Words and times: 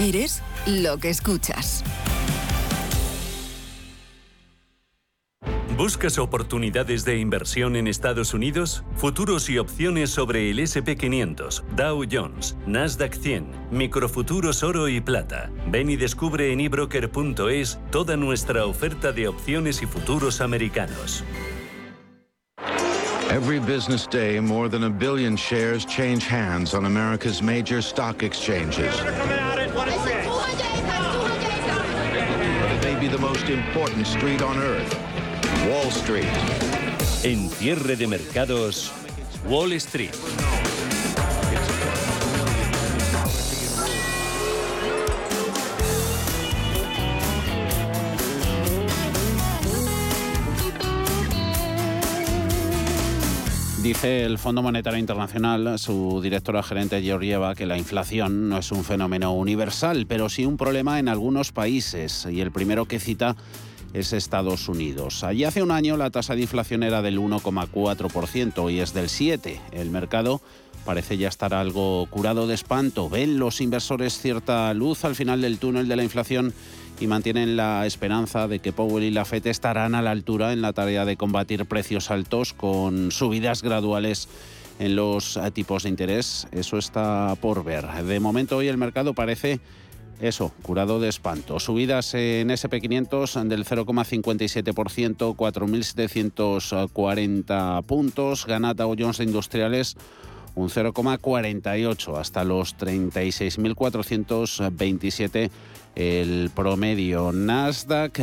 Eres 0.00 0.42
lo 0.66 0.96
que 0.96 1.10
escuchas. 1.10 1.84
¿Buscas 5.76 6.16
oportunidades 6.18 7.04
de 7.04 7.18
inversión 7.18 7.76
en 7.76 7.86
Estados 7.86 8.32
Unidos? 8.32 8.82
Futuros 8.96 9.50
y 9.50 9.58
opciones 9.58 10.08
sobre 10.08 10.50
el 10.50 10.58
SP500, 10.60 11.62
Dow 11.76 12.04
Jones, 12.10 12.56
Nasdaq 12.66 13.14
100, 13.14 13.68
microfuturos 13.70 14.62
oro 14.62 14.88
y 14.88 15.02
plata. 15.02 15.50
Ven 15.66 15.90
y 15.90 15.96
descubre 15.96 16.50
en 16.50 16.60
ebroker.es 16.60 17.78
toda 17.90 18.16
nuestra 18.16 18.64
oferta 18.64 19.12
de 19.12 19.28
opciones 19.28 19.82
y 19.82 19.86
futuros 19.86 20.40
americanos. 20.40 21.24
Every 23.30 23.58
business 23.58 24.06
day, 24.06 24.40
more 24.40 24.70
than 24.70 24.84
a 24.84 24.90
billion 24.90 25.36
shares 25.36 25.84
change 25.84 26.26
hands 26.26 26.72
on 26.72 26.86
America's 26.86 27.42
major 27.42 27.82
stock 27.82 28.22
exchanges. 28.22 28.94
Important 33.50 34.06
street 34.06 34.42
on 34.42 34.56
earth. 34.58 34.96
Wall 35.68 35.90
Street. 35.90 36.24
En 37.22 37.50
cierre 37.50 37.96
de 37.96 38.06
mercados, 38.06 38.92
Wall 39.48 39.72
Street. 39.80 40.59
Dice 53.82 54.24
el 54.24 54.36
Fondo 54.36 54.60
Monetario 54.60 54.98
Internacional, 54.98 55.78
su 55.78 56.20
directora 56.22 56.62
gerente 56.62 57.00
Georgieva, 57.00 57.54
que 57.54 57.64
la 57.64 57.78
inflación 57.78 58.50
no 58.50 58.58
es 58.58 58.72
un 58.72 58.84
fenómeno 58.84 59.32
universal, 59.32 60.04
pero 60.06 60.28
sí 60.28 60.44
un 60.44 60.58
problema 60.58 60.98
en 60.98 61.08
algunos 61.08 61.50
países. 61.50 62.28
Y 62.30 62.42
el 62.42 62.52
primero 62.52 62.84
que 62.84 63.00
cita 63.00 63.36
es 63.94 64.12
Estados 64.12 64.68
Unidos. 64.68 65.24
Allí 65.24 65.44
hace 65.44 65.62
un 65.62 65.70
año 65.70 65.96
la 65.96 66.10
tasa 66.10 66.34
de 66.34 66.42
inflación 66.42 66.82
era 66.82 67.00
del 67.00 67.18
1,4% 67.18 68.70
y 68.70 68.80
es 68.80 68.92
del 68.92 69.06
7%. 69.06 69.58
El 69.72 69.88
mercado 69.88 70.42
parece 70.84 71.16
ya 71.16 71.28
estar 71.28 71.54
algo 71.54 72.06
curado 72.10 72.46
de 72.46 72.56
espanto. 72.56 73.08
Ven 73.08 73.38
los 73.38 73.62
inversores 73.62 74.18
cierta 74.18 74.74
luz 74.74 75.06
al 75.06 75.14
final 75.14 75.40
del 75.40 75.58
túnel 75.58 75.88
de 75.88 75.96
la 75.96 76.04
inflación 76.04 76.52
y 77.00 77.06
mantienen 77.06 77.56
la 77.56 77.86
esperanza 77.86 78.46
de 78.46 78.58
que 78.60 78.72
Powell 78.72 79.04
y 79.04 79.10
la 79.10 79.24
Fed 79.24 79.46
estarán 79.46 79.94
a 79.94 80.02
la 80.02 80.10
altura 80.10 80.52
en 80.52 80.60
la 80.60 80.74
tarea 80.74 81.04
de 81.04 81.16
combatir 81.16 81.66
precios 81.66 82.10
altos 82.10 82.52
con 82.52 83.10
subidas 83.10 83.62
graduales 83.62 84.28
en 84.78 84.96
los 84.96 85.38
tipos 85.54 85.84
de 85.84 85.88
interés. 85.88 86.46
Eso 86.52 86.78
está 86.78 87.36
por 87.40 87.64
ver. 87.64 87.86
De 88.04 88.20
momento 88.20 88.58
hoy 88.58 88.68
el 88.68 88.76
mercado 88.76 89.14
parece 89.14 89.60
eso, 90.20 90.52
curado 90.62 91.00
de 91.00 91.08
espanto. 91.08 91.58
Subidas 91.58 92.12
en 92.14 92.50
SP500 92.50 93.48
del 93.48 93.64
0,57%, 93.64 95.34
4.740 95.34 97.82
puntos. 97.84 98.46
Gana 98.46 98.74
Dow 98.74 98.94
Jones 98.98 99.20
Industriales 99.20 99.96
un 100.54 100.68
0,48 100.68 102.18
hasta 102.18 102.44
los 102.44 102.76
36.427 102.76 105.50
el 105.94 106.50
promedio. 106.54 107.32
Nasdaq 107.32 108.20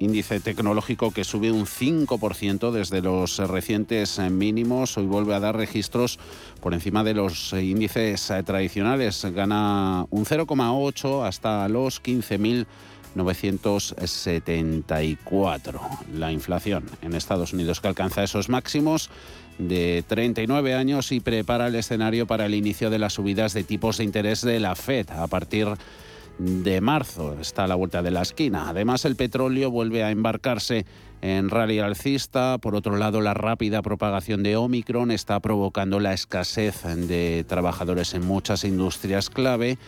índice 0.00 0.40
tecnológico 0.40 1.10
que 1.10 1.24
sube 1.24 1.50
un 1.50 1.66
5% 1.66 2.70
desde 2.70 3.02
los 3.02 3.38
recientes 3.38 4.18
mínimos. 4.18 4.96
Hoy 4.96 5.06
vuelve 5.06 5.34
a 5.34 5.40
dar 5.40 5.56
registros 5.56 6.18
por 6.60 6.72
encima 6.72 7.02
de 7.02 7.14
los 7.14 7.52
índices 7.52 8.32
tradicionales. 8.44 9.24
Gana 9.24 10.06
un 10.10 10.24
0,8 10.24 11.26
hasta 11.26 11.68
los 11.68 12.00
15.974. 13.16 15.80
La 16.14 16.30
inflación 16.32 16.84
en 17.02 17.14
Estados 17.14 17.52
Unidos 17.52 17.80
que 17.80 17.88
alcanza 17.88 18.22
esos 18.22 18.48
máximos 18.48 19.10
de 19.58 20.04
39 20.06 20.74
años 20.74 21.10
y 21.12 21.20
prepara 21.20 21.68
el 21.68 21.74
escenario 21.74 22.26
para 22.26 22.46
el 22.46 22.54
inicio 22.54 22.88
de 22.90 22.98
las 22.98 23.12
subidas 23.14 23.54
de 23.54 23.64
tipos 23.64 23.96
de 23.98 24.04
interés 24.04 24.42
de 24.42 24.60
la 24.60 24.76
Fed 24.76 25.10
a 25.10 25.26
partir 25.26 25.68
de 26.38 26.80
marzo. 26.80 27.36
Está 27.40 27.64
a 27.64 27.66
la 27.66 27.74
vuelta 27.74 28.00
de 28.02 28.12
la 28.12 28.22
esquina. 28.22 28.68
Además, 28.68 29.04
el 29.04 29.16
petróleo 29.16 29.72
vuelve 29.72 30.04
a 30.04 30.12
embarcarse 30.12 30.86
en 31.20 31.50
rally 31.50 31.80
alcista. 31.80 32.58
Por 32.58 32.76
otro 32.76 32.96
lado, 32.96 33.20
la 33.20 33.34
rápida 33.34 33.82
propagación 33.82 34.44
de 34.44 34.56
Omicron 34.56 35.10
está 35.10 35.40
provocando 35.40 35.98
la 35.98 36.14
escasez 36.14 36.84
de 36.84 37.44
trabajadores 37.48 38.14
en 38.14 38.24
muchas 38.24 38.62
industrias 38.64 39.30
clave 39.30 39.78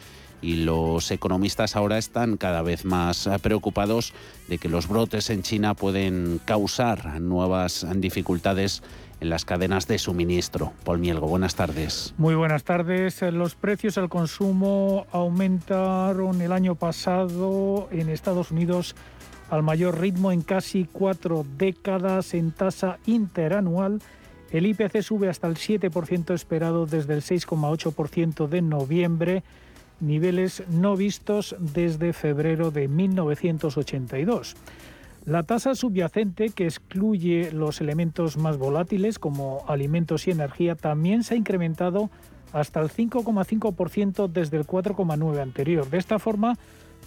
y 0.42 0.56
los 0.56 1.10
economistas 1.10 1.76
ahora 1.76 1.98
están 1.98 2.36
cada 2.36 2.62
vez 2.62 2.84
más 2.84 3.28
preocupados 3.42 4.12
de 4.48 4.58
que 4.58 4.68
los 4.68 4.88
brotes 4.88 5.30
en 5.30 5.42
China 5.42 5.74
pueden 5.74 6.40
causar 6.44 7.20
nuevas 7.20 7.86
dificultades 7.96 8.82
en 9.20 9.30
las 9.30 9.44
cadenas 9.44 9.86
de 9.86 9.98
suministro. 9.98 10.72
Paul 10.84 10.98
Mielgo, 10.98 11.28
buenas 11.28 11.54
tardes. 11.54 12.14
Muy 12.16 12.34
buenas 12.34 12.64
tardes. 12.64 13.20
Los 13.22 13.54
precios 13.54 13.98
al 13.98 14.08
consumo 14.08 15.06
aumentaron 15.12 16.40
el 16.40 16.52
año 16.52 16.74
pasado 16.74 17.88
en 17.90 18.08
Estados 18.08 18.50
Unidos 18.50 18.94
al 19.50 19.62
mayor 19.62 20.00
ritmo 20.00 20.32
en 20.32 20.42
casi 20.42 20.86
cuatro 20.90 21.44
décadas 21.58 22.34
en 22.34 22.52
tasa 22.52 22.98
interanual. 23.06 24.00
El 24.50 24.66
IPC 24.66 25.02
sube 25.02 25.28
hasta 25.28 25.46
el 25.46 25.56
7% 25.56 26.34
esperado 26.34 26.86
desde 26.86 27.14
el 27.14 27.22
6,8% 27.22 28.48
de 28.48 28.62
noviembre, 28.62 29.42
niveles 30.00 30.62
no 30.68 30.96
vistos 30.96 31.56
desde 31.58 32.12
febrero 32.12 32.70
de 32.70 32.88
1982. 32.88 34.56
La 35.26 35.42
tasa 35.42 35.74
subyacente, 35.74 36.48
que 36.48 36.64
excluye 36.64 37.52
los 37.52 37.80
elementos 37.80 38.36
más 38.36 38.56
volátiles 38.56 39.18
como 39.18 39.64
alimentos 39.68 40.26
y 40.26 40.30
energía, 40.30 40.76
también 40.76 41.24
se 41.24 41.34
ha 41.34 41.36
incrementado 41.36 42.10
hasta 42.52 42.80
el 42.80 42.88
5,5% 42.88 44.28
desde 44.28 44.56
el 44.56 44.66
4,9% 44.66 45.40
anterior. 45.40 45.88
De 45.88 45.98
esta 45.98 46.18
forma, 46.18 46.56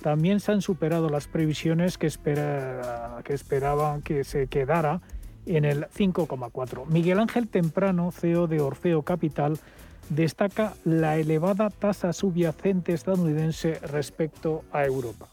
también 0.02 0.40
se 0.40 0.52
han 0.52 0.62
superado 0.62 1.10
las 1.10 1.28
previsiones 1.28 1.98
que, 1.98 2.08
esperaban 2.08 4.02
que 4.02 4.24
se 4.24 4.48
quedara 4.48 5.02
en 5.46 5.66
el 5.66 5.88
5,4%. 5.88 6.86
Miguel 6.88 7.20
Ángel 7.20 7.48
Temprano, 7.48 8.12
CEO 8.12 8.48
de 8.48 8.62
Orfeo 8.62 9.02
Capital, 9.02 9.60
destaca 10.10 10.74
la 10.86 11.18
elevada 11.18 11.70
tasa 11.70 12.14
subyacente 12.14 12.94
estadounidense 12.94 13.80
respecto 13.88 14.64
a 14.72 14.86
Europa. 14.86 15.30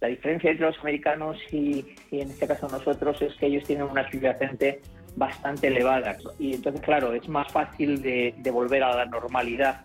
La 0.00 0.08
diferencia 0.08 0.50
entre 0.50 0.66
los 0.66 0.78
americanos 0.80 1.38
y, 1.52 1.84
en 2.10 2.30
este 2.30 2.46
caso 2.48 2.68
nosotros 2.68 3.22
es 3.22 3.34
que 3.36 3.46
ellos 3.46 3.64
tienen 3.64 3.84
una 3.84 4.10
subyacente 4.10 4.80
bastante 5.14 5.68
elevada 5.68 6.16
y 6.38 6.54
entonces 6.54 6.80
claro 6.80 7.12
es 7.12 7.28
más 7.28 7.52
fácil 7.52 8.02
de, 8.02 8.34
volver 8.52 8.82
a 8.82 8.96
la 8.96 9.06
normalidad. 9.06 9.84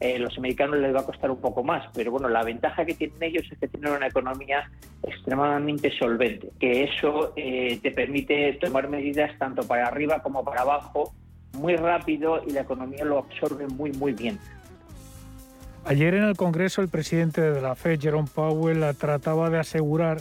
Eh, 0.00 0.18
los 0.18 0.38
americanos 0.38 0.78
les 0.78 0.94
va 0.94 1.00
a 1.00 1.04
costar 1.04 1.30
un 1.30 1.40
poco 1.40 1.64
más, 1.64 1.84
pero 1.92 2.12
bueno, 2.12 2.28
la 2.28 2.44
ventaja 2.44 2.84
que 2.84 2.94
tienen 2.94 3.20
ellos 3.20 3.44
es 3.50 3.58
que 3.58 3.66
tienen 3.66 3.92
una 3.92 4.06
economía 4.06 4.70
extremadamente 5.02 5.90
solvente, 5.98 6.50
que 6.58 6.84
eso 6.84 7.32
eh, 7.36 7.78
te 7.82 7.90
permite 7.90 8.52
tomar 8.54 8.88
medidas 8.88 9.36
tanto 9.38 9.66
para 9.66 9.88
arriba 9.88 10.22
como 10.22 10.44
para 10.44 10.62
abajo 10.62 11.12
muy 11.52 11.76
rápido 11.76 12.42
y 12.46 12.50
la 12.50 12.62
economía 12.62 13.04
lo 13.04 13.18
absorbe 13.18 13.66
muy 13.68 13.92
muy 13.92 14.12
bien. 14.12 14.38
Ayer 15.84 16.14
en 16.14 16.24
el 16.24 16.36
Congreso 16.36 16.82
el 16.82 16.88
presidente 16.88 17.40
de 17.40 17.60
la 17.62 17.74
Fed, 17.74 17.98
Jerome 18.00 18.28
Powell, 18.32 18.84
trataba 18.98 19.48
de 19.48 19.58
asegurar 19.58 20.20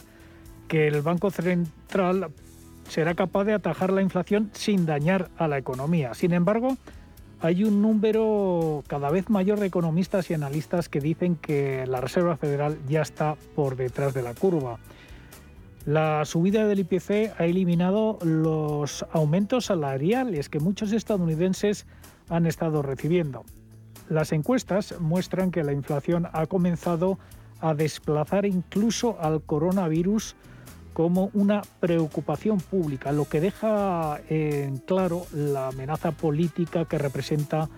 que 0.68 0.88
el 0.88 1.02
Banco 1.02 1.30
Central 1.30 2.30
será 2.88 3.16
capaz 3.16 3.44
de 3.44 3.54
atajar 3.54 3.92
la 3.92 4.02
inflación 4.02 4.50
sin 4.54 4.86
dañar 4.86 5.30
a 5.38 5.48
la 5.48 5.58
economía. 5.58 6.14
Sin 6.14 6.34
embargo, 6.34 6.78
hay 7.40 7.64
un 7.64 7.82
número 7.82 8.84
cada 8.88 9.10
vez 9.10 9.30
mayor 9.30 9.60
de 9.60 9.68
economistas 9.68 10.30
y 10.32 10.34
analistas 10.34 10.90
que 10.90 11.00
dicen 11.00 11.36
que 11.36 11.86
la 11.86 12.02
Reserva 12.02 12.38
Federal 12.38 12.78
ya 12.88 13.02
está 13.02 13.36
por 13.56 13.76
detrás 13.76 14.14
de 14.14 14.24
la 14.24 14.34
curva. 14.34 14.80
La 15.88 16.26
subida 16.26 16.68
del 16.68 16.80
IPC 16.80 17.40
ha 17.40 17.46
eliminado 17.46 18.20
los 18.22 19.06
aumentos 19.14 19.68
salariales 19.68 20.50
que 20.50 20.60
muchos 20.60 20.92
estadounidenses 20.92 21.86
han 22.28 22.46
estado 22.46 22.82
recibiendo. 22.82 23.46
Las 24.10 24.34
encuestas 24.34 25.00
muestran 25.00 25.50
que 25.50 25.64
la 25.64 25.72
inflación 25.72 26.28
ha 26.34 26.46
comenzado 26.46 27.18
a 27.62 27.74
desplazar 27.74 28.46
incluso 28.46 29.16
al 29.22 29.42
coronavirus 29.42 30.36
como 30.92 31.30
una 31.34 31.62
preocupación 31.80 32.58
pública, 32.58 33.14
lo 33.14 33.24
que 33.24 33.40
deja 33.40 34.20
en 34.28 34.80
claro 34.80 35.26
la 35.32 35.70
amenaza 35.70 36.12
política 36.12 36.84
que 36.84 36.98
representa 36.98 37.70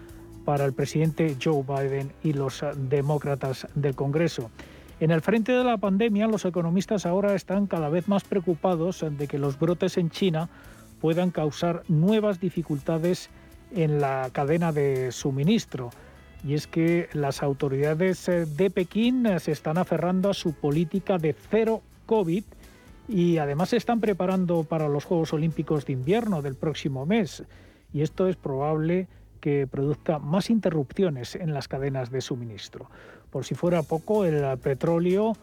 para 0.46 0.66
el 0.66 0.74
presidente 0.74 1.38
Joe 1.40 1.62
Biden 1.62 2.12
y 2.24 2.34
los 2.34 2.66
demócratas 2.76 3.68
del 3.76 3.94
Congreso. 3.94 4.50
En 5.00 5.12
el 5.12 5.22
frente 5.22 5.54
de 5.54 5.64
la 5.64 5.78
pandemia, 5.78 6.28
los 6.28 6.44
economistas 6.44 7.06
ahora 7.06 7.34
están 7.34 7.68
cada 7.68 7.88
vez 7.88 8.10
más 8.10 8.26
preocupados 8.26 9.06
de 9.10 9.28
que 9.30 9.40
los 9.40 9.58
brotes 9.58 9.98
en 9.98 10.10
China 10.10 10.50
puedan 11.00 11.32
causar 11.32 11.84
nuevas 11.88 12.42
dificultades 12.42 13.30
en 13.72 14.02
la 14.02 14.30
cadena 14.34 14.74
de 14.74 15.14
suministro. 15.14 15.92
y 16.44 16.54
es 16.54 16.68
que 16.68 17.10
las 17.14 17.44
autoridades 17.44 18.28
eh, 18.30 18.46
de 18.46 18.70
Pekín 18.70 19.26
eh, 19.26 19.40
se 19.42 19.52
están 19.52 19.78
aferrando 19.78 20.30
a 20.30 20.34
su 20.34 20.54
política 20.54 21.18
de 21.18 21.34
cero 21.34 21.82
COVID 22.06 22.44
y 23.10 23.38
además 23.40 23.70
se 23.70 23.78
están 23.78 24.00
preparando 24.00 24.64
para 24.64 24.88
los 24.88 25.04
Juegos 25.04 25.34
Olímpicos 25.34 25.86
de 25.86 25.94
invierno 25.94 26.42
del 26.42 26.56
próximo 26.56 27.06
mes. 27.06 27.44
Y 27.92 28.02
esto 28.02 28.28
es 28.28 28.38
probable 28.38 29.08
que 29.42 29.68
produzca 29.68 30.20
más 30.20 30.50
interrupciones 30.50 31.36
en 31.36 31.54
las 31.54 31.68
cadenas 31.68 32.10
de 32.10 32.22
suministro. 32.22 32.90
Por 33.30 33.46
si 33.46 33.56
fuera 33.56 33.84
poco, 33.84 34.26
el 34.26 34.58
petróleo 34.58 35.36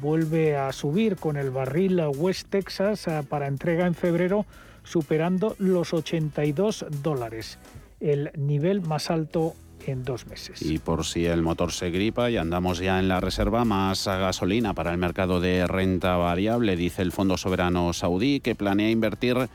vuelve 0.00 0.56
a 0.56 0.72
subir 0.72 1.16
con 1.16 1.36
el 1.36 1.50
barril 1.50 2.00
West 2.16 2.48
Texas 2.48 3.06
eh, 3.06 3.22
para 3.28 3.46
entrega 3.46 3.86
en 3.86 3.94
febrero 3.94 4.46
superando 4.82 5.56
los 5.58 5.92
82 5.94 6.86
dólares, 7.02 7.58
el 8.00 8.30
nivel 8.36 8.82
más 8.82 9.10
alto 9.10 9.54
en 9.86 10.04
dos 10.04 10.26
meses. 10.26 10.62
Y 10.62 10.78
por 10.78 11.04
si 11.04 11.26
el 11.26 11.42
motor 11.42 11.72
se 11.72 11.90
gripa 11.90 12.30
y 12.30 12.36
andamos 12.36 12.78
ya 12.78 12.98
en 12.98 13.08
la 13.08 13.20
reserva, 13.20 13.64
más 13.64 14.06
gasolina 14.06 14.74
para 14.74 14.92
el 14.92 14.98
mercado 14.98 15.40
de 15.40 15.66
renta 15.66 16.16
variable, 16.16 16.76
dice 16.76 17.02
el 17.02 17.12
Fondo 17.12 17.36
Soberano 17.36 17.92
Saudí, 17.92 18.40
que 18.40 18.54
planea 18.54 18.90
invertir 18.90 19.48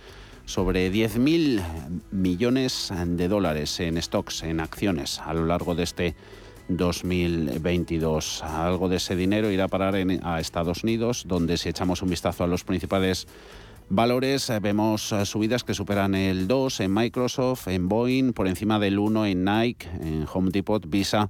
sobre 0.46 0.92
10.000 0.92 1.62
millones 2.12 2.92
de 3.06 3.28
dólares 3.28 3.80
en 3.80 4.02
stocks, 4.02 4.44
en 4.44 4.60
acciones, 4.60 5.20
a 5.20 5.34
lo 5.34 5.46
largo 5.46 5.76
de 5.76 5.84
este 5.84 6.16
2022. 6.70 8.44
Algo 8.44 8.88
de 8.88 8.98
ese 8.98 9.16
dinero 9.16 9.52
irá 9.52 9.66
a 9.66 9.68
parar 9.68 9.96
a 9.96 10.40
Estados 10.40 10.84
Unidos, 10.84 11.26
donde 11.28 11.58
si 11.58 11.70
echamos 11.70 12.02
un 12.02 12.10
vistazo 12.10 12.44
a 12.44 12.48
los 12.48 12.64
principales 12.64 13.28
valores, 13.90 14.50
eh, 14.50 14.60
vemos 14.60 15.12
eh, 15.12 15.26
subidas 15.26 15.64
que 15.64 15.74
superan 15.74 16.16
el 16.16 16.48
2 16.48 16.80
en 16.82 16.94
Microsoft, 16.94 17.68
en 17.68 17.90
Boeing, 17.90 18.34
por 18.34 18.48
encima 18.48 18.80
del 18.80 19.00
1 19.00 19.26
en 19.26 19.44
Nike, 19.44 19.88
en 20.00 20.26
Home 20.32 20.52
Depot, 20.52 20.88
Visa. 20.88 21.30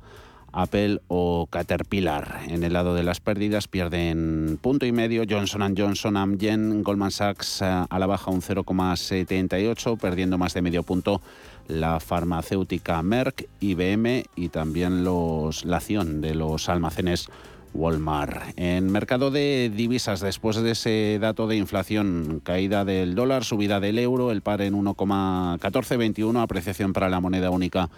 Apple 0.52 1.02
o 1.08 1.48
Caterpillar. 1.50 2.42
En 2.48 2.64
el 2.64 2.74
lado 2.74 2.96
de 2.96 3.04
las 3.04 3.20
pérdidas 3.20 3.68
pierden 3.68 4.60
punto 4.62 4.86
y 4.86 4.92
medio 4.92 5.24
Johnson 5.30 5.76
Johnson, 5.78 6.18
Amgen, 6.18 6.84
Goldman 6.84 7.12
Sachs 7.12 7.62
eh, 7.62 7.66
a 7.66 8.00
la 8.00 8.06
baja 8.06 8.32
un 8.32 8.42
0,78, 8.42 9.98
perdiendo 9.98 10.38
más 10.38 10.54
de 10.54 10.62
medio 10.62 10.84
punto 10.84 11.22
la 11.68 12.00
farmacéutica 12.00 13.02
Merck, 13.04 13.48
IBM 13.60 14.26
y 14.36 14.50
también 14.50 15.04
los, 15.04 15.66
la 15.66 15.78
acción 15.78 16.22
de 16.22 16.36
los 16.36 16.68
almacenes 16.68 17.30
Walmart. 17.74 18.54
En 18.58 18.92
mercado 18.92 19.32
de 19.32 19.72
divisas, 19.74 20.22
después 20.22 20.58
de 20.58 20.72
ese 20.72 21.20
dato 21.22 21.48
de 21.48 21.58
inflación, 21.58 22.42
caída 22.44 22.86
del 22.86 23.16
dólar, 23.16 23.44
subida 23.44 23.80
del 23.80 24.00
euro, 24.00 24.32
el 24.32 24.42
par 24.42 24.62
en 24.62 24.74
1,1421, 24.74 26.42
apreciación 26.42 26.94
para 26.94 27.10
la 27.10 27.20
moneda 27.20 27.52
única 27.52 27.90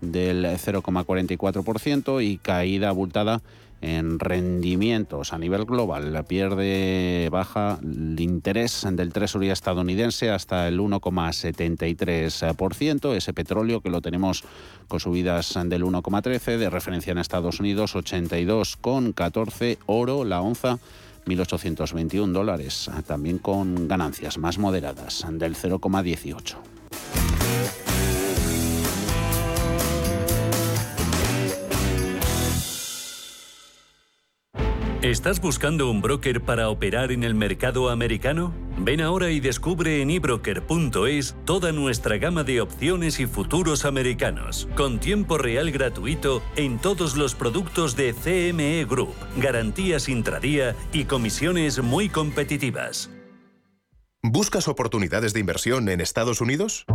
del 0.00 0.44
0,44% 0.44 2.24
y 2.24 2.38
caída 2.38 2.88
abultada 2.88 3.42
en 3.84 4.18
rendimientos 4.18 5.32
a 5.32 5.38
nivel 5.38 5.64
global. 5.66 6.24
Pierde 6.26 7.28
baja 7.30 7.78
el 7.82 8.18
interés 8.18 8.84
del 8.90 9.12
tresuría 9.12 9.52
estadounidense 9.52 10.30
hasta 10.30 10.66
el 10.68 10.80
1,73%. 10.80 13.14
Ese 13.14 13.34
petróleo 13.34 13.82
que 13.82 13.90
lo 13.90 14.00
tenemos 14.00 14.42
con 14.88 15.00
subidas 15.00 15.52
del 15.66 15.84
1,13%, 15.84 16.56
de 16.56 16.70
referencia 16.70 17.12
en 17.12 17.18
Estados 17.18 17.60
Unidos 17.60 17.94
82,14 17.94 19.76
oro 19.86 20.24
la 20.24 20.40
onza. 20.40 20.78
1.821 21.26 22.32
dólares, 22.32 22.90
también 23.06 23.38
con 23.38 23.88
ganancias 23.88 24.36
más 24.36 24.58
moderadas 24.58 25.24
del 25.30 25.56
0,18. 25.56 26.56
¿Estás 35.14 35.40
buscando 35.40 35.88
un 35.92 36.02
broker 36.02 36.40
para 36.40 36.68
operar 36.70 37.12
en 37.12 37.22
el 37.22 37.36
mercado 37.36 37.88
americano? 37.88 38.52
Ven 38.76 39.00
ahora 39.00 39.30
y 39.30 39.38
descubre 39.38 40.02
en 40.02 40.10
ebroker.es 40.10 41.36
toda 41.44 41.70
nuestra 41.70 42.18
gama 42.18 42.42
de 42.42 42.60
opciones 42.60 43.20
y 43.20 43.26
futuros 43.26 43.84
americanos, 43.84 44.68
con 44.74 44.98
tiempo 44.98 45.38
real 45.38 45.70
gratuito 45.70 46.42
en 46.56 46.80
todos 46.80 47.16
los 47.16 47.36
productos 47.36 47.94
de 47.94 48.12
CME 48.12 48.86
Group, 48.86 49.14
garantías 49.36 50.08
intradía 50.08 50.74
y 50.92 51.04
comisiones 51.04 51.80
muy 51.80 52.08
competitivas. 52.08 53.08
¿Buscas 54.20 54.66
oportunidades 54.66 55.32
de 55.32 55.38
inversión 55.38 55.88
en 55.90 56.00
Estados 56.00 56.40
Unidos? 56.40 56.86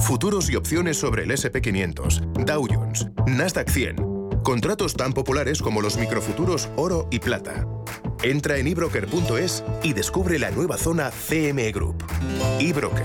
Futuros 0.00 0.50
y 0.50 0.56
opciones 0.56 0.96
sobre 0.96 1.22
el 1.22 1.30
SP500, 1.30 2.32
Dow 2.44 2.66
Jones, 2.68 3.06
Nasdaq 3.28 3.70
100 3.70 4.09
Contratos 4.42 4.94
tan 4.94 5.12
populares 5.12 5.60
como 5.60 5.82
los 5.82 5.98
microfuturos 5.98 6.70
oro 6.76 7.06
y 7.10 7.18
plata. 7.18 7.66
Entra 8.22 8.56
en 8.58 8.68
ebroker.es 8.68 9.64
y 9.82 9.92
descubre 9.92 10.38
la 10.38 10.50
nueva 10.50 10.76
zona 10.76 11.10
CME 11.10 11.72
Group. 11.72 12.04
eBroker, 12.58 13.04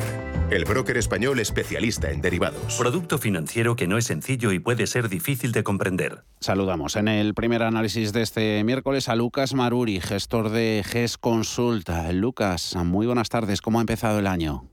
el 0.50 0.66
broker 0.66 0.98
español 0.98 1.40
especialista 1.40 2.10
en 2.12 2.22
derivados. 2.22 2.78
Producto 2.80 3.18
financiero 3.18 3.76
que 3.76 3.88
no 3.88 3.98
es 3.98 4.06
sencillo 4.06 4.52
y 4.54 4.60
puede 4.60 4.88
ser 4.88 5.10
difícil 5.10 5.52
de 5.52 5.64
comprender. 5.64 6.24
Saludamos 6.40 6.96
en 6.96 7.10
el 7.10 7.34
primer 7.34 7.64
análisis 7.64 8.14
de 8.14 8.22
este 8.22 8.64
miércoles 8.64 9.10
a 9.10 9.16
Lucas 9.16 9.54
Maruri, 9.54 10.00
gestor 10.00 10.50
de 10.50 10.84
GES 10.86 11.18
Consulta. 11.18 12.12
Lucas, 12.14 12.76
muy 12.78 13.08
buenas 13.08 13.30
tardes. 13.30 13.62
¿Cómo 13.62 13.80
ha 13.80 13.82
empezado 13.82 14.20
el 14.20 14.28
año? 14.28 14.70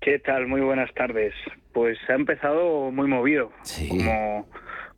¿Qué 0.00 0.18
tal? 0.18 0.46
Muy 0.46 0.62
buenas 0.62 0.92
tardes. 0.94 1.34
Pues 1.74 1.98
ha 2.08 2.14
empezado 2.14 2.90
muy 2.90 3.06
movido. 3.06 3.52
Sí. 3.62 3.88
Como 3.88 4.48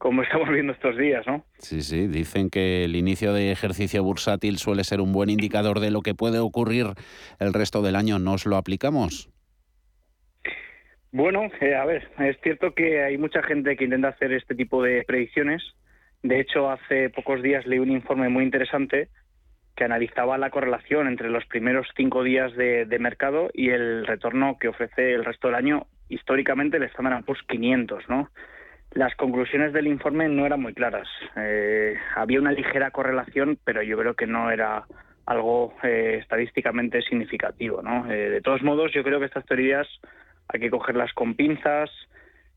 como 0.02 0.24
estamos 0.24 0.48
viendo 0.48 0.72
estos 0.72 0.96
días, 0.96 1.24
¿no? 1.28 1.44
Sí, 1.58 1.80
sí, 1.80 2.08
dicen 2.08 2.50
que 2.50 2.84
el 2.84 2.96
inicio 2.96 3.32
de 3.32 3.52
ejercicio 3.52 4.02
bursátil 4.02 4.58
suele 4.58 4.82
ser 4.82 5.00
un 5.00 5.12
buen 5.12 5.30
indicador 5.30 5.78
de 5.78 5.92
lo 5.92 6.00
que 6.00 6.12
puede 6.12 6.40
ocurrir 6.40 6.86
el 7.38 7.54
resto 7.54 7.82
del 7.82 7.94
año. 7.94 8.18
¿Nos 8.18 8.44
lo 8.44 8.56
aplicamos? 8.56 9.30
Bueno, 11.12 11.42
eh, 11.60 11.76
a 11.76 11.84
ver, 11.84 12.10
es 12.18 12.36
cierto 12.42 12.74
que 12.74 13.04
hay 13.04 13.16
mucha 13.16 13.44
gente 13.44 13.76
que 13.76 13.84
intenta 13.84 14.08
hacer 14.08 14.32
este 14.32 14.56
tipo 14.56 14.82
de 14.82 15.04
predicciones. 15.06 15.62
De 16.24 16.40
hecho, 16.40 16.68
hace 16.68 17.08
pocos 17.10 17.40
días 17.40 17.64
leí 17.64 17.78
un 17.78 17.92
informe 17.92 18.28
muy 18.28 18.42
interesante 18.42 19.08
que 19.76 19.84
analizaba 19.84 20.36
la 20.36 20.50
correlación 20.50 21.06
entre 21.06 21.30
los 21.30 21.46
primeros 21.46 21.86
cinco 21.96 22.24
días 22.24 22.52
de, 22.56 22.98
mercado 22.98 23.50
y 23.54 23.70
el 23.70 24.04
retorno 24.04 24.56
que 24.58 24.66
ofrece 24.66 25.14
el 25.14 25.24
resto 25.24 25.46
del 25.46 25.54
año, 25.54 25.86
históricamente 26.08 26.78
el 26.78 26.82
Standard 26.84 27.24
Poor's 27.24 27.42
500, 27.46 28.08
¿no? 28.08 28.30
Las 28.94 29.14
conclusiones 29.14 29.72
del 29.72 29.86
informe 29.86 30.28
no 30.28 30.44
eran 30.44 30.60
muy 30.60 30.74
claras. 30.74 31.08
Eh, 31.36 31.96
había 32.14 32.40
una 32.40 32.52
ligera 32.52 32.90
correlación, 32.90 33.58
pero 33.64 33.82
yo 33.82 33.96
creo 33.96 34.14
que 34.14 34.26
no 34.26 34.50
era 34.50 34.84
algo 35.24 35.74
eh, 35.82 36.18
estadísticamente 36.20 37.00
significativo. 37.00 37.80
¿no? 37.80 38.10
Eh, 38.10 38.28
de 38.28 38.40
todos 38.42 38.62
modos, 38.62 38.92
yo 38.92 39.02
creo 39.02 39.18
que 39.18 39.26
estas 39.26 39.46
teorías 39.46 39.88
hay 40.48 40.60
que 40.60 40.70
cogerlas 40.70 41.12
con 41.14 41.34
pinzas. 41.34 41.90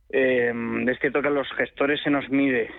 es 0.10 1.00
cierto 1.00 1.22
que 1.22 1.30
a 1.30 1.32
los 1.32 1.50
gestores 1.54 2.02
se 2.04 2.10
nos 2.10 2.30
mide 2.30 2.70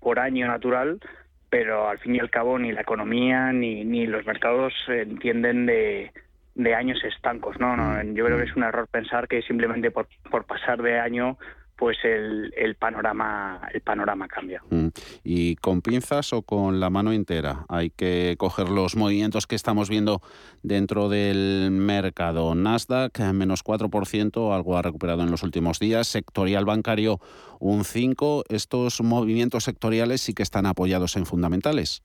por 0.00 0.18
año 0.18 0.46
natural, 0.46 1.00
pero 1.48 1.88
al 1.88 1.98
fin 1.98 2.16
y 2.16 2.20
al 2.20 2.30
cabo 2.30 2.58
ni 2.58 2.72
la 2.72 2.82
economía 2.82 3.52
ni, 3.52 3.84
ni 3.84 4.06
los 4.06 4.26
mercados 4.26 4.74
entienden 4.88 5.66
de, 5.66 6.12
de 6.54 6.74
años 6.74 7.02
estancos. 7.04 7.58
¿no? 7.58 7.76
no 7.76 8.02
yo 8.14 8.26
creo 8.26 8.36
que 8.36 8.44
es 8.44 8.56
un 8.56 8.64
error 8.64 8.88
pensar 8.88 9.26
que 9.26 9.40
simplemente 9.42 9.90
por, 9.90 10.06
por 10.30 10.44
pasar 10.44 10.82
de 10.82 10.98
año 10.98 11.38
pues 11.80 11.96
el, 12.04 12.52
el, 12.58 12.74
panorama 12.74 13.66
el 13.72 13.80
panorama 13.80 14.28
cambia. 14.28 14.62
Mm. 14.68 14.88
¿Y 15.24 15.56
con 15.56 15.80
pinzas 15.80 16.34
o 16.34 16.42
con 16.42 16.78
la 16.78 16.90
mano 16.90 17.10
entera? 17.10 17.64
Hay 17.70 17.88
que 17.88 18.34
coger 18.38 18.68
los 18.68 18.96
movimientos 18.96 19.46
que 19.46 19.56
estamos 19.56 19.88
viendo 19.88 20.20
dentro 20.62 21.08
del 21.08 21.70
mercado. 21.70 22.54
Nasdaq, 22.54 23.18
menos 23.32 23.64
4%, 23.64 24.54
algo 24.54 24.76
ha 24.76 24.82
recuperado 24.82 25.22
en 25.22 25.30
los 25.30 25.42
últimos 25.42 25.78
días. 25.78 26.06
Sectorial 26.06 26.66
bancario, 26.66 27.18
un 27.60 27.80
5%. 27.80 28.44
Estos 28.50 29.00
movimientos 29.00 29.64
sectoriales 29.64 30.20
sí 30.20 30.34
que 30.34 30.42
están 30.42 30.66
apoyados 30.66 31.16
en 31.16 31.24
fundamentales. 31.24 32.02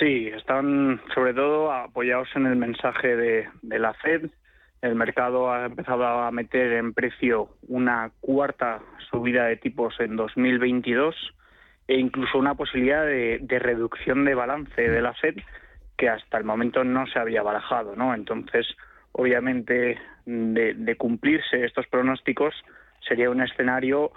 Sí, 0.00 0.26
están 0.26 1.00
sobre 1.14 1.34
todo 1.34 1.70
apoyados 1.70 2.28
en 2.34 2.46
el 2.46 2.56
mensaje 2.56 3.14
de, 3.14 3.48
de 3.62 3.78
la 3.78 3.94
Fed 3.94 4.28
el 4.82 4.96
mercado 4.96 5.52
ha 5.52 5.66
empezado 5.66 6.04
a 6.04 6.30
meter 6.32 6.72
en 6.72 6.92
precio 6.92 7.50
una 7.68 8.10
cuarta 8.20 8.82
subida 9.10 9.46
de 9.46 9.56
tipos 9.56 9.98
en 10.00 10.16
2022 10.16 11.14
e 11.86 11.98
incluso 11.98 12.36
una 12.38 12.56
posibilidad 12.56 13.06
de, 13.06 13.58
reducción 13.60 14.24
de 14.24 14.34
balance 14.34 14.82
de 14.82 15.00
la 15.00 15.14
Fed 15.14 15.36
que 15.96 16.08
hasta 16.08 16.36
el 16.36 16.44
momento 16.44 16.82
no 16.82 17.06
se 17.06 17.20
había 17.20 17.42
barajado, 17.42 17.94
¿no? 17.94 18.12
Entonces, 18.12 18.66
obviamente, 19.12 19.98
de, 20.26 20.96
cumplirse 20.96 21.64
estos 21.64 21.86
pronósticos 21.86 22.54
sería 23.06 23.30
un 23.30 23.40
escenario 23.40 24.10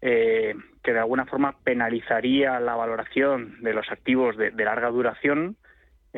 eh, 0.00 0.56
que 0.82 0.92
de 0.92 0.98
alguna 0.98 1.26
forma 1.26 1.54
penalizaría 1.62 2.58
la 2.58 2.74
valoración 2.74 3.62
de 3.62 3.72
los 3.72 3.88
activos 3.90 4.36
de 4.36 4.64
larga 4.64 4.88
duración 4.88 5.56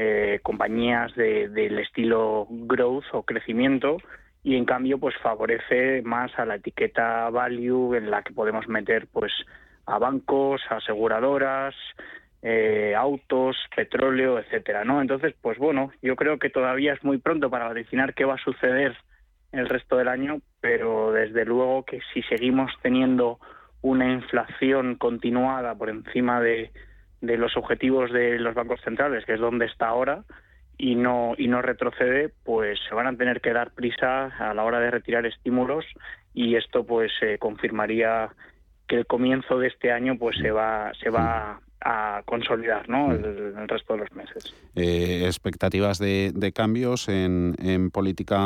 eh, 0.03 0.41
compañías 0.43 1.15
del 1.15 1.79
estilo 1.79 2.47
growth 2.49 3.05
o 3.13 3.23
crecimiento 3.23 3.99
y 4.43 4.57
en 4.57 4.65
cambio 4.65 4.97
pues 4.97 5.15
favorece 5.23 6.01
más 6.01 6.31
a 6.39 6.47
la 6.47 6.55
etiqueta 6.55 7.29
value 7.29 7.95
en 7.95 8.11
la 8.11 8.23
que 8.23 8.33
podemos 8.33 8.67
meter 8.67 9.09
pues 9.13 9.31
a 9.85 9.99
bancos, 9.99 10.63
aseguradoras, 10.71 11.75
eh, 12.41 12.95
autos, 12.97 13.59
petróleo, 13.77 14.39
etcétera, 14.39 14.87
¿no? 14.87 15.03
Entonces, 15.03 15.35
pues 15.43 15.59
bueno, 15.59 15.91
yo 16.01 16.17
creo 16.17 16.39
que 16.39 16.49
todavía 16.49 16.95
es 16.95 17.05
muy 17.05 17.19
pronto 17.19 17.51
para 17.51 17.69
vaticinar 17.69 18.15
qué 18.15 18.25
va 18.25 18.37
a 18.37 18.45
suceder 18.45 18.97
el 19.53 19.69
resto 19.69 19.99
del 19.99 20.09
año, 20.09 20.41
pero 20.63 21.13
desde 21.13 21.45
luego 21.45 21.85
que 21.85 22.01
si 22.15 22.23
seguimos 22.23 22.73
teniendo 22.81 23.39
una 23.83 24.11
inflación 24.11 24.95
continuada 24.95 25.75
por 25.75 25.91
encima 25.91 26.41
de, 26.41 26.71
de 27.21 27.37
los 27.37 27.57
objetivos 27.57 28.13
de 28.13 28.39
los 28.39 28.55
bancos 28.55 28.81
centrales, 28.83 29.25
que 29.25 29.35
es 29.35 29.41
donde 29.41 29.67
está 29.67 29.89
ahora, 29.89 30.25
y 30.81 30.95
no 30.95 31.35
y 31.37 31.47
no 31.47 31.61
retrocede, 31.61 32.31
pues 32.45 32.79
se 32.89 32.95
van 32.95 33.07
a 33.07 33.17
tener 33.17 33.43
que 33.43 33.53
dar 33.53 33.73
prisa 33.73 34.27
a 34.39 34.55
la 34.55 34.65
hora 34.65 34.81
de 34.81 34.91
retirar 34.91 35.27
estímulos 35.27 35.85
y 36.33 36.57
esto 36.57 36.85
pues 36.85 37.13
eh, 37.21 37.37
confirmaría 37.39 38.31
que 38.89 38.97
el 38.97 39.07
comienzo 39.07 39.59
de 39.59 39.69
este 39.69 39.93
año 39.93 40.17
pues 40.19 40.37
se 40.39 40.51
va 40.51 40.93
se 40.95 41.11
va 41.11 41.61
a 41.83 42.23
consolidar 42.27 42.89
¿no? 42.89 43.13
el, 43.13 43.69
resto 43.69 43.95
de 43.95 44.01
los 44.01 44.13
meses. 44.13 44.55
Eh, 44.75 45.23
expectativas 45.25 45.99
de, 45.99 46.53
cambios 46.55 47.09
en, 47.09 47.55
en, 47.63 47.91
política 47.91 48.39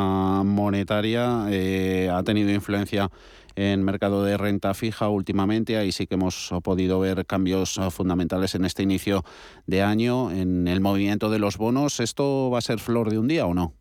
monetaria 0.44 1.46
eh, 1.50 2.08
ha 2.12 2.22
tenido 2.22 2.50
influencia 2.50 3.08
en 3.56 3.84
mercado 3.84 4.24
de 4.24 4.36
renta 4.36 4.74
fija 4.74 5.08
últimamente. 5.08 5.76
Ahí 5.76 5.92
sí 5.92 6.06
que 6.06 6.14
hemos 6.14 6.52
podido 6.62 7.00
ver 7.00 7.26
cambios 7.26 7.80
fundamentales 7.90 8.54
en 8.54 8.64
este 8.64 8.82
inicio 8.82 9.22
de 9.66 9.82
año 9.82 10.30
en 10.30 10.68
el 10.68 10.80
movimiento 10.80 11.30
de 11.30 11.38
los 11.38 11.56
bonos. 11.56 12.00
¿Esto 12.00 12.50
va 12.50 12.58
a 12.58 12.62
ser 12.62 12.78
flor 12.78 13.10
de 13.10 13.18
un 13.18 13.28
día 13.28 13.46
o 13.46 13.54
no? 13.54 13.74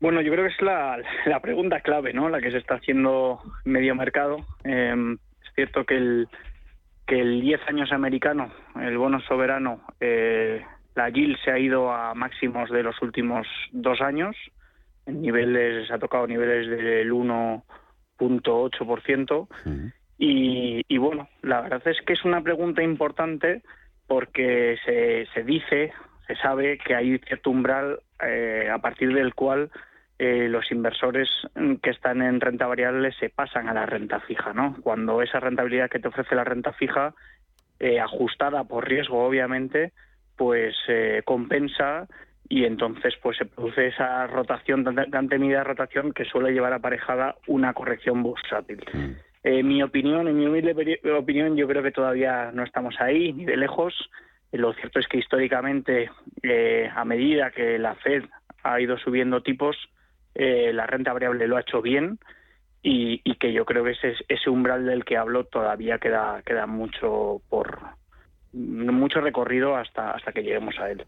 Bueno, 0.00 0.20
yo 0.20 0.32
creo 0.32 0.44
que 0.44 0.52
es 0.52 0.60
la, 0.60 1.40
pregunta 1.40 1.80
clave, 1.80 2.12
¿no? 2.12 2.28
La 2.28 2.40
que 2.40 2.50
se 2.50 2.58
está 2.58 2.74
haciendo 2.74 3.40
medio 3.64 3.94
mercado. 3.94 4.44
Em, 4.64 5.14
es 5.14 5.54
cierto 5.54 5.84
que 5.84 5.96
el, 5.96 6.28
que 7.14 7.20
el 7.20 7.40
10 7.40 7.60
años 7.68 7.92
americano, 7.92 8.50
el 8.80 8.98
bono 8.98 9.20
soberano, 9.20 9.82
eh, 10.00 10.64
la 10.96 11.08
yield 11.10 11.38
se 11.44 11.52
ha 11.52 11.60
ido 11.60 11.92
a 11.92 12.12
máximos 12.14 12.68
de 12.70 12.82
los 12.82 13.00
últimos 13.02 13.46
dos 13.70 14.00
años, 14.00 14.34
en 15.06 15.22
niveles, 15.22 15.88
ha 15.92 15.98
tocado 15.98 16.26
niveles 16.26 16.68
del 16.68 17.12
1.8%. 17.12 19.46
y, 20.18 20.82
y 20.88 20.98
bueno, 20.98 21.28
la 21.42 21.60
verdad 21.60 21.86
es 21.86 22.00
que 22.04 22.14
es 22.14 22.24
una 22.24 22.42
pregunta 22.42 22.82
importante 22.82 23.62
porque 24.08 24.76
se, 24.84 25.28
se 25.34 25.44
dice, 25.44 25.92
se 26.26 26.34
sabe 26.36 26.78
que 26.78 26.96
hay 26.96 27.18
cierto 27.18 27.50
umbral 27.50 28.00
eh, 28.26 28.68
a 28.72 28.78
partir 28.78 29.14
del 29.14 29.34
cual 29.34 29.70
eh, 30.24 30.48
los 30.48 30.72
inversores 30.72 31.28
que 31.82 31.90
están 31.90 32.22
en 32.22 32.40
renta 32.40 32.66
variable 32.66 33.12
se 33.12 33.28
pasan 33.28 33.68
a 33.68 33.74
la 33.74 33.84
renta 33.84 34.20
fija, 34.20 34.54
¿no? 34.54 34.74
Cuando 34.82 35.20
esa 35.20 35.38
rentabilidad 35.38 35.90
que 35.90 35.98
te 35.98 36.08
ofrece 36.08 36.34
la 36.34 36.44
renta 36.44 36.72
fija, 36.72 37.14
eh, 37.78 38.00
ajustada 38.00 38.64
por 38.64 38.88
riesgo, 38.88 39.22
obviamente, 39.22 39.92
pues 40.34 40.74
eh, 40.88 41.20
compensa 41.26 42.08
y 42.48 42.64
entonces 42.64 43.14
pues 43.22 43.36
se 43.36 43.44
produce 43.44 43.88
esa 43.88 44.26
rotación, 44.26 44.84
tan 45.10 45.28
temida 45.28 45.62
rotación 45.62 46.12
que 46.12 46.24
suele 46.24 46.52
llevar 46.52 46.72
aparejada 46.72 47.34
una 47.46 47.74
corrección 47.74 48.22
bursátil. 48.22 48.82
Mm. 48.94 49.10
En 49.42 49.68
mi 49.68 49.82
opinión, 49.82 50.26
en 50.26 50.38
mi 50.38 50.46
humilde 50.46 51.00
opinión, 51.18 51.54
yo 51.54 51.68
creo 51.68 51.82
que 51.82 51.92
todavía 51.92 52.50
no 52.52 52.62
estamos 52.62 52.94
ahí, 52.98 53.34
ni 53.34 53.44
de 53.44 53.58
lejos. 53.58 53.94
Lo 54.52 54.72
cierto 54.72 55.00
es 55.00 55.06
que 55.06 55.18
históricamente, 55.18 56.08
a 56.94 57.04
medida 57.04 57.50
que 57.50 57.78
la 57.78 57.94
Fed 57.96 58.24
ha 58.62 58.80
ido 58.80 58.96
subiendo 58.96 59.42
tipos, 59.42 59.76
eh, 60.34 60.72
la 60.72 60.86
renta 60.86 61.12
variable 61.12 61.46
lo 61.46 61.56
ha 61.56 61.60
hecho 61.60 61.82
bien 61.82 62.18
y, 62.82 63.18
que 63.36 63.52
yo 63.52 63.64
creo 63.64 63.82
que 63.84 63.92
ese, 63.92 64.14
ese 64.28 64.50
umbral 64.50 64.84
del 64.86 65.04
que 65.04 65.16
hablo 65.16 65.44
todavía 65.44 65.98
queda, 65.98 66.42
queda 66.44 66.66
mucho 66.66 67.40
por 67.48 67.78
mucho 68.54 69.20
recorrido 69.20 69.76
hasta, 69.76 70.12
hasta 70.12 70.32
que 70.32 70.42
lleguemos 70.42 70.78
a 70.78 70.90
él. 70.90 71.04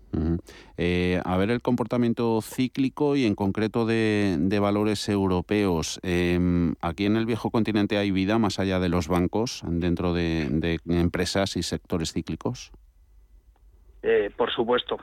Eh, 0.77 1.21
a 1.25 1.37
ver 1.37 1.51
el 1.51 1.63
comportamiento 1.63 2.41
cíclico 2.43 3.15
y 3.15 3.25
en 3.25 3.35
concreto 3.35 3.87
de, 3.87 4.59
valores 4.61 5.09
europeos. 5.09 6.01
Em, 6.03 6.75
aquí 6.81 7.07
en 7.07 7.17
el 7.17 7.27
viejo 7.27 7.51
continente 7.51 7.99
hay 7.99 8.11
vida 8.11 8.39
más 8.39 8.59
allá 8.59 8.81
de 8.81 8.89
los 8.89 9.07
bancos 9.07 9.63
dentro 9.65 10.13
de, 10.13 10.81
empresas 10.89 11.57
y 11.57 11.63
sectores 11.63 12.13
cíclicos. 12.13 12.73
Eh, 14.03 14.31
por 14.37 14.51
supuesto, 14.51 14.97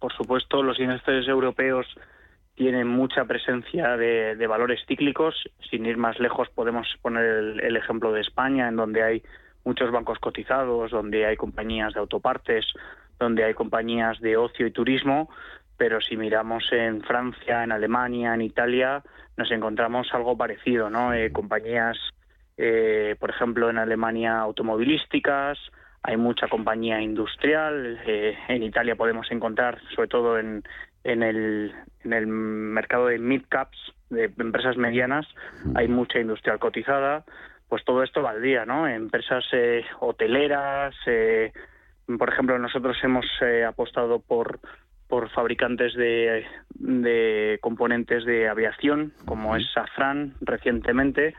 por 0.00 0.12
supuesto, 0.12 0.62
los 0.62 0.78
índices 0.80 1.28
europeos 1.28 1.86
tiene 2.54 2.84
mucha 2.84 3.24
presencia 3.24 3.96
de, 3.96 4.46
valores 4.46 4.80
cíclicos. 4.86 5.34
Sin 5.70 5.86
ir 5.86 5.96
más 5.96 6.18
lejos, 6.20 6.48
podemos 6.50 6.86
poner 7.02 7.24
el, 7.62 7.76
ejemplo 7.76 8.12
de 8.12 8.20
España, 8.20 8.68
en 8.68 8.76
donde 8.76 9.02
hay 9.02 9.22
muchos 9.64 9.90
bancos 9.90 10.18
cotizados, 10.18 10.90
donde 10.90 11.26
hay 11.26 11.36
compañías 11.36 11.94
de 11.94 12.00
autopartes, 12.00 12.66
donde 13.18 13.44
hay 13.44 13.54
compañías 13.54 14.20
de 14.20 14.36
ocio 14.36 14.66
y 14.66 14.70
turismo. 14.70 15.30
Pero 15.76 16.00
si 16.00 16.16
miramos 16.16 16.64
en 16.70 17.02
Francia, 17.02 17.64
en 17.64 17.72
Alemania, 17.72 18.34
en 18.34 18.42
Italia, 18.42 19.02
nos 19.36 19.50
encontramos 19.50 20.06
algo 20.12 20.36
parecido, 20.36 20.88
¿no? 20.88 21.12
Eh, 21.12 21.32
compañías, 21.32 21.98
eh, 22.56 23.16
por 23.18 23.30
ejemplo, 23.30 23.68
en 23.68 23.78
Alemania 23.78 24.38
automovilísticas, 24.38 25.58
hay 26.04 26.16
mucha 26.16 26.46
compañía 26.46 27.00
industrial. 27.00 27.98
Eh, 28.06 28.36
en 28.48 28.62
Italia 28.62 28.94
podemos 28.94 29.28
encontrar, 29.32 29.80
sobre 29.96 30.06
todo 30.06 30.38
en, 30.38 30.62
en 31.04 31.22
el, 31.22 31.72
en 32.02 32.12
el 32.12 32.26
mercado 32.26 33.06
de 33.06 33.18
mid 33.18 33.42
caps, 33.48 33.78
de 34.10 34.32
empresas 34.38 34.76
medianas, 34.76 35.26
hay 35.74 35.88
mucha 35.88 36.18
industrial 36.18 36.58
cotizada, 36.58 37.24
pues 37.68 37.84
todo 37.84 38.02
esto 38.02 38.22
va 38.22 38.30
al 38.30 38.42
día, 38.42 38.64
¿no? 38.64 38.88
Empresas 38.88 39.44
eh, 39.52 39.84
hoteleras, 40.00 40.94
eh, 41.06 41.52
por 42.18 42.30
ejemplo, 42.30 42.58
nosotros 42.58 42.96
hemos 43.02 43.26
eh, 43.42 43.64
apostado 43.64 44.20
por 44.20 44.60
por 45.06 45.28
fabricantes 45.30 45.94
de, 45.94 46.46
de 46.70 47.58
componentes 47.60 48.24
de 48.24 48.48
aviación, 48.48 49.12
como 49.26 49.54
es 49.54 49.70
Safran 49.72 50.32
recientemente, 50.40 51.34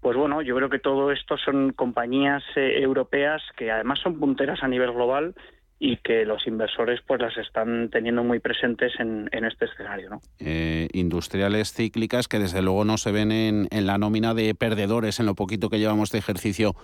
pues 0.00 0.16
bueno, 0.16 0.40
yo 0.40 0.54
creo 0.54 0.70
que 0.70 0.78
todo 0.78 1.10
esto 1.10 1.36
son 1.36 1.72
compañías 1.72 2.44
europeas 2.54 3.42
que 3.56 3.72
además 3.72 3.98
son 3.98 4.20
punteras 4.20 4.62
a 4.62 4.68
nivel 4.68 4.92
global 4.92 5.34
y 5.80 5.96
que 5.98 6.24
los 6.24 6.46
inversores 6.46 7.00
pues 7.06 7.20
las 7.20 7.36
están 7.36 7.88
teniendo 7.90 8.24
muy 8.24 8.40
presentes 8.40 8.92
en, 8.98 9.28
este 9.32 9.66
escenario. 9.66 10.10
¿no? 10.10 10.20
Eh, 10.40 10.88
industriales 10.92 11.72
cíclicas 11.72 12.26
que 12.26 12.38
desde 12.38 12.62
luego 12.62 12.84
no 12.84 12.98
se 12.98 13.12
ven 13.12 13.30
en, 13.30 13.68
la 13.86 13.96
nómina 13.96 14.34
de 14.34 14.54
perdedores 14.54 15.20
en 15.20 15.26
lo 15.26 15.34
poquito 15.34 15.70
que 15.70 15.78
llevamos 15.78 16.10
de 16.10 16.18
ejercicio 16.18 16.74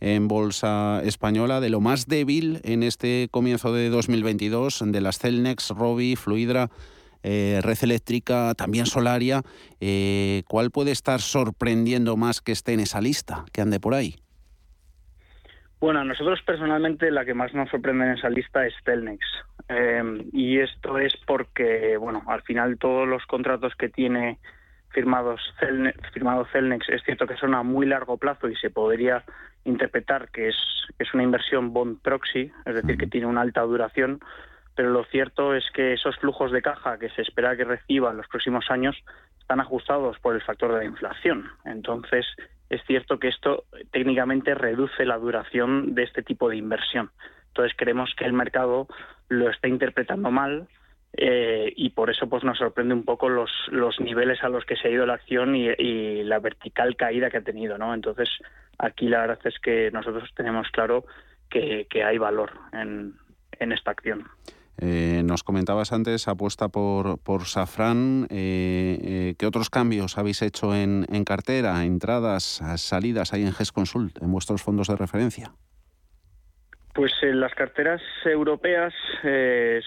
en 0.00 0.28
Bolsa 0.28 1.00
Española, 1.04 1.60
de 1.60 1.70
lo 1.70 1.80
más 1.80 2.06
débil 2.06 2.60
en 2.64 2.82
este 2.82 3.28
comienzo 3.30 3.72
de 3.72 3.88
2022, 3.88 4.82
de 4.86 5.00
las 5.00 5.18
Celnex, 5.18 5.70
Robi, 5.70 6.16
Fluidra, 6.16 6.68
eh, 7.22 7.60
Red 7.62 7.78
Eléctrica, 7.82 8.54
también 8.54 8.86
Solaria. 8.86 9.42
Eh, 9.80 10.42
¿Cuál 10.48 10.70
puede 10.70 10.90
estar 10.90 11.20
sorprendiendo 11.20 12.16
más 12.16 12.40
que 12.40 12.52
esté 12.52 12.74
en 12.74 12.80
esa 12.80 13.00
lista, 13.00 13.44
que 13.52 13.62
ande 13.62 13.80
por 13.80 13.94
ahí? 13.94 14.16
Bueno, 15.82 15.98
a 15.98 16.04
nosotros 16.04 16.40
personalmente 16.42 17.10
la 17.10 17.24
que 17.24 17.34
más 17.34 17.52
nos 17.54 17.68
sorprende 17.68 18.04
en 18.04 18.12
esa 18.12 18.30
lista 18.30 18.64
es 18.64 18.72
Celnex. 18.84 19.18
Em, 19.66 20.30
y 20.32 20.60
esto 20.60 20.96
es 20.96 21.12
porque, 21.26 21.96
bueno, 21.96 22.22
al 22.28 22.40
final 22.42 22.78
todos 22.78 23.08
los 23.08 23.26
contratos 23.26 23.74
que 23.74 23.88
tiene 23.88 24.38
firmados 24.90 25.40
Celnex, 25.58 25.98
firmado 26.12 26.46
Celnex 26.52 26.88
es 26.88 27.02
cierto 27.02 27.26
que 27.26 27.36
son 27.36 27.56
a 27.56 27.64
muy 27.64 27.84
largo 27.84 28.16
plazo 28.16 28.48
y 28.48 28.54
se 28.54 28.70
podría 28.70 29.24
interpretar 29.64 30.28
que 30.28 30.50
es, 30.50 30.56
es 31.00 31.12
una 31.14 31.24
inversión 31.24 31.72
bond 31.72 32.00
proxy, 32.00 32.52
es 32.64 32.74
decir, 32.76 32.96
que 32.96 33.08
tiene 33.08 33.26
una 33.26 33.40
alta 33.40 33.62
duración, 33.62 34.20
pero 34.76 34.90
lo 34.90 35.02
cierto 35.06 35.52
es 35.52 35.68
que 35.74 35.94
esos 35.94 36.16
flujos 36.18 36.52
de 36.52 36.62
caja 36.62 36.96
que 37.00 37.10
se 37.10 37.22
espera 37.22 37.56
que 37.56 37.64
reciba 37.64 38.12
en 38.12 38.18
los 38.18 38.28
próximos 38.28 38.70
años 38.70 38.96
están 39.40 39.58
ajustados 39.58 40.16
por 40.20 40.36
el 40.36 40.42
factor 40.42 40.72
de 40.74 40.78
la 40.78 40.84
inflación. 40.84 41.50
Entonces, 41.64 42.24
es 42.72 42.82
cierto 42.86 43.18
que 43.18 43.28
esto 43.28 43.64
técnicamente 43.90 44.54
reduce 44.54 45.04
la 45.04 45.18
duración 45.18 45.94
de 45.94 46.04
este 46.04 46.22
tipo 46.22 46.48
de 46.48 46.56
inversión. 46.56 47.10
Entonces 47.48 47.76
creemos 47.76 48.14
que 48.16 48.24
el 48.24 48.32
mercado 48.32 48.88
lo 49.28 49.50
está 49.50 49.68
interpretando 49.68 50.30
mal 50.30 50.68
eh, 51.14 51.70
y 51.76 51.90
por 51.90 52.08
eso 52.08 52.30
pues 52.30 52.44
nos 52.44 52.56
sorprende 52.56 52.94
un 52.94 53.04
poco 53.04 53.28
los, 53.28 53.50
los 53.68 54.00
niveles 54.00 54.42
a 54.42 54.48
los 54.48 54.64
que 54.64 54.76
se 54.76 54.88
ha 54.88 54.90
ido 54.90 55.04
la 55.04 55.14
acción 55.14 55.54
y, 55.54 56.22
la 56.22 56.38
vertical 56.38 56.96
caída 56.96 57.28
que 57.28 57.36
ha 57.36 57.42
tenido, 57.42 57.76
¿no? 57.76 57.92
Entonces 57.92 58.30
aquí 58.78 59.06
la 59.06 59.20
verdad 59.20 59.40
es 59.44 59.58
que 59.58 59.90
nosotros 59.90 60.30
tenemos 60.34 60.66
claro 60.70 61.04
que, 61.50 61.86
hay 62.02 62.16
valor 62.16 62.52
en, 62.72 63.16
en 63.60 63.72
esta 63.72 63.90
acción. 63.90 64.28
Eh, 64.84 65.22
nos 65.24 65.44
comentabas 65.44 65.92
antes 65.92 66.26
apuesta 66.26 66.68
por, 66.68 67.22
por 67.22 67.44
Safran. 67.44 68.26
Eh, 68.30 68.98
eh, 69.00 69.34
¿Qué 69.38 69.46
otros 69.46 69.70
cambios 69.70 70.18
habéis 70.18 70.42
hecho 70.42 70.74
en, 70.74 71.06
cartera, 71.24 71.84
entradas, 71.84 72.60
salidas 72.76 73.32
ahí 73.32 73.42
en 73.42 73.52
GES 73.52 73.70
Consult, 73.70 74.20
en 74.20 74.32
vuestros 74.32 74.62
fondos 74.62 74.88
de 74.88 74.96
referencia? 74.96 75.52
Pues 76.94 77.12
en 77.22 77.38
las 77.40 77.54
carteras 77.54 78.02
europeas, 78.24 78.92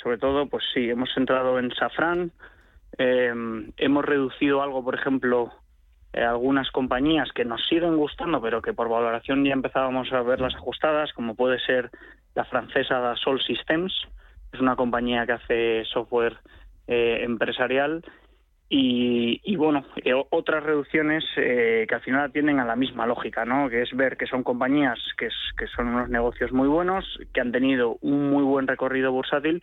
sobre 0.02 0.18
todo, 0.18 0.48
pues 0.48 0.64
sí, 0.74 0.90
hemos 0.90 1.10
entrado 1.18 1.60
en 1.60 1.72
Safran, 1.72 2.32
Em, 2.98 3.72
hemos 3.78 4.06
reducido 4.06 4.62
algo, 4.62 4.84
por 4.84 4.96
ejemplo, 4.96 5.52
algunas 6.14 6.72
compañías 6.72 7.30
que 7.34 7.44
nos 7.44 7.68
siguen 7.68 7.98
gustando, 7.98 8.42
pero 8.42 8.62
que 8.62 8.74
por 8.74 8.88
valoración 8.88 9.44
ya 9.44 9.52
empezábamos 9.52 10.12
a 10.14 10.22
verlas 10.22 10.56
ajustadas, 10.56 11.12
como 11.12 11.36
puede 11.36 11.60
ser 11.60 11.92
la 12.36 12.46
francesa 12.46 13.00
Dassault 13.00 13.42
Systems, 13.42 13.94
es 14.56 14.62
una 14.62 14.76
compañía 14.76 15.26
que 15.26 15.34
hace 15.34 15.86
software 15.86 16.38
eh, 16.88 17.20
empresarial 17.24 18.04
y, 18.68 19.56
bueno, 19.56 19.86
eh, 20.04 20.12
otras 20.32 20.64
reducciones 20.64 21.24
que 21.36 21.88
al 21.90 22.02
final 22.02 22.26
atienden 22.26 22.60
a 22.60 22.66
la 22.66 22.76
misma 22.76 23.06
lógica, 23.06 23.46
¿no? 23.46 23.70
que 23.70 23.84
es 23.84 23.96
ver 23.96 24.18
que 24.18 24.26
son 24.26 24.44
compañías 24.44 25.00
que, 25.18 25.30
que 25.58 25.68
son 25.68 25.90
unos 25.90 26.10
negocios 26.10 26.52
muy 26.52 26.68
buenos, 26.68 27.06
que 27.32 27.42
han 27.42 27.52
tenido 27.52 27.98
un 28.02 28.32
muy 28.32 28.44
buen 28.44 28.68
recorrido 28.68 29.12
bursátil, 29.12 29.62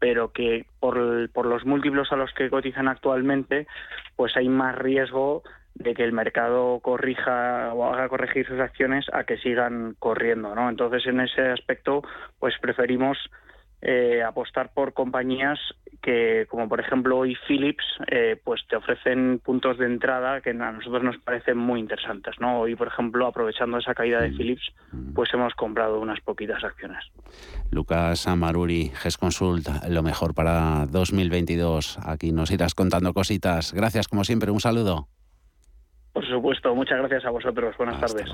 pero 0.00 0.32
que 0.32 0.64
por, 0.80 1.30
por 1.30 1.46
los 1.46 1.64
múltiplos 1.66 2.10
a 2.10 2.16
los 2.16 2.32
que 2.32 2.50
cotizan 2.50 2.88
actualmente, 2.88 3.66
pues 4.16 4.36
hay 4.36 4.48
más 4.48 4.76
riesgo 4.76 5.42
de 5.74 5.94
que 5.94 6.04
el 6.04 6.12
mercado 6.12 6.80
corrija 6.80 7.72
o 7.74 7.84
haga 7.84 8.08
corregir 8.08 8.46
sus 8.46 8.58
acciones 8.58 9.06
a 9.12 9.24
que 9.24 9.38
sigan 9.38 9.94
corriendo, 9.98 10.54
¿no? 10.54 10.68
Entonces, 10.68 11.06
en 11.06 11.20
ese 11.20 11.42
aspecto, 11.42 12.02
pues 12.38 12.54
preferimos 12.60 13.18
eh, 13.82 14.22
apostar 14.22 14.72
por 14.72 14.92
compañías 14.92 15.58
que, 16.02 16.46
como 16.48 16.68
por 16.68 16.80
ejemplo 16.80 17.18
hoy 17.18 17.36
Philips, 17.46 17.84
eh, 18.10 18.40
pues 18.42 18.62
te 18.68 18.76
ofrecen 18.76 19.40
puntos 19.44 19.78
de 19.78 19.86
entrada 19.86 20.40
que 20.40 20.50
a 20.50 20.72
nosotros 20.72 21.02
nos 21.02 21.18
parecen 21.18 21.58
muy 21.58 21.80
interesantes, 21.80 22.34
¿no? 22.40 22.60
Hoy, 22.60 22.74
por 22.74 22.88
ejemplo, 22.88 23.26
aprovechando 23.26 23.78
esa 23.78 23.94
caída 23.94 24.20
de 24.20 24.30
mm. 24.30 24.36
Philips, 24.36 24.72
mm. 24.92 25.12
pues 25.14 25.32
hemos 25.34 25.54
comprado 25.54 26.00
unas 26.00 26.20
poquitas 26.20 26.62
acciones. 26.64 27.04
Lucas 27.70 28.26
Amaruri, 28.26 28.90
GESConsult, 28.94 29.68
lo 29.88 30.02
mejor 30.02 30.34
para 30.34 30.86
2022. 30.86 31.98
Aquí 32.04 32.32
nos 32.32 32.50
irás 32.50 32.74
contando 32.74 33.12
cositas. 33.12 33.72
Gracias, 33.72 34.08
como 34.08 34.24
siempre, 34.24 34.50
un 34.50 34.60
saludo. 34.60 35.08
Por 36.12 36.26
supuesto, 36.26 36.74
muchas 36.74 36.98
gracias 36.98 37.24
a 37.24 37.30
vosotros. 37.30 37.76
Buenas 37.76 38.00
tardes. 38.00 38.30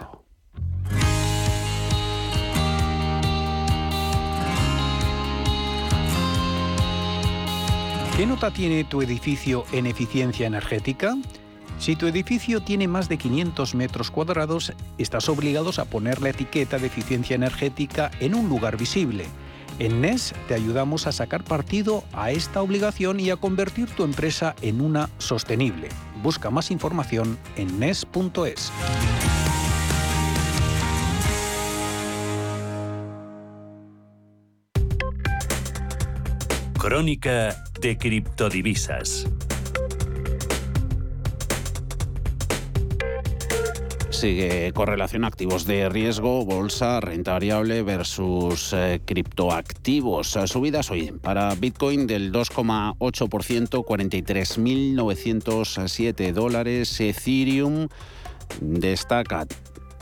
¿Qué 8.17 8.25
nota 8.25 8.51
tiene 8.51 8.83
tu 8.85 9.03
edificio 9.03 9.67
en 9.73 9.85
eficiencia 9.85 10.47
energética? 10.47 11.15
Si 11.79 11.97
tu 11.97 12.07
edificio 12.07 12.63
tiene 12.63 12.89
más 12.89 13.11
de 13.11 13.19
500 13.19 13.75
metros 13.75 14.11
cuadrados, 14.11 14.73
estás 14.97 15.29
obligado 15.29 15.71
a 15.77 15.85
poner 15.85 16.23
la 16.23 16.31
etiqueta 16.31 16.79
de 16.79 16.87
eficiencia 16.87 17.35
energética 17.35 18.11
en 18.19 18.35
un 18.35 18.49
lugar 18.49 18.79
visible. 18.79 19.27
En 19.79 20.01
NES 20.01 20.33
te 20.49 20.55
ayudamos 20.55 21.07
a 21.07 21.13
sacar 21.13 21.45
partido 21.45 22.05
a 22.15 22.31
esta 22.31 22.63
obligación 22.63 23.21
y 23.21 23.29
a 23.29 23.37
convertir 23.37 23.91
tu 23.91 24.03
empresa 24.03 24.57
en 24.63 24.81
una 24.81 25.11
sostenible. 25.19 25.91
Busca 26.23 26.49
más 26.49 26.71
información 26.71 27.37
en 27.57 27.79
NES.es. 27.79 28.73
Crónica 36.87 37.65
de 37.81 37.99
criptodivisas. 37.99 39.27
Sigue 44.11 44.71
correlación 44.73 45.25
activos 45.25 45.67
de 45.67 45.89
riesgo, 45.89 46.45
bolsa, 46.45 47.01
renta 47.01 47.33
variable 47.33 47.83
versus 47.83 48.73
eh, 48.73 49.01
criptoactivos. 49.05 50.39
Subidas 50.47 50.93
hoy 50.93 51.11
para 51.11 51.57
Bitcoin 51.57 52.07
del 52.07 52.31
2,8%, 52.31 53.85
43.907 53.85 56.33
dólares. 56.33 57.01
Ethereum 57.01 57.89
destaca 58.61 59.45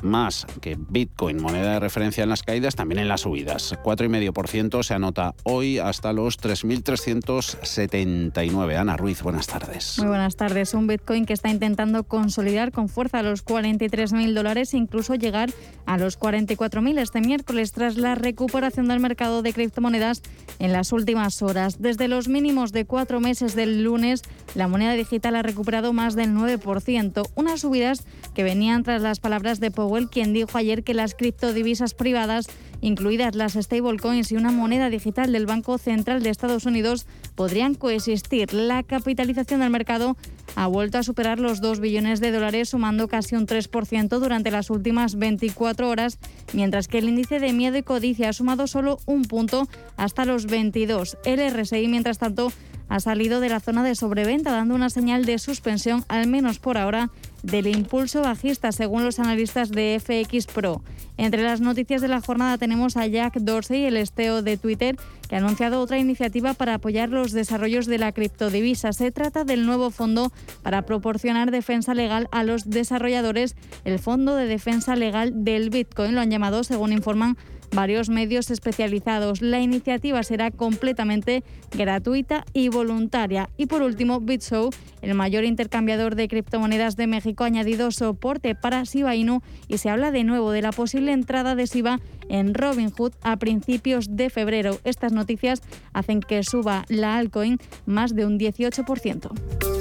más 0.04 0.46
que 0.60 0.76
Bitcoin, 0.78 1.42
moneda 1.42 1.72
de 1.72 1.80
referencia 1.80 2.22
en 2.22 2.28
las 2.28 2.42
caídas, 2.42 2.76
también 2.76 3.00
en 3.00 3.08
las 3.08 3.22
subidas. 3.22 3.74
4,5% 3.82 4.82
se 4.82 4.92
anota 4.94 5.34
hoy 5.44 5.78
hasta 5.78 6.12
los 6.12 6.38
3.379. 6.40 8.76
Ana 8.76 8.96
Ruiz, 8.96 9.22
buenas 9.22 9.46
tardes. 9.46 9.98
Muy 9.98 10.08
buenas 10.08 10.36
tardes. 10.36 10.74
Un 10.74 10.86
Bitcoin 10.86 11.26
que 11.26 11.32
está 11.32 11.50
intentando 11.50 12.04
consolidar 12.04 12.72
con 12.72 12.88
fuerza 12.88 13.22
los 13.22 13.44
43.000 13.44 14.34
dólares 14.34 14.74
e 14.74 14.76
incluso 14.76 15.14
llegar 15.14 15.50
a 15.86 15.98
los 15.98 16.18
44.000 16.18 16.98
este 16.98 17.20
miércoles 17.20 17.72
tras 17.72 17.96
la 17.96 18.14
recuperación 18.14 18.88
del 18.88 19.00
mercado 19.00 19.42
de 19.42 19.52
criptomonedas 19.52 20.22
en 20.58 20.72
las 20.72 20.92
últimas 20.92 21.42
horas. 21.42 21.80
Desde 21.80 22.08
los 22.08 22.28
mínimos 22.28 22.72
de 22.72 22.84
cuatro 22.84 23.20
meses 23.20 23.54
del 23.54 23.82
lunes, 23.82 24.22
la 24.54 24.68
moneda 24.68 24.92
digital 24.92 25.36
ha 25.36 25.42
recuperado 25.42 25.92
más 25.92 26.14
del 26.14 26.30
9%, 26.30 27.28
unas 27.34 27.60
subidas 27.60 28.04
que 28.34 28.42
venían 28.42 28.82
tras 28.82 29.02
las 29.02 29.20
palabras 29.20 29.60
de 29.60 29.70
Powell 29.70 29.93
quien 30.10 30.32
dijo 30.32 30.58
ayer 30.58 30.84
que 30.84 30.94
las 30.94 31.14
criptodivisas 31.14 31.94
privadas, 31.94 32.46
incluidas 32.80 33.34
las 33.34 33.54
stablecoins 33.54 34.30
y 34.32 34.36
una 34.36 34.52
moneda 34.52 34.90
digital 34.90 35.32
del 35.32 35.46
Banco 35.46 35.78
Central 35.78 36.22
de 36.22 36.30
Estados 36.30 36.66
Unidos, 36.66 37.06
podrían 37.34 37.74
coexistir. 37.74 38.52
La 38.52 38.82
capitalización 38.82 39.60
del 39.60 39.70
mercado 39.70 40.16
ha 40.56 40.66
vuelto 40.66 40.98
a 40.98 41.02
superar 41.02 41.38
los 41.40 41.60
2 41.60 41.80
billones 41.80 42.20
de 42.20 42.30
dólares, 42.30 42.70
sumando 42.70 43.08
casi 43.08 43.36
un 43.36 43.46
3% 43.46 44.18
durante 44.18 44.50
las 44.50 44.70
últimas 44.70 45.16
24 45.16 45.88
horas, 45.88 46.18
mientras 46.52 46.88
que 46.88 46.98
el 46.98 47.08
índice 47.08 47.40
de 47.40 47.52
miedo 47.52 47.78
y 47.78 47.82
codicia 47.82 48.28
ha 48.28 48.32
sumado 48.32 48.66
solo 48.66 48.98
un 49.06 49.22
punto 49.22 49.68
hasta 49.96 50.24
los 50.24 50.46
22. 50.46 51.18
El 51.24 51.40
RSI, 51.50 51.88
mientras 51.88 52.18
tanto, 52.18 52.52
ha 52.88 53.00
salido 53.00 53.40
de 53.40 53.48
la 53.48 53.60
zona 53.60 53.82
de 53.82 53.94
sobreventa, 53.94 54.52
dando 54.52 54.74
una 54.74 54.90
señal 54.90 55.24
de 55.24 55.38
suspensión, 55.38 56.04
al 56.08 56.26
menos 56.26 56.58
por 56.58 56.78
ahora, 56.78 57.10
del 57.44 57.66
impulso 57.66 58.22
bajista, 58.22 58.72
según 58.72 59.04
los 59.04 59.20
analistas 59.20 59.70
de 59.70 60.00
FX 60.00 60.46
Pro. 60.46 60.82
Entre 61.16 61.42
las 61.42 61.60
noticias 61.60 62.02
de 62.02 62.08
la 62.08 62.20
jornada 62.20 62.58
tenemos 62.58 62.96
a 62.96 63.06
Jack 63.06 63.38
Dorsey, 63.38 63.84
el 63.84 63.96
esteo 63.96 64.42
de 64.42 64.56
Twitter, 64.56 64.96
que 65.28 65.36
ha 65.36 65.38
anunciado 65.38 65.80
otra 65.80 65.98
iniciativa 65.98 66.54
para 66.54 66.74
apoyar 66.74 67.10
los 67.10 67.32
desarrollos 67.32 67.86
de 67.86 67.98
la 67.98 68.12
criptodivisa. 68.12 68.92
Se 68.92 69.12
trata 69.12 69.44
del 69.44 69.66
nuevo 69.66 69.90
fondo 69.90 70.32
para 70.62 70.82
proporcionar 70.82 71.50
defensa 71.50 71.94
legal 71.94 72.28
a 72.32 72.42
los 72.42 72.68
desarrolladores, 72.68 73.54
el 73.84 73.98
Fondo 73.98 74.34
de 74.34 74.46
Defensa 74.46 74.96
Legal 74.96 75.44
del 75.44 75.70
Bitcoin, 75.70 76.14
lo 76.14 76.20
han 76.20 76.30
llamado, 76.30 76.64
según 76.64 76.92
informan 76.92 77.36
varios 77.74 78.08
medios 78.08 78.50
especializados. 78.50 79.42
La 79.42 79.60
iniciativa 79.60 80.22
será 80.22 80.50
completamente 80.50 81.42
gratuita 81.76 82.44
y 82.52 82.68
voluntaria. 82.68 83.50
Y 83.56 83.66
por 83.66 83.82
último, 83.82 84.20
BitShow, 84.20 84.70
el 85.02 85.14
mayor 85.14 85.44
intercambiador 85.44 86.14
de 86.14 86.28
criptomonedas 86.28 86.96
de 86.96 87.06
México, 87.06 87.44
ha 87.44 87.48
añadido 87.48 87.90
soporte 87.90 88.54
para 88.54 88.84
Shiba 88.84 89.14
Inu 89.16 89.42
y 89.68 89.78
se 89.78 89.90
habla 89.90 90.10
de 90.10 90.24
nuevo 90.24 90.50
de 90.52 90.62
la 90.62 90.72
posible 90.72 91.12
entrada 91.12 91.54
de 91.54 91.66
Shiba 91.66 92.00
en 92.28 92.54
Robinhood 92.54 93.12
a 93.22 93.36
principios 93.36 94.16
de 94.16 94.30
febrero. 94.30 94.78
Estas 94.84 95.12
noticias 95.12 95.62
hacen 95.92 96.20
que 96.20 96.42
suba 96.42 96.84
la 96.88 97.16
altcoin 97.16 97.58
más 97.86 98.14
de 98.14 98.26
un 98.26 98.38
18%. 98.38 99.73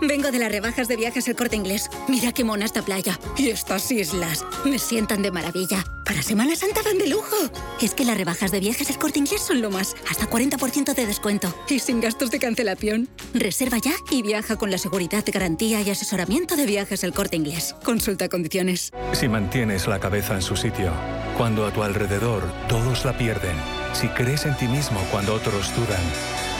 Vengo 0.00 0.30
de 0.30 0.38
las 0.38 0.50
rebajas 0.50 0.88
de 0.88 0.96
viajes 0.96 1.28
el 1.28 1.36
corte 1.36 1.56
inglés. 1.56 1.90
Mira 2.08 2.32
qué 2.32 2.44
mona 2.44 2.64
esta 2.64 2.82
playa. 2.82 3.18
Y 3.36 3.50
estas 3.50 3.90
islas. 3.90 4.44
Me 4.64 4.78
sientan 4.78 5.22
de 5.22 5.30
maravilla. 5.30 5.84
Para 6.04 6.22
Semana 6.22 6.56
Santa 6.56 6.80
van 6.82 6.98
de 6.98 7.06
lujo. 7.06 7.36
Es 7.80 7.94
que 7.94 8.04
las 8.04 8.16
rebajas 8.16 8.50
de 8.50 8.60
viajes 8.60 8.88
el 8.90 8.98
corte 8.98 9.18
inglés 9.18 9.42
son 9.42 9.60
lo 9.60 9.70
más. 9.70 9.94
Hasta 10.10 10.28
40% 10.28 10.94
de 10.94 11.06
descuento. 11.06 11.54
Y 11.68 11.78
sin 11.78 12.00
gastos 12.00 12.30
de 12.30 12.38
cancelación. 12.38 13.08
Reserva 13.34 13.78
ya 13.78 13.92
y 14.10 14.22
viaja 14.22 14.56
con 14.56 14.70
la 14.70 14.78
seguridad, 14.78 15.24
garantía 15.32 15.80
y 15.82 15.90
asesoramiento 15.90 16.56
de 16.56 16.66
viajes 16.66 17.04
el 17.04 17.12
corte 17.12 17.36
inglés. 17.36 17.74
Consulta 17.84 18.28
condiciones. 18.28 18.92
Si 19.12 19.28
mantienes 19.28 19.86
la 19.86 20.00
cabeza 20.00 20.34
en 20.34 20.42
su 20.42 20.56
sitio, 20.56 20.92
cuando 21.36 21.66
a 21.66 21.72
tu 21.72 21.82
alrededor 21.82 22.42
todos 22.68 23.04
la 23.04 23.16
pierden, 23.16 23.56
si 23.92 24.08
crees 24.08 24.46
en 24.46 24.56
ti 24.56 24.66
mismo 24.66 25.00
cuando 25.10 25.34
otros 25.34 25.74
dudan, 25.74 26.02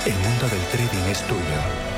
el 0.06 0.14
mundo 0.14 0.48
del 0.48 0.64
trading 0.70 1.10
es 1.10 1.26
tuyo. 1.26 1.97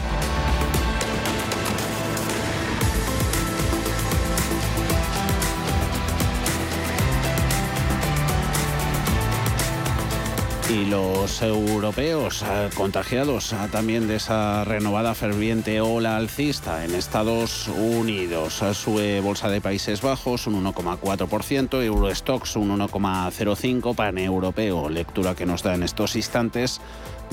Y 10.71 10.85
los 10.85 11.41
europeos 11.41 12.45
eh, 12.47 12.69
contagiados 12.73 13.51
eh, 13.51 13.57
también 13.73 14.07
de 14.07 14.15
esa 14.15 14.63
renovada 14.63 15.13
ferviente 15.15 15.81
ola 15.81 16.15
alcista 16.15 16.85
en 16.85 16.95
Estados 16.95 17.67
Unidos. 17.67 18.61
Eh, 18.61 18.73
sube 18.73 19.19
Bolsa 19.19 19.49
de 19.49 19.59
Países 19.59 20.01
Bajos 20.01 20.47
un 20.47 20.63
1,4%, 20.63 21.83
Eurostox 21.83 22.55
un 22.55 22.79
1,05%, 22.79 23.93
paneuropeo, 23.95 24.87
lectura 24.87 25.35
que 25.35 25.45
nos 25.45 25.61
da 25.61 25.75
en 25.75 25.83
estos 25.83 26.15
instantes 26.15 26.79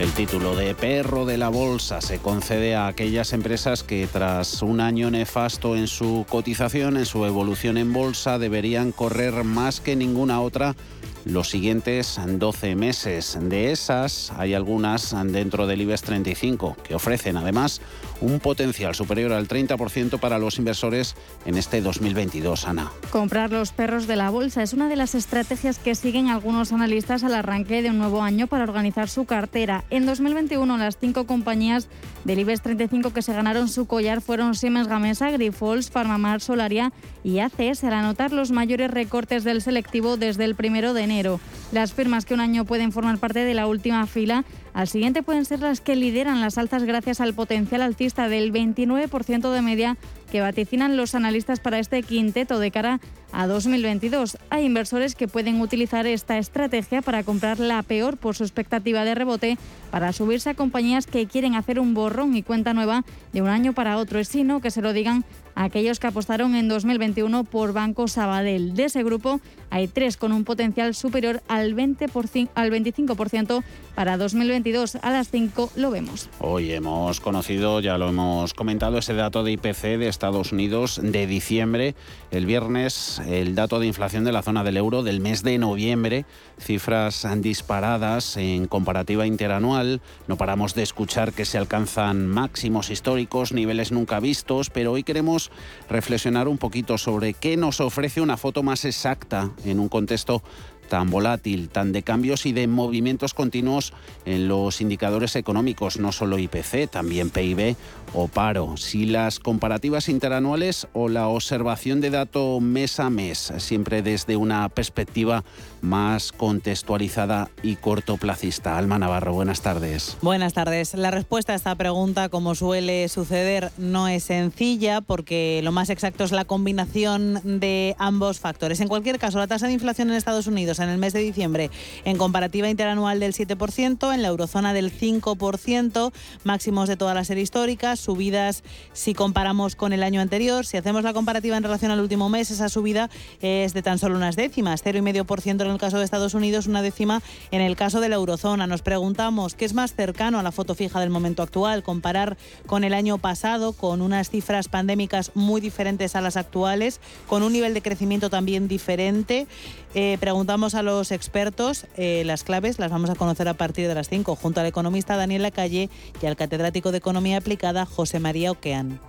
El 0.04 0.12
título 0.12 0.54
de 0.54 0.76
perro 0.76 1.26
de 1.26 1.38
la 1.38 1.48
bolsa 1.48 2.02
se 2.02 2.20
concede 2.20 2.76
a 2.76 2.88
aquellas 2.88 3.32
empresas 3.32 3.84
que 3.84 4.06
tras 4.06 4.62
un 4.62 4.82
año 4.82 5.10
nefasto 5.10 5.78
en 5.78 5.88
su 5.88 6.26
cotización, 6.28 6.98
en 6.98 7.06
su 7.06 7.26
evolución 7.26 7.78
en 7.78 7.94
bolsa, 7.94 8.38
deberían 8.38 8.92
correr 8.92 9.46
más 9.46 9.80
que 9.80 9.96
ninguna 9.96 10.42
otra 10.42 10.76
los 11.24 11.50
siguientes 11.50 12.20
12 12.28 12.76
meses. 12.76 13.38
De 13.44 13.72
esas 13.72 14.34
hay 14.38 14.54
algunas 14.54 15.16
dentro 15.28 15.68
del 15.68 15.84
IBEX 15.84 16.02
35 16.02 16.76
que 16.84 16.96
ofrecen 16.96 17.38
además 17.38 17.80
un 18.24 18.40
potencial 18.40 18.96
superior 18.96 19.34
al 19.34 19.48
30% 19.48 20.20
para 20.20 20.40
los 20.40 20.58
inversores 20.58 21.16
en 21.46 21.58
este 21.58 21.82
2022, 21.82 22.68
Ana. 22.68 22.92
Comprar 23.12 23.52
los 23.52 23.72
perros 23.72 24.08
de 24.08 24.16
la 24.16 24.30
bolsa 24.30 24.64
es 24.64 24.74
una 24.74 24.88
de 24.88 24.96
las 24.96 25.14
estrategias 25.14 25.78
que 25.78 25.94
siguen 25.94 26.30
algunos 26.30 26.72
analistas 26.72 27.24
al 27.24 27.36
arranque 27.36 27.82
de 27.82 27.90
un 27.90 27.98
nuevo 27.98 28.24
año 28.24 28.48
para 28.48 28.64
organizar 28.64 29.10
su 29.10 29.26
cartera. 29.26 29.84
En 29.90 30.06
2021 30.06 30.78
las 30.78 30.98
cinco 30.98 31.26
compañías 31.26 31.88
del 32.24 32.40
IBEX 32.40 32.62
35 32.62 33.14
que 33.14 33.22
se 33.22 33.34
ganaron 33.34 33.68
su 33.68 33.86
collar 33.86 34.22
fueron 34.22 34.56
Siemens 34.56 34.88
Gamesa, 34.88 35.30
Grifols, 35.32 35.92
Farmamar, 35.92 36.40
Solaria 36.40 36.94
y 37.24 37.40
ACS 37.40 37.84
al 37.84 37.94
anotar 37.94 38.32
los 38.32 38.52
mayores 38.52 38.90
recortes 38.90 39.44
del 39.44 39.62
selectivo 39.62 40.16
desde 40.16 40.46
el 40.46 40.56
primero 40.56 40.94
de 40.94 41.04
enero. 41.04 41.40
Las 41.72 41.94
firmas 41.94 42.26
que 42.26 42.34
un 42.34 42.40
año 42.40 42.66
pueden 42.66 42.92
formar 42.92 43.18
parte 43.18 43.40
de 43.40 43.54
la 43.54 43.68
última 43.68 44.08
fila 44.08 44.46
al 44.74 44.88
siguiente 44.88 45.22
pueden 45.22 45.46
ser 45.46 45.60
las 45.60 45.82
que 45.82 45.96
lideran 45.96 46.42
las 46.42 46.58
alzas 46.58 46.84
gracias 46.84 47.22
al 47.22 47.34
potencial 47.34 47.82
alcista 47.82 48.28
del 48.28 48.52
29% 48.52 49.52
de 49.52 49.62
media 49.62 49.98
que 50.32 50.42
vaticinan 50.42 50.98
los 50.98 51.14
analistas 51.14 51.60
para 51.60 51.78
este 51.78 52.02
quinteto 52.02 52.58
de 52.58 52.72
cara 52.72 53.00
a 53.32 53.46
2022. 53.46 54.38
Hay 54.50 54.66
inversores 54.66 55.14
que 55.14 55.28
pueden 55.28 55.62
utilizar 55.62 56.08
esta 56.08 56.40
estrategia 56.40 57.04
para 57.04 57.24
comprar 57.24 57.60
la 57.60 57.84
peor 57.84 58.18
por 58.18 58.36
su 58.36 58.44
expectativa 58.44 59.06
de 59.06 59.14
rebote 59.14 59.58
para 59.92 60.12
subirse 60.12 60.50
a 60.50 60.56
compañías 60.56 61.06
que 61.06 61.28
quieren 61.28 61.54
hacer 61.54 61.80
un 61.80 61.94
borrón 61.94 62.36
y 62.36 62.42
cuenta 62.42 62.74
nueva 62.74 63.06
de 63.32 63.44
un 63.44 63.50
año 63.50 63.74
para 63.74 63.98
otro, 63.98 64.20
es 64.20 64.28
sino 64.28 64.60
que 64.60 64.72
se 64.72 64.82
lo 64.82 64.92
digan 64.92 65.24
aquellos 65.56 66.00
que 66.00 66.08
apostaron 66.08 66.56
en 66.56 66.68
2021 66.68 67.44
por 67.44 67.74
Banco 67.74 68.08
Sabadell. 68.08 68.74
De 68.74 68.86
ese 68.86 69.04
grupo 69.04 69.40
hay 69.70 69.88
tres 69.88 70.18
con 70.18 70.32
un 70.32 70.44
potencial 70.44 70.94
superior 70.96 71.42
al, 71.48 71.76
20%, 71.76 72.50
al 72.56 72.72
25% 72.72 73.64
para 73.96 74.18
2022. 74.18 74.96
A 75.02 75.12
las 75.12 75.30
5 75.30 75.72
lo 75.76 75.92
vemos. 75.92 76.30
Hoy 76.40 76.72
hemos 76.72 77.20
conocido, 77.20 77.80
ya 77.80 77.98
lo 77.98 78.10
hemos 78.10 78.54
comentado, 78.54 78.98
ese 78.98 79.14
dato 79.14 79.44
de 79.44 79.54
IPC 79.54 79.98
de 79.98 80.08
Estados 80.08 80.52
Unidos 80.52 81.00
de 81.04 81.28
diciembre. 81.28 81.96
El 82.32 82.46
viernes 82.46 83.22
el 83.28 83.56
dato 83.56 83.80
de 83.80 83.88
inflación 83.88 84.24
de 84.24 84.32
la 84.32 84.42
zona 84.42 84.64
del 84.64 84.78
euro 84.78 85.04
del 85.04 85.20
mes 85.20 85.44
de 85.44 85.58
noviembre. 85.58 86.26
Cifras 86.60 87.28
disparadas 87.38 88.38
en 88.38 88.68
comparativa 88.68 89.26
interanual. 89.26 90.02
No 90.28 90.38
paramos 90.38 90.76
de 90.76 90.84
escuchar 90.84 91.34
que 91.34 91.46
se 91.46 91.58
alcanzan 91.58 92.28
máximos 92.28 92.90
históricos, 92.90 93.54
niveles 93.54 93.92
nunca 93.92 94.20
vistos, 94.20 94.70
pero 94.70 94.92
hoy 94.92 95.04
queremos 95.04 95.43
reflexionar 95.90 96.48
un 96.48 96.58
poquito 96.58 96.98
sobre 96.98 97.34
qué 97.34 97.58
nos 97.58 97.80
ofrece 97.80 98.22
una 98.22 98.38
foto 98.38 98.64
más 98.64 98.86
exacta 98.86 99.52
en 99.66 99.80
un 99.80 99.90
contexto 99.90 100.44
tan 100.90 101.10
volátil, 101.10 101.70
tan 101.70 101.92
de 101.92 102.04
cambios 102.04 102.46
y 102.46 102.54
de 102.54 102.68
movimientos 102.68 103.34
continuos 103.34 103.94
en 104.26 104.48
los 104.48 104.82
indicadores 104.82 105.36
económicos, 105.36 105.98
no 106.00 106.12
solo 106.12 106.38
IPC, 106.38 106.90
también 106.90 107.30
PIB 107.30 107.76
o 108.14 108.28
paro. 108.28 108.78
Si 108.78 109.06
las 109.06 109.40
comparativas 109.40 110.10
interanuales 110.10 110.88
o 110.94 111.10
la 111.10 111.28
observación 111.28 112.02
de 112.02 112.10
dato 112.10 112.60
mes 112.60 113.00
a 113.00 113.10
mes, 113.10 113.54
siempre 113.58 114.02
desde 114.02 114.36
una 114.36 114.70
perspectiva 114.70 115.44
más 115.82 116.32
contextualizada 116.32 117.50
y 117.62 117.76
cortoplacista. 117.76 118.78
Alma 118.78 119.00
Navarro, 119.00 119.34
buenas 119.34 119.62
tardes. 119.62 120.18
Buenas 120.22 120.54
tardes. 120.54 120.94
La 120.94 121.12
respuesta 121.12 121.54
a 121.54 121.56
esta 121.56 121.76
pregunta, 121.76 122.30
como 122.30 122.56
suele 122.56 123.10
suceder, 123.10 123.72
no 123.78 124.08
es 124.08 124.24
sencilla 124.24 125.02
porque 125.02 125.62
lo 125.64 125.72
más 125.72 125.90
exacto 125.90 126.24
es 126.24 126.32
la 126.32 126.46
combinación 126.46 127.42
de 127.44 127.96
ambos 127.98 128.40
factores. 128.40 128.80
En 128.80 128.88
cualquier 128.88 129.20
caso, 129.20 129.40
la 129.40 129.48
tasa 129.48 129.68
de 129.68 129.74
inflación 129.74 130.10
en 130.10 130.16
Estados 130.16 130.48
Unidos 130.48 130.80
en 130.84 130.90
el 130.90 130.98
mes 130.98 131.14
de 131.14 131.20
diciembre 131.20 131.72
en 132.06 132.18
comparativa 132.18 132.70
interanual 132.70 133.20
del 133.20 133.34
7%, 133.34 134.14
en 134.14 134.22
la 134.22 134.28
eurozona 134.28 134.74
del 134.74 134.92
5%, 134.92 136.12
máximos 136.44 136.88
de 136.88 136.98
toda 136.98 137.14
la 137.14 137.24
serie 137.24 137.44
histórica, 137.44 137.96
subidas 137.96 138.64
si 138.94 139.14
comparamos 139.14 139.76
con 139.76 139.94
el 139.94 140.04
año 140.04 140.22
anterior. 140.22 140.66
Si 140.66 140.78
hacemos 140.78 141.04
la 141.04 141.14
comparativa 141.14 141.58
en 141.58 141.64
relación 141.64 141.92
al 141.92 142.00
último 142.00 142.30
mes, 142.30 142.52
esa 142.52 142.70
subida 142.70 143.10
es 143.42 143.74
de 143.74 143.82
tan 143.82 144.00
solo 144.00 144.16
unas 144.16 144.36
décimas, 144.36 144.84
0,5% 144.84 145.62
en 145.62 145.72
el 145.72 145.78
caso 145.78 145.98
de 145.98 146.06
Estados 146.06 146.34
Unidos, 146.34 146.68
una 146.68 146.82
décima 146.82 147.22
en 147.52 147.62
el 147.62 147.76
caso 147.76 148.00
de 148.00 148.10
la 148.10 148.16
eurozona. 148.16 148.68
Nos 148.68 148.82
preguntamos 148.82 149.56
qué 149.56 149.66
es 149.66 149.74
más 149.74 149.94
cercano 149.94 150.40
a 150.40 150.44
la 150.44 150.52
foto 150.52 150.76
fija 150.76 151.00
del 151.00 151.10
momento 151.10 151.44
actual, 151.44 151.84
comparar 151.84 152.38
con 152.66 152.84
el 152.84 152.94
año 152.94 153.18
pasado, 153.18 153.74
con 153.74 154.02
unas 154.02 154.30
cifras 154.30 154.68
pandémicas 154.68 155.32
muy 155.36 155.62
diferentes 155.62 156.16
a 156.16 156.22
las 156.22 156.38
actuales, 156.38 157.00
con 157.28 157.44
un 157.44 157.54
nivel 157.54 157.74
de 157.74 157.82
crecimiento 157.82 158.30
también 158.30 158.68
diferente. 158.68 159.48
Eh, 159.96 160.18
preguntamos 160.20 160.74
a 160.74 160.82
los 160.82 161.12
expertos 161.12 161.86
eh, 161.98 162.24
las 162.26 162.44
claves, 162.44 162.80
las 162.80 162.92
vamos 162.92 163.10
a 163.10 163.16
conocer 163.16 163.48
a 163.48 163.54
partir 163.54 163.88
de 163.88 163.94
las 163.94 164.10
5, 164.10 164.36
junto 164.36 164.60
al 164.60 164.66
economista 164.66 165.16
Daniel 165.16 165.44
Lacalle 165.44 165.90
y 166.22 166.26
al 166.26 166.36
catedrático 166.36 166.92
de 166.92 166.98
Economía 166.98 167.38
Aplicada 167.38 167.86
José 167.86 168.20
María 168.20 168.52
Oquean. 168.52 169.00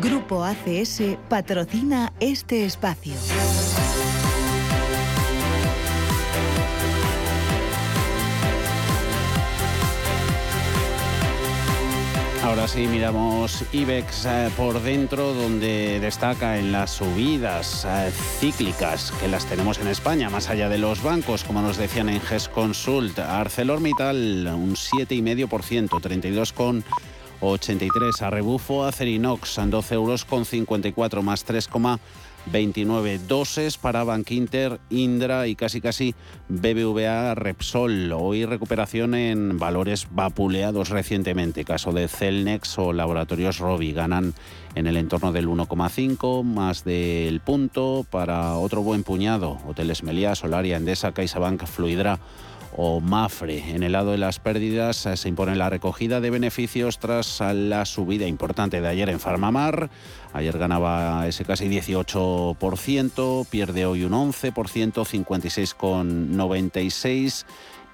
Grupo 0.00 0.44
ACS 0.44 1.02
patrocina 1.28 2.12
este 2.20 2.64
espacio. 2.64 3.14
Ahora 12.52 12.68
sí 12.68 12.86
miramos 12.86 13.64
IBEX 13.72 14.26
eh, 14.26 14.50
por 14.58 14.82
dentro, 14.82 15.32
donde 15.32 15.98
destaca 16.00 16.58
en 16.58 16.70
las 16.70 16.90
subidas 16.90 17.86
eh, 17.88 18.12
cíclicas 18.40 19.10
que 19.18 19.26
las 19.26 19.46
tenemos 19.46 19.78
en 19.78 19.88
España, 19.88 20.28
más 20.28 20.50
allá 20.50 20.68
de 20.68 20.76
los 20.76 21.02
bancos, 21.02 21.44
como 21.44 21.62
nos 21.62 21.78
decían 21.78 22.10
en 22.10 22.20
GES 22.20 22.50
Consult. 22.50 23.18
ArcelorMittal 23.20 24.46
un 24.54 24.74
7,5%, 24.74 26.84
32,83. 27.40 28.20
A 28.20 28.28
rebufo 28.28 28.84
Acerinox, 28.84 29.58
12 29.70 29.94
euros 29.94 30.26
con 30.26 30.44
54 30.44 31.22
más 31.22 31.44
3, 31.44 31.68
29 32.46 33.20
doses 33.28 33.78
para 33.78 34.04
Bankinter, 34.04 34.80
Indra 34.90 35.46
y 35.46 35.54
casi 35.54 35.80
casi 35.80 36.14
BBVA 36.48 37.34
Repsol. 37.34 38.12
Hoy 38.12 38.44
recuperación 38.44 39.14
en 39.14 39.58
valores 39.58 40.08
vapuleados 40.10 40.88
recientemente, 40.88 41.64
caso 41.64 41.92
de 41.92 42.08
Celnex 42.08 42.78
o 42.78 42.92
Laboratorios 42.92 43.58
Robi. 43.58 43.92
Ganan 43.92 44.34
en 44.74 44.86
el 44.86 44.96
entorno 44.96 45.32
del 45.32 45.48
1,5 45.48 46.42
más 46.42 46.84
del 46.84 47.40
punto 47.40 48.06
para 48.10 48.54
otro 48.56 48.82
buen 48.82 49.04
puñado. 49.04 49.58
Hoteles 49.66 50.02
Meliá, 50.02 50.34
Solaria, 50.34 50.76
Endesa, 50.76 51.12
CaixaBank, 51.12 51.66
Fluidra 51.66 52.18
o 52.76 53.00
Mafre. 53.00 53.74
En 53.74 53.82
el 53.82 53.92
lado 53.92 54.10
de 54.12 54.18
las 54.18 54.38
pérdidas 54.38 55.06
eh, 55.06 55.16
se 55.16 55.28
impone 55.28 55.56
la 55.56 55.70
recogida 55.70 56.20
de 56.20 56.30
beneficios 56.30 56.98
tras 56.98 57.40
la 57.40 57.84
subida 57.84 58.26
importante 58.26 58.80
de 58.80 58.88
ayer 58.88 59.08
en 59.08 59.20
Farmamar. 59.20 59.90
Ayer 60.32 60.58
ganaba 60.58 61.26
ese 61.26 61.44
casi 61.44 61.68
18%, 61.68 63.46
pierde 63.48 63.86
hoy 63.86 64.04
un 64.04 64.12
11%, 64.12 64.92
56,96%. 64.92 67.44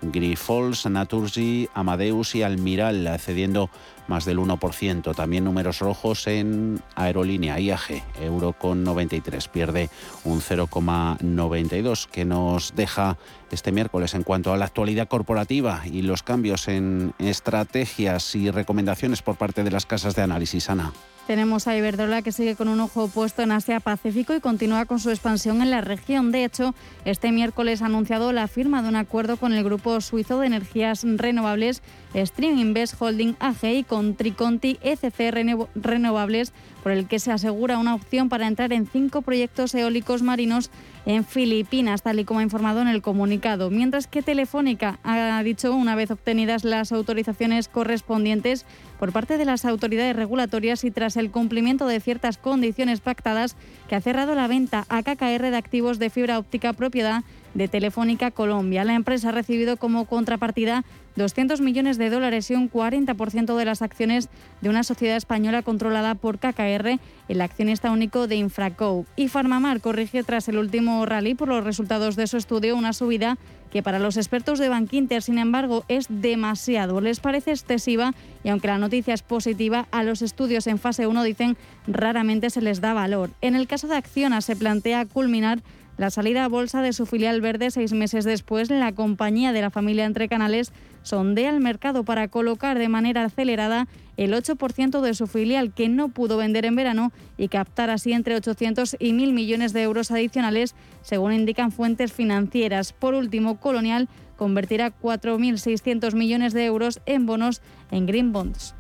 Grifols, 0.01 0.87
Naturgy, 0.87 1.69
Amadeus 1.75 2.35
y 2.35 2.43
Almiral, 2.43 3.19
cediendo 3.19 3.71
más 4.09 4.25
del 4.25 4.39
1%. 4.39 5.15
También 5.15 5.45
números 5.45 5.79
rojos 5.79 6.27
en 6.27 6.81
aerolínea 6.97 7.61
IAG, 7.61 8.03
euro 8.21 8.53
con 8.53 8.83
93, 8.85 9.49
pierde 9.49 9.91
un 10.25 10.41
0,92, 10.41 12.09
que 12.09 12.25
nos 12.25 12.75
deja 12.75 13.17
este 13.51 13.73
miércoles 13.73 14.15
en 14.15 14.23
cuanto 14.25 14.53
a 14.53 14.57
la 14.57 14.67
actualidad 14.67 15.09
corporativa 15.09 15.83
y 15.85 16.03
los 16.03 16.23
cambios 16.23 16.69
en 16.69 17.15
estrategias 17.19 18.35
y 18.35 18.51
recomendaciones 18.51 19.23
por 19.23 19.37
parte 19.37 19.65
de 19.65 19.71
las 19.71 19.87
casas 19.87 20.15
de 20.15 20.23
análisis. 20.23 20.69
Ana. 20.69 20.93
Tenemos 21.29 21.67
a 21.69 21.77
Iberdrola 21.77 22.23
que 22.23 22.33
sigue 22.33 22.57
con 22.57 22.69
un 22.69 22.81
ojo 22.81 23.07
puesto 23.09 23.43
en 23.43 23.53
Asia-Pacífico 23.53 24.35
y 24.35 24.41
continúa 24.41 24.87
con 24.87 24.99
su 24.99 25.11
expansión 25.11 25.61
en 25.61 25.71
la 25.71 25.83
región. 25.83 26.33
De 26.33 26.43
hecho, 26.43 26.75
este 27.05 27.33
miércoles 27.33 27.83
ha 27.83 27.87
anunciado 27.87 28.33
la 28.33 28.49
firma 28.49 28.81
de 28.81 28.89
un 28.89 28.97
acuerdo 28.97 29.37
con 29.37 29.53
el 29.53 29.63
grupo 29.63 30.01
suizo 30.01 30.41
de 30.41 30.47
energías 30.47 31.05
renovables 31.05 31.83
Stream 32.15 32.59
Invest 32.59 32.95
Holding 33.01 33.37
AG 33.39 33.65
y 33.65 33.85
con 33.85 34.15
Triconti 34.15 34.79
ECC 34.83 35.33
Renovables, 35.75 36.53
por 36.83 36.93
el 36.93 37.07
que 37.07 37.19
se 37.19 37.33
asegura 37.33 37.79
una 37.79 37.95
opción 37.95 38.29
para 38.29 38.47
entrar 38.47 38.73
en 38.73 38.87
cinco 38.87 39.23
proyectos 39.23 39.75
eólicos 39.75 40.23
marinos 40.23 40.71
en 41.07 41.25
Filipinas, 41.25 42.03
tal 42.03 42.21
y 42.21 42.25
como 42.25 42.41
ha 42.41 42.43
informado 42.43 42.81
en 42.81 42.89
el 42.89 43.03
comunicado. 43.03 43.71
Mientras 43.71 44.07
que 44.07 44.23
Telefónica 44.23 44.99
ha 45.05 45.43
dicho, 45.43 45.75
una 45.75 45.95
vez 45.95 46.11
obtenidas 46.11 46.65
las 46.65 46.93
autorizaciones 46.93 47.69
correspondientes 47.69 48.67
por 48.99 49.13
parte 49.13 49.39
de 49.39 49.45
las 49.45 49.65
autoridades 49.65 50.17
regulatorias 50.17 50.85
y 50.85 50.91
tras 50.91 51.17
el 51.17 51.31
cumplimiento 51.31 51.87
de 51.87 52.01
ciertas 52.01 52.37
condiciones 52.37 53.01
pactadas, 53.01 53.57
que 53.89 53.95
ha 53.95 54.01
cerrado 54.01 54.35
la 54.35 54.49
venta 54.49 54.87
a 54.89 55.03
KKR 55.03 55.51
de 55.51 55.57
activos 55.57 55.99
de 55.99 56.11
fibra 56.11 56.39
óptica 56.39 56.73
propiedad 56.73 57.23
de 57.55 57.69
Telefónica 57.69 58.31
Colombia. 58.31 58.85
La 58.85 58.95
empresa 58.95 59.31
ha 59.31 59.33
recibido 59.33 59.77
como 59.77 60.05
contrapartida 60.05 60.85
200 61.19 61.61
millones 61.61 61.99
de 61.99 62.09
dólares 62.09 62.51
y 62.51 62.55
un 62.55 62.71
40% 62.71 63.57
de 63.57 63.65
las 63.65 63.83
acciones 63.83 64.29
de 64.61 64.71
una 64.71 64.85
sociedad 64.85 65.17
española 65.17 65.63
controlada 65.63 66.15
por 66.15 66.39
KKR, 66.39 66.99
el 67.29 67.41
accionista 67.41 67.91
único 67.91 68.27
de 68.27 68.37
Infraco. 68.37 69.05
Y 69.17 69.29
Farmamar 69.29 69.81
corrige 69.81 70.23
tras 70.23 70.49
el 70.49 70.57
último 70.57 71.05
rally 71.05 71.35
por 71.35 71.49
los 71.49 71.65
resultados 71.65 72.17
de 72.17 72.27
su 72.27 72.39
estudio 72.39 72.77
una 72.77 72.93
subida 72.93 73.37
que 73.71 73.83
para 73.83 73.99
los 73.99 74.17
expertos 74.17 74.59
de 74.59 74.69
Bankinter, 74.69 75.23
sin 75.23 75.39
embargo, 75.39 75.85
es 75.89 76.07
demasiado. 76.09 77.01
Les 77.01 77.21
parece 77.21 77.51
excesiva 77.51 78.15
y 78.43 78.49
aunque 78.49 78.69
la 78.69 78.79
noticia 78.79 79.13
es 79.13 79.23
positiva, 79.23 79.89
a 79.91 80.03
los 80.03 80.23
estudios 80.23 80.67
en 80.67 80.79
fase 80.79 81.07
1 81.07 81.23
dicen 81.23 81.57
raramente 81.87 82.49
se 82.49 82.63
les 82.63 82.81
da 82.81 82.95
valor. 82.95 83.31
En 83.43 83.55
el 83.55 83.67
caso 83.67 83.87
de 83.87 83.97
Acciona 83.97 84.41
se 84.41 84.57
plantea 84.57 85.05
culminar 85.05 85.61
la 85.99 86.11
salida 86.11 86.45
a 86.45 86.49
bolsa 86.49 86.81
de 86.81 86.93
su 86.93 87.07
filial 87.07 87.41
verde 87.41 87.73
seis 87.73 87.93
meses 87.93 88.25
después, 88.25 88.71
la 88.71 88.93
compañía 88.93 89.53
de 89.53 89.61
la 89.61 89.71
familia 89.71 90.05
Entre 90.05 90.29
Canales 90.29 90.73
sondea 91.09 91.51
el 91.51 91.61
mercado 91.61 92.05
para 92.05 92.29
colocar 92.29 92.79
de 92.79 92.89
manera 92.89 93.25
acelerada 93.25 93.89
el 94.17 94.35
8% 94.35 95.01
de 95.01 95.15
su 95.15 95.27
filial 95.27 95.73
que 95.73 95.89
no 95.89 96.11
pudo 96.11 96.37
vender 96.37 96.67
en 96.67 96.77
verano 96.77 97.13
y 97.37 97.49
captar 97.49 97.89
así 97.89 98.13
entre 98.13 98.37
800 98.37 98.97
y 98.99 99.13
1.000 99.13 99.33
millones 99.33 99.73
de 99.73 99.83
euros 99.83 100.11
adicionales, 100.11 100.75
según 101.03 101.33
indican 101.33 101.73
fuentes 101.73 102.13
financieras. 102.13 102.93
Por 102.93 103.15
último, 103.15 103.59
Colonial 103.59 104.09
convertirá 104.37 104.93
4.600 104.93 106.15
millones 106.15 106.53
de 106.53 106.67
euros 106.67 107.01
en 107.07 107.27
bonos 107.27 107.63
en 107.91 108.07
Green 108.07 108.33
Bonds. 108.33 108.75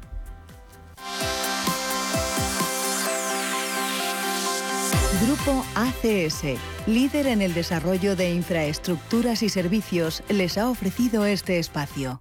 Grupo 5.21 5.65
ACS, 5.75 6.45
líder 6.87 7.27
en 7.27 7.43
el 7.43 7.53
desarrollo 7.53 8.15
de 8.15 8.33
infraestructuras 8.33 9.43
y 9.43 9.49
servicios, 9.49 10.23
les 10.29 10.57
ha 10.59 10.71
ofrecido 10.71 11.25
este 11.25 11.59
espacio. 11.59 12.21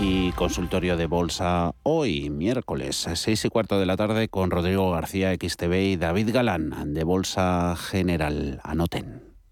Y 0.00 0.32
consultorio 0.32 0.96
de 0.96 1.04
bolsa 1.04 1.74
hoy, 1.82 2.30
miércoles, 2.30 3.06
6 3.12 3.44
y 3.44 3.48
cuarto 3.50 3.78
de 3.78 3.84
la 3.84 3.98
tarde, 3.98 4.28
con 4.28 4.50
Rodrigo 4.50 4.90
García 4.90 5.34
XTV 5.34 5.74
y 5.74 5.96
David 5.96 6.30
Galán, 6.32 6.94
de 6.94 7.04
Bolsa 7.04 7.76
General. 7.76 8.60
Anoten. 8.64 9.33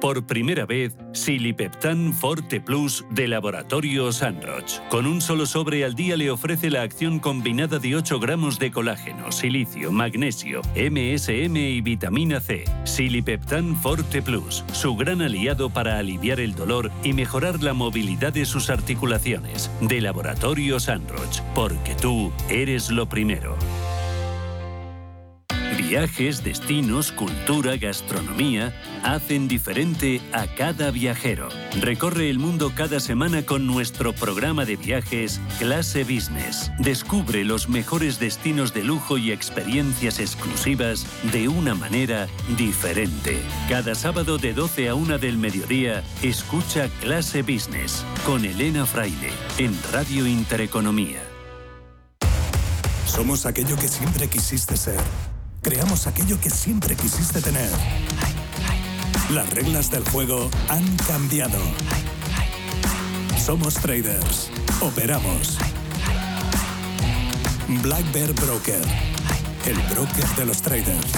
Por 0.00 0.24
primera 0.26 0.64
vez, 0.64 0.96
Silipeptan 1.12 2.12
Forte 2.12 2.60
Plus 2.60 3.04
de 3.10 3.26
Laboratorio 3.26 4.12
Sanroch. 4.12 4.80
Con 4.90 5.06
un 5.06 5.20
solo 5.20 5.44
sobre 5.44 5.84
al 5.84 5.96
día 5.96 6.16
le 6.16 6.30
ofrece 6.30 6.70
la 6.70 6.82
acción 6.82 7.18
combinada 7.18 7.80
de 7.80 7.96
8 7.96 8.20
gramos 8.20 8.60
de 8.60 8.70
colágeno, 8.70 9.32
silicio, 9.32 9.90
magnesio, 9.90 10.62
MSM 10.76 11.56
y 11.56 11.80
vitamina 11.80 12.38
C. 12.40 12.64
Silipeptan 12.84 13.74
Forte 13.74 14.22
Plus, 14.22 14.64
su 14.72 14.94
gran 14.94 15.20
aliado 15.20 15.68
para 15.68 15.98
aliviar 15.98 16.38
el 16.38 16.54
dolor 16.54 16.92
y 17.02 17.12
mejorar 17.12 17.60
la 17.60 17.72
movilidad 17.72 18.32
de 18.32 18.46
sus 18.46 18.70
articulaciones. 18.70 19.68
De 19.80 20.00
Laboratorio 20.00 20.78
Sanroch, 20.78 21.42
porque 21.56 21.96
tú 21.96 22.32
eres 22.48 22.90
lo 22.90 23.08
primero. 23.08 23.56
Viajes, 25.88 26.44
destinos, 26.44 27.12
cultura, 27.12 27.78
gastronomía 27.78 28.74
hacen 29.02 29.48
diferente 29.48 30.20
a 30.34 30.46
cada 30.46 30.90
viajero. 30.90 31.48
Recorre 31.80 32.28
el 32.28 32.38
mundo 32.38 32.72
cada 32.74 33.00
semana 33.00 33.46
con 33.46 33.66
nuestro 33.66 34.12
programa 34.12 34.66
de 34.66 34.76
viajes 34.76 35.40
Clase 35.58 36.04
Business. 36.04 36.70
Descubre 36.78 37.42
los 37.42 37.70
mejores 37.70 38.20
destinos 38.20 38.74
de 38.74 38.84
lujo 38.84 39.16
y 39.16 39.32
experiencias 39.32 40.20
exclusivas 40.20 41.06
de 41.32 41.48
una 41.48 41.74
manera 41.74 42.28
diferente. 42.58 43.38
Cada 43.70 43.94
sábado 43.94 44.36
de 44.36 44.52
12 44.52 44.90
a 44.90 44.94
1 44.94 45.16
del 45.16 45.38
mediodía, 45.38 46.04
escucha 46.22 46.90
Clase 47.00 47.40
Business 47.40 48.04
con 48.26 48.44
Elena 48.44 48.84
Fraile 48.84 49.30
en 49.56 49.74
Radio 49.90 50.26
Intereconomía. 50.26 51.22
Somos 53.06 53.46
aquello 53.46 53.74
que 53.76 53.88
siempre 53.88 54.28
quisiste 54.28 54.76
ser 54.76 55.00
creamos 55.68 56.06
aquello 56.06 56.40
que 56.40 56.48
siempre 56.48 56.96
quisiste 56.96 57.42
tener. 57.42 57.68
Las 59.30 59.50
reglas 59.50 59.90
del 59.90 60.02
juego 60.08 60.48
han 60.70 60.96
cambiado. 61.06 61.58
Somos 63.38 63.74
traders. 63.74 64.50
Operamos. 64.80 65.58
Black 67.82 68.12
Bear 68.12 68.32
Broker. 68.32 68.80
El 69.66 69.76
broker 69.94 70.26
de 70.36 70.46
los 70.46 70.62
traders. 70.62 71.12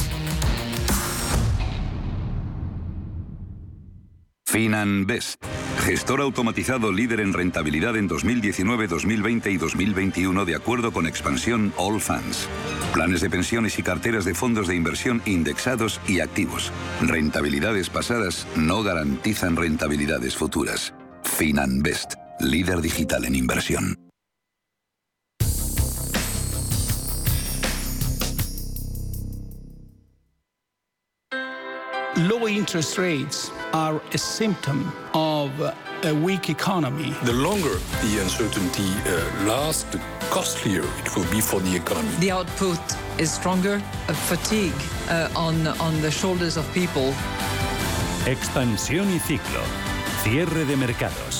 FinanBest 4.46 5.49
Gestor 5.80 6.20
automatizado 6.20 6.92
líder 6.92 7.20
en 7.20 7.32
rentabilidad 7.32 7.96
en 7.96 8.06
2019, 8.06 8.86
2020 8.86 9.50
y 9.50 9.56
2021 9.56 10.44
de 10.44 10.54
acuerdo 10.54 10.92
con 10.92 11.06
expansión 11.06 11.72
All 11.76 12.00
Funds. 12.00 12.48
Planes 12.92 13.20
de 13.20 13.30
pensiones 13.30 13.78
y 13.78 13.82
carteras 13.82 14.24
de 14.24 14.34
fondos 14.34 14.68
de 14.68 14.76
inversión 14.76 15.22
indexados 15.24 16.00
y 16.06 16.20
activos. 16.20 16.70
Rentabilidades 17.00 17.88
pasadas 17.88 18.46
no 18.56 18.82
garantizan 18.82 19.56
rentabilidades 19.56 20.36
futuras. 20.36 20.94
FinanBest, 21.24 22.14
líder 22.40 22.80
digital 22.80 23.24
en 23.24 23.34
inversión. 23.34 23.96
low 32.28 32.48
interest 32.48 32.98
rates 32.98 33.50
are 33.72 34.00
a 34.12 34.18
symptom 34.18 34.92
of 35.14 35.50
a 36.04 36.12
weak 36.12 36.50
economy. 36.50 37.14
The 37.24 37.32
longer 37.32 37.78
the 38.02 38.20
uncertainty 38.22 38.90
uh, 39.06 39.46
lasts, 39.46 39.84
the 39.84 40.00
costlier 40.30 40.84
it 40.98 41.16
will 41.16 41.30
be 41.30 41.40
for 41.40 41.60
the 41.60 41.76
economy. 41.76 42.14
The 42.18 42.30
output 42.32 42.80
is 43.18 43.30
stronger, 43.32 43.82
a 44.08 44.14
fatigue 44.14 44.74
uh, 45.08 45.28
on, 45.36 45.66
on 45.66 46.00
the 46.00 46.10
shoulders 46.10 46.56
of 46.56 46.64
people. 46.72 47.14
Expansión 48.26 49.12
y 49.12 49.18
ciclo. 49.18 49.60
Cierre 50.22 50.64
de 50.64 50.76
mercados. 50.76 51.39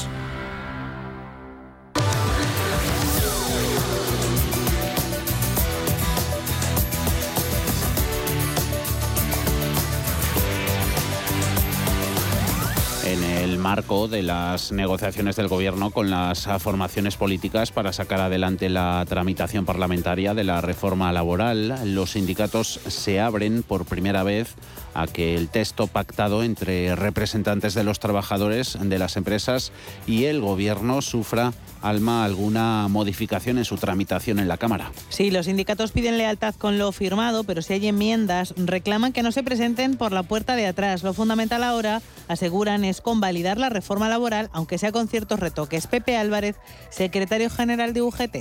Marco 13.70 14.08
de 14.08 14.24
las 14.24 14.72
negociaciones 14.72 15.36
del 15.36 15.46
Gobierno 15.46 15.92
con 15.92 16.10
las 16.10 16.48
formaciones 16.58 17.14
políticas 17.14 17.70
para 17.70 17.92
sacar 17.92 18.20
adelante 18.20 18.68
la 18.68 19.04
tramitación 19.08 19.64
parlamentaria 19.64 20.34
de 20.34 20.42
la 20.42 20.60
reforma 20.60 21.12
laboral. 21.12 21.94
Los 21.94 22.10
sindicatos 22.10 22.80
se 22.88 23.20
abren 23.20 23.62
por 23.62 23.84
primera 23.84 24.24
vez 24.24 24.56
a 24.92 25.06
que 25.06 25.36
el 25.36 25.50
texto 25.50 25.86
pactado 25.86 26.42
entre 26.42 26.96
representantes 26.96 27.74
de 27.74 27.84
los 27.84 28.00
trabajadores 28.00 28.76
de 28.80 28.98
las 28.98 29.16
empresas 29.16 29.70
y 30.04 30.24
el 30.24 30.40
Gobierno 30.40 31.00
sufra 31.00 31.52
Alma, 31.82 32.24
alguna 32.24 32.88
modificación 32.88 33.58
en 33.58 33.64
su 33.64 33.76
tramitación 33.76 34.38
en 34.38 34.48
la 34.48 34.58
Cámara. 34.58 34.92
Sí, 35.08 35.30
los 35.30 35.46
sindicatos 35.46 35.92
piden 35.92 36.18
lealtad 36.18 36.54
con 36.54 36.78
lo 36.78 36.92
firmado, 36.92 37.44
pero 37.44 37.62
si 37.62 37.72
hay 37.72 37.86
enmiendas, 37.86 38.54
reclaman 38.56 39.12
que 39.12 39.22
no 39.22 39.32
se 39.32 39.42
presenten 39.42 39.96
por 39.96 40.12
la 40.12 40.22
puerta 40.22 40.56
de 40.56 40.66
atrás. 40.66 41.02
Lo 41.02 41.14
fundamental 41.14 41.64
ahora, 41.64 42.02
aseguran, 42.28 42.84
es 42.84 43.00
convalidar 43.00 43.58
la 43.58 43.68
reforma 43.68 44.08
laboral, 44.08 44.50
aunque 44.52 44.78
sea 44.78 44.92
con 44.92 45.08
ciertos 45.08 45.40
retoques. 45.40 45.86
Pepe 45.86 46.16
Álvarez, 46.16 46.56
secretario 46.90 47.50
general 47.50 47.92
de 47.92 48.02
UGT 48.02 48.36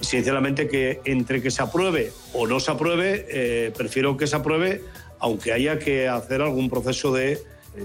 sinceramente 0.00 0.68
que 0.68 1.00
entre 1.04 1.42
que 1.42 1.50
se 1.50 1.62
apruebe 1.62 2.12
o 2.32 2.46
no 2.46 2.60
se 2.60 2.70
apruebe, 2.70 3.26
eh, 3.28 3.72
prefiero 3.76 4.16
que 4.16 4.26
se 4.26 4.36
apruebe, 4.36 4.82
aunque 5.18 5.52
haya 5.52 5.78
que 5.78 6.08
hacer 6.08 6.42
algún 6.42 6.70
proceso 6.70 7.12
de 7.12 7.42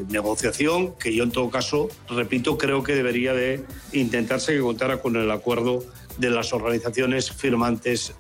negociación 0.09 0.93
que 0.95 1.15
yo 1.15 1.23
en 1.23 1.31
todo 1.31 1.49
caso, 1.49 1.89
repito, 2.09 2.57
creo 2.57 2.83
que 2.83 2.95
debería 2.95 3.33
de 3.33 3.63
intentarse 3.91 4.53
que 4.53 4.61
contara 4.61 5.01
con 5.01 5.15
el 5.15 5.29
acuerdo 5.31 5.83
de 6.17 6.29
las 6.29 6.53
organizaciones 6.53 7.31
firmantes 7.31 8.13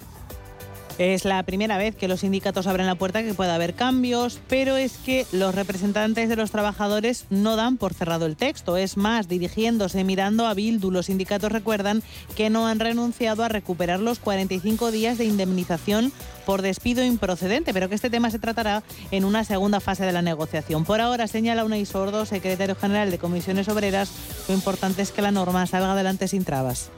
es 0.97 1.25
la 1.25 1.41
primera 1.43 1.77
vez 1.77 1.95
que 1.95 2.07
los 2.07 2.19
sindicatos 2.19 2.67
abren 2.67 2.85
la 2.85 2.95
puerta 2.95 3.23
que 3.23 3.33
pueda 3.33 3.55
haber 3.55 3.73
cambios, 3.73 4.39
pero 4.47 4.77
es 4.77 4.97
que 4.97 5.25
los 5.31 5.55
representantes 5.55 6.29
de 6.29 6.35
los 6.35 6.51
trabajadores 6.51 7.25
no 7.29 7.55
dan 7.55 7.77
por 7.77 7.93
cerrado 7.93 8.25
el 8.25 8.35
texto. 8.35 8.77
Es 8.77 8.95
más, 8.97 9.27
dirigiéndose 9.27 10.03
mirando 10.03 10.45
a 10.45 10.53
Bildu, 10.53 10.91
los 10.91 11.07
sindicatos 11.07 11.51
recuerdan 11.51 12.03
que 12.35 12.49
no 12.49 12.67
han 12.67 12.79
renunciado 12.79 13.43
a 13.43 13.49
recuperar 13.49 13.99
los 13.99 14.19
45 14.19 14.91
días 14.91 15.17
de 15.17 15.25
indemnización 15.25 16.11
por 16.45 16.61
despido 16.61 17.03
improcedente, 17.03 17.73
pero 17.73 17.89
que 17.89 17.95
este 17.95 18.09
tema 18.09 18.31
se 18.31 18.39
tratará 18.39 18.83
en 19.11 19.25
una 19.25 19.43
segunda 19.43 19.79
fase 19.79 20.05
de 20.05 20.11
la 20.11 20.21
negociación. 20.21 20.85
Por 20.85 21.01
ahora, 21.01 21.27
señala 21.27 21.65
Unai 21.65 21.85
Sordo, 21.85 22.25
secretario 22.25 22.75
general 22.75 23.11
de 23.11 23.17
Comisiones 23.17 23.67
Obreras, 23.69 24.11
lo 24.47 24.53
importante 24.53 25.01
es 25.01 25.11
que 25.11 25.21
la 25.21 25.31
norma 25.31 25.65
salga 25.67 25.93
adelante 25.93 26.27
sin 26.27 26.43
trabas 26.43 26.91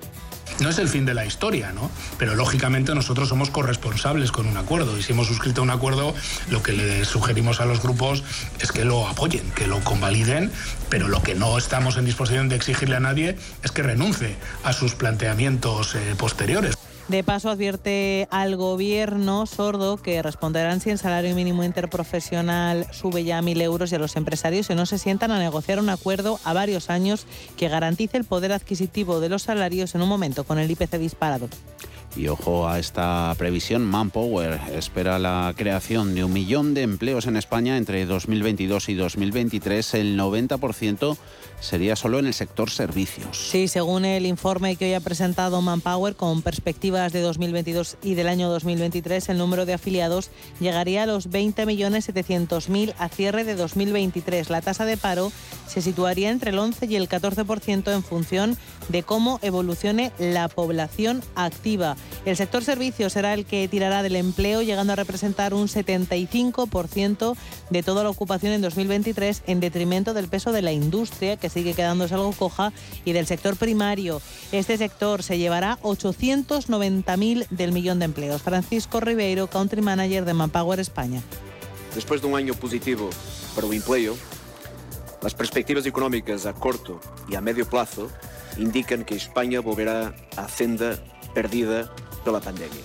no 0.60 0.70
es 0.70 0.78
el 0.78 0.88
fin 0.88 1.06
de 1.06 1.14
la 1.14 1.26
historia, 1.26 1.72
¿no? 1.74 1.90
Pero 2.18 2.36
lógicamente 2.36 2.96
nosotros 2.96 3.30
somos 3.30 3.50
corresponsables 3.50 4.32
con 4.32 4.48
un 4.48 4.58
acuerdo 4.58 4.98
y 4.98 5.04
si 5.04 5.12
hemos 5.12 5.28
suscrito 5.28 5.62
un 5.62 5.70
acuerdo, 5.70 6.16
lo 6.50 6.64
que 6.64 6.74
le 6.74 7.06
sugerimos 7.06 7.60
a 7.60 7.66
los 7.66 7.82
grupos 7.82 8.24
es 8.60 8.72
que 8.72 8.86
lo 8.86 9.08
apoyen, 9.08 9.50
que 9.52 9.68
lo 9.68 9.82
convaliden, 9.82 10.52
pero 10.90 11.08
lo 11.08 11.22
que 11.22 11.36
no 11.36 11.58
estamos 11.58 11.98
en 11.98 12.06
disposición 12.06 12.50
de 12.50 12.56
exigirle 12.56 12.96
a 12.96 13.00
nadie 13.00 13.38
es 13.64 13.72
que 13.72 13.84
renuncie 13.84 14.36
a 14.64 14.74
sus 14.74 14.96
planteamientos 14.96 15.96
eh, 15.96 16.16
posteriores. 16.18 16.76
De 17.08 17.24
paso, 17.24 17.52
advierte 17.52 18.28
al 18.32 18.56
gobierno 18.56 19.46
sordo 19.46 19.98
que 19.98 20.24
responderán 20.24 20.82
si 20.82 20.90
el 20.90 20.98
salario 20.98 21.36
mínimo 21.36 21.64
interprofesional 21.64 22.88
sube 22.92 23.24
ya 23.24 23.38
a 23.38 23.42
mil 23.44 23.62
euros 23.62 23.92
y 23.92 23.96
a 23.96 24.00
los 24.00 24.16
empresarios 24.16 24.68
que 24.68 24.74
no 24.74 24.88
se 24.88 24.98
sientan 24.98 25.30
a 25.30 25.38
negociar 25.38 25.80
un 25.80 25.90
acuerdo 25.90 26.40
a 26.44 26.54
varios 26.54 26.90
años 26.90 27.28
que 27.58 27.70
garantice 27.70 28.18
el 28.18 28.24
poder 28.24 28.52
adquisitivo 28.54 29.20
de 29.20 29.30
los 29.30 29.44
salarios 29.44 29.94
en 29.94 30.02
un 30.02 30.10
momento 30.10 30.46
con 30.46 30.58
el 30.58 30.72
IPC 30.72 30.98
disparado. 30.98 31.48
Y 32.16 32.30
ojo 32.30 32.68
a 32.68 32.80
esta 32.80 33.34
previsión, 33.38 33.84
Manpower 33.84 34.60
espera 34.74 35.20
la 35.20 35.54
creación 35.56 36.16
de 36.16 36.24
un 36.24 36.32
millón 36.32 36.74
de 36.74 36.84
empleos 36.84 37.28
en 37.28 37.36
España 37.36 37.78
entre 37.78 38.06
2022 38.06 38.90
y 38.90 38.94
2023, 38.94 39.94
el 39.96 40.18
90% 40.18 41.18
sería 41.60 41.96
solo 41.96 42.20
en 42.20 42.28
el 42.28 42.34
sector 42.34 42.70
servicios. 42.70 43.50
Sí, 43.50 43.68
según 43.68 44.06
el 44.06 44.26
informe 44.26 44.76
que 44.76 44.86
hoy 44.86 44.94
ha 44.94 45.00
presentado 45.00 45.62
Manpower 45.62 46.16
con 46.16 46.42
perspectivas 46.42 47.12
de 47.12 47.22
2022 47.22 47.98
y 48.04 48.16
del 48.16 48.28
año 48.28 48.50
2023, 48.50 49.30
el 49.30 49.38
número 49.38 49.66
de 49.66 49.74
afiliados 49.74 50.30
llegaría 50.60 51.04
a 51.04 51.06
los 51.08 51.30
20.700.000 51.30 52.94
a 52.98 53.10
cierre 53.10 53.44
de 53.44 53.56
2023. 53.56 54.50
La 54.50 54.62
tasa 54.62 54.86
de 54.86 54.98
paro 54.98 55.32
se 55.68 55.82
situaría 55.82 56.30
entre 56.30 56.52
el 56.52 56.60
11 56.60 56.86
y 56.86 56.96
el 56.96 57.10
14% 57.10 57.94
en 57.94 58.04
función 58.04 58.58
de 58.90 59.04
cómo 59.04 59.40
evolucione 59.42 60.12
la 60.20 60.48
población 60.48 61.24
activa. 61.36 61.96
El 62.26 62.36
sector 62.36 62.64
servicios 62.64 63.14
será 63.14 63.36
el 63.36 63.46
que 63.46 63.68
tirará 63.68 64.02
del 64.02 64.16
empleo, 64.16 64.64
llegando 64.64 64.94
a 64.94 64.96
representar 64.96 65.54
un 65.54 65.68
75% 65.68 67.36
de 67.70 67.84
toda 67.84 68.04
la 68.04 68.10
ocupación 68.10 68.54
en 68.54 68.62
2023, 68.62 69.44
en 69.46 69.60
detrimento 69.60 70.16
del 70.16 70.28
peso 70.28 70.52
de 70.52 70.64
la 70.64 70.72
industria, 70.72 71.38
que 71.38 71.50
sigue 71.50 71.76
quedándose 71.76 72.16
algo 72.16 72.32
coja, 72.32 72.74
y 73.06 73.12
del 73.12 73.28
sector 73.28 73.58
primario. 73.58 74.22
Este 74.52 74.78
sector 74.78 75.22
se 75.22 75.38
llevará 75.38 75.78
890.000 75.84 77.48
del 77.50 77.72
millón 77.72 78.00
de 78.00 78.06
empleos. 78.06 78.42
Francisco 78.42 79.00
Ribeiro, 79.00 79.48
Country 79.48 79.82
Manager 79.82 80.26
de 80.26 80.34
Manpower 80.34 80.80
España. 80.80 81.22
Después 81.94 82.22
de 82.22 82.28
un 82.28 82.36
año 82.36 82.56
positivo 82.56 83.10
para 83.54 83.68
el 83.68 83.74
empleo, 83.74 84.18
las 85.22 85.34
perspectivas 85.34 85.86
económicas 85.86 86.46
a 86.46 86.54
corto 86.54 87.00
y 87.30 87.36
a 87.36 87.42
medio 87.42 87.70
plazo 87.70 88.10
indican 88.58 89.06
que 89.06 89.16
España 89.16 89.60
volverá 89.60 90.16
a 90.36 90.48
senda 90.48 91.00
perdida 91.36 91.94
pela 92.24 92.40
pandemia. 92.40 92.82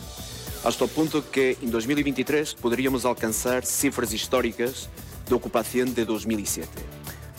Hasta 0.64 0.84
el 0.84 0.90
punto 0.90 1.30
que 1.30 1.56
en 1.62 1.70
2023 1.70 2.54
podríamos 2.54 3.06
alcanzar 3.06 3.64
cifras 3.64 4.12
históricas 4.12 4.90
de 5.26 5.34
ocupación 5.34 5.94
de 5.94 6.04
2007. 6.04 6.68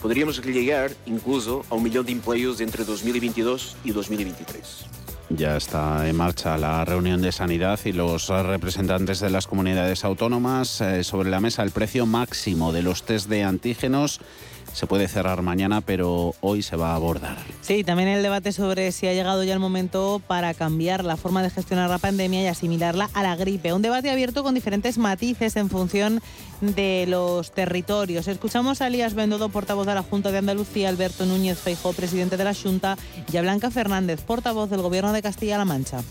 Podríamos 0.01 0.43
llegar 0.43 0.89
incluso 1.05 1.63
a 1.69 1.75
un 1.75 1.83
millón 1.83 2.05
de 2.07 2.13
empleos 2.13 2.59
entre 2.61 2.83
2022 2.83 3.77
y 3.83 3.91
2023. 3.91 4.85
Ya 5.29 5.55
está 5.55 6.09
en 6.09 6.15
marcha 6.15 6.57
la 6.57 6.83
reunión 6.83 7.21
de 7.21 7.31
sanidad 7.31 7.79
y 7.85 7.93
los 7.93 8.27
representantes 8.27 9.19
de 9.19 9.29
las 9.29 9.47
comunidades 9.47 10.03
autónomas 10.03 10.81
eh, 10.81 11.03
sobre 11.03 11.29
la 11.29 11.39
mesa 11.39 11.63
el 11.63 11.71
precio 11.71 12.05
máximo 12.05 12.73
de 12.73 12.81
los 12.81 13.03
test 13.03 13.29
de 13.29 13.43
antígenos 13.43 14.19
se 14.73 14.87
puede 14.87 15.07
cerrar 15.07 15.41
mañana, 15.41 15.81
pero 15.81 16.33
hoy 16.41 16.61
se 16.61 16.75
va 16.75 16.91
a 16.91 16.95
abordar. 16.95 17.37
Sí, 17.61 17.83
también 17.83 18.09
el 18.09 18.23
debate 18.23 18.51
sobre 18.51 18.91
si 18.91 19.07
ha 19.07 19.13
llegado 19.13 19.43
ya 19.43 19.53
el 19.53 19.59
momento 19.59 20.21
para 20.27 20.53
cambiar 20.53 21.03
la 21.03 21.17
forma 21.17 21.43
de 21.43 21.49
gestionar 21.49 21.89
la 21.89 21.97
pandemia 21.97 22.41
y 22.41 22.47
asimilarla 22.47 23.09
a 23.13 23.23
la 23.23 23.35
gripe. 23.35 23.73
Un 23.73 23.81
debate 23.81 24.09
abierto 24.09 24.43
con 24.43 24.55
diferentes 24.55 24.97
matices 24.97 25.55
en 25.55 25.69
función 25.69 26.21
de 26.61 27.05
los 27.07 27.51
territorios. 27.51 28.27
Escuchamos 28.27 28.81
a 28.81 28.87
Elías 28.87 29.13
Bendodo, 29.13 29.49
portavoz 29.49 29.87
de 29.87 29.95
la 29.95 30.03
Junta 30.03 30.31
de 30.31 30.37
Andalucía, 30.37 30.89
Alberto 30.89 31.25
Núñez 31.25 31.59
Feijó, 31.59 31.93
presidente 31.93 32.37
de 32.37 32.43
la 32.43 32.53
Junta, 32.53 32.97
y 33.31 33.37
a 33.37 33.41
Blanca 33.41 33.71
Fernández, 33.71 34.21
portavoz 34.21 34.69
del 34.69 34.81
Gobierno 34.81 35.13
de 35.13 35.21
Castilla-La 35.21 35.65
Mancha 35.65 36.01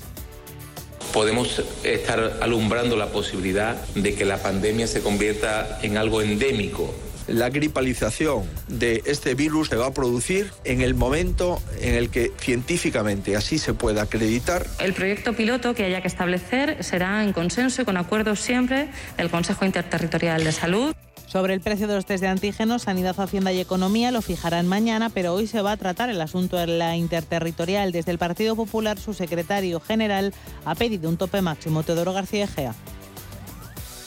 podemos 1.12 1.60
estar 1.82 2.38
alumbrando 2.40 2.96
la 2.96 3.08
posibilidad 3.08 3.74
de 3.96 4.14
que 4.14 4.24
la 4.24 4.38
pandemia 4.38 4.86
se 4.86 5.00
convierta 5.00 5.80
en 5.82 5.96
algo 5.96 6.22
endémico 6.22 6.94
la 7.28 7.50
gripalización 7.50 8.44
de 8.68 9.02
este 9.06 9.34
virus 9.34 9.68
se 9.68 9.76
va 9.76 9.86
a 9.86 9.94
producir 9.94 10.50
en 10.64 10.80
el 10.80 10.94
momento 10.94 11.60
en 11.80 11.94
el 11.94 12.10
que 12.10 12.32
científicamente 12.38 13.36
así 13.36 13.58
se 13.58 13.74
pueda 13.74 14.02
acreditar. 14.02 14.66
El 14.78 14.94
proyecto 14.94 15.34
piloto 15.34 15.74
que 15.74 15.84
haya 15.84 16.00
que 16.00 16.08
establecer 16.08 16.82
será 16.82 17.22
en 17.24 17.32
consenso 17.32 17.82
y 17.82 17.84
con 17.84 17.96
acuerdo 17.96 18.36
siempre 18.36 18.90
del 19.16 19.30
Consejo 19.30 19.64
Interterritorial 19.64 20.44
de 20.44 20.52
Salud. 20.52 20.94
Sobre 21.26 21.54
el 21.54 21.60
precio 21.60 21.86
de 21.86 21.94
los 21.94 22.06
test 22.06 22.22
de 22.22 22.26
antígenos, 22.26 22.82
Sanidad, 22.82 23.14
Hacienda 23.16 23.52
y 23.52 23.60
Economía 23.60 24.10
lo 24.10 24.20
fijarán 24.20 24.66
mañana, 24.66 25.10
pero 25.10 25.32
hoy 25.32 25.46
se 25.46 25.62
va 25.62 25.70
a 25.70 25.76
tratar 25.76 26.10
el 26.10 26.20
asunto 26.20 26.56
de 26.56 26.66
la 26.66 26.96
interterritorial. 26.96 27.92
Desde 27.92 28.10
el 28.10 28.18
Partido 28.18 28.56
Popular, 28.56 28.98
su 28.98 29.14
secretario 29.14 29.78
general 29.78 30.34
ha 30.64 30.74
pedido 30.74 31.08
un 31.08 31.16
tope 31.16 31.40
máximo. 31.40 31.84
Teodoro 31.84 32.12
García 32.12 32.46
Egea. 32.46 32.74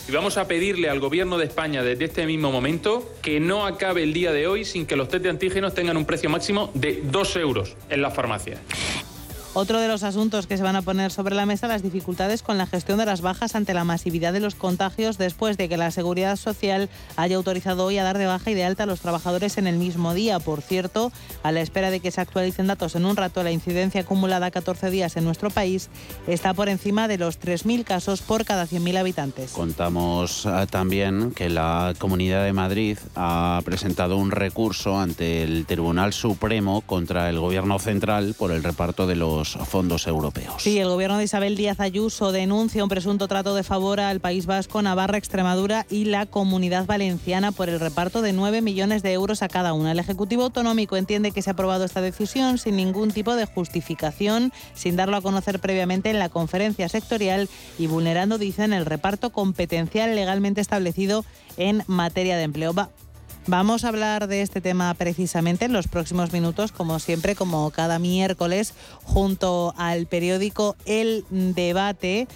Y 0.08 0.12
vamos 0.12 0.38
a 0.38 0.48
pedirle 0.48 0.90
al 0.90 1.00
Gobierno 1.00 1.38
de 1.38 1.46
España 1.46 1.82
desde 1.82 2.06
este 2.06 2.26
mismo 2.26 2.52
momento 2.52 3.10
que 3.22 3.40
no 3.40 3.66
acabe 3.66 4.04
el 4.04 4.12
día 4.12 4.34
de 4.34 4.48
hoy 4.48 4.66
sin 4.66 4.86
que 4.86 4.98
los 4.98 5.08
test 5.08 5.24
de 5.24 5.30
antígenos 5.30 5.74
tengan 5.74 5.96
un 5.96 6.06
precio 6.06 6.30
máximo 6.30 6.72
de 6.74 7.02
2 7.04 7.36
euros 7.38 7.78
en 7.90 8.02
las 8.02 8.14
farmacias. 8.14 8.60
Otro 9.56 9.80
de 9.80 9.88
los 9.88 10.02
asuntos 10.02 10.48
que 10.48 10.58
se 10.58 10.64
van 10.64 10.76
a 10.76 10.82
poner 10.82 11.12
sobre 11.12 11.36
la 11.36 11.46
mesa, 11.46 11.68
las 11.68 11.84
dificultades 11.84 12.42
con 12.42 12.58
la 12.58 12.66
gestión 12.66 12.98
de 12.98 13.06
las 13.06 13.22
bajas 13.22 13.54
ante 13.54 13.76
la 13.76 13.84
masividad 13.84 14.34
de 14.34 14.40
los 14.40 14.56
contagios 14.56 15.20
después 15.20 15.58
de 15.58 15.70
que 15.70 15.78
la 15.78 15.92
Seguridad 15.92 16.38
Social 16.38 16.90
haya 17.18 17.36
autorizado 17.36 17.86
hoy 17.86 18.00
a 18.00 18.04
dar 18.04 18.18
de 18.18 18.26
baja 18.26 18.50
y 18.50 18.56
de 18.56 18.64
alta 18.64 18.84
a 18.84 18.86
los 18.88 19.02
trabajadores 19.02 19.60
en 19.60 19.68
el 19.68 19.78
mismo 19.78 20.16
día. 20.16 20.40
Por 20.40 20.64
cierto, 20.64 21.12
a 21.44 21.52
la 21.52 21.62
espera 21.62 21.92
de 21.92 22.00
que 22.00 22.10
se 22.10 22.20
actualicen 22.20 22.66
datos 22.66 22.96
en 22.96 23.06
un 23.06 23.16
rato, 23.16 23.44
la 23.44 23.52
incidencia 23.52 24.02
acumulada 24.02 24.48
a 24.48 24.52
14 24.52 24.90
días 24.90 25.18
en 25.18 25.24
nuestro 25.24 25.52
país 25.52 25.92
está 26.26 26.56
por 26.56 26.68
encima 26.68 27.08
de 27.08 27.20
los 27.20 27.40
3.000 27.40 27.84
casos 27.84 28.24
por 28.24 28.46
cada 28.46 28.66
100.000 28.66 28.98
habitantes. 28.98 29.52
Contamos 29.52 30.48
ah, 30.48 30.66
también 30.66 31.30
que 31.30 31.50
la 31.50 31.94
Comunidad 32.00 32.44
de 32.44 32.54
Madrid 32.54 32.98
ha 33.16 33.62
presentado 33.64 34.18
un 34.18 34.32
recurso 34.32 35.00
ante 35.00 35.44
el 35.44 35.68
Tribunal 35.68 36.12
Supremo 36.12 36.82
contra 36.82 37.30
el 37.30 37.40
Gobierno 37.40 37.78
central 37.78 38.34
por 38.36 38.52
el 38.52 38.64
reparto 38.64 39.06
de 39.06 39.16
los 39.16 39.43
fondos 39.50 40.08
europeos. 40.08 40.64
Sí, 40.64 40.80
el 40.80 40.88
gobierno 40.88 41.18
de 41.18 41.26
Isabel 41.26 41.56
Díaz 41.56 41.80
Ayuso 41.80 42.32
denuncia 42.32 42.84
un 42.84 42.90
presunto 42.90 43.28
trato 43.28 43.56
de 43.56 43.64
favor 43.64 44.00
al 44.00 44.20
País 44.20 44.46
Vasco, 44.46 44.82
Navarra, 44.82 45.18
Extremadura 45.18 45.86
y 45.90 46.06
la 46.06 46.26
Comunidad 46.26 46.86
Valenciana 46.86 47.52
por 47.52 47.70
el 47.70 47.80
reparto 47.80 48.22
de 48.22 48.34
9 48.34 48.62
millones 48.62 49.04
de 49.04 49.14
euros 49.14 49.42
a 49.44 49.48
cada 49.48 49.74
una. 49.74 49.92
El 49.92 50.00
Ejecutivo 50.00 50.44
Autonómico 50.44 50.98
entiende 50.98 51.32
que 51.32 51.42
se 51.42 51.50
ha 51.50 51.54
aprobado 51.54 51.86
esta 51.86 52.02
decisión 52.02 52.58
sin 52.58 52.76
ningún 52.76 53.12
tipo 53.12 53.36
de 53.36 53.46
justificación, 53.46 54.52
sin 54.74 54.96
darlo 54.96 55.18
a 55.18 55.22
conocer 55.22 55.60
previamente 55.60 56.10
en 56.10 56.20
la 56.20 56.30
conferencia 56.30 56.90
sectorial 56.90 57.50
y 57.78 57.88
vulnerando, 57.88 58.38
dicen, 58.38 58.74
el 58.74 58.86
reparto 58.86 59.32
competencial 59.32 60.16
legalmente 60.16 60.62
establecido 60.62 61.24
en 61.58 61.84
materia 61.88 62.36
de 62.36 62.44
empleo. 62.44 62.74
Vamos 63.46 63.84
a 63.84 63.90
hablar 63.90 64.28
de 64.28 64.42
este 64.42 64.62
tema 64.62 64.94
precisamente 64.94 65.66
en 65.66 65.74
los 65.74 65.90
próximos 65.90 66.32
minutos, 66.32 66.72
como 66.72 67.00
siempre, 67.00 67.36
como 67.36 67.72
cada 67.72 68.00
miércoles, 68.00 68.74
junto 69.04 69.74
al 69.78 70.06
periódico 70.08 70.78
El 70.86 71.26
Debate 71.30 72.28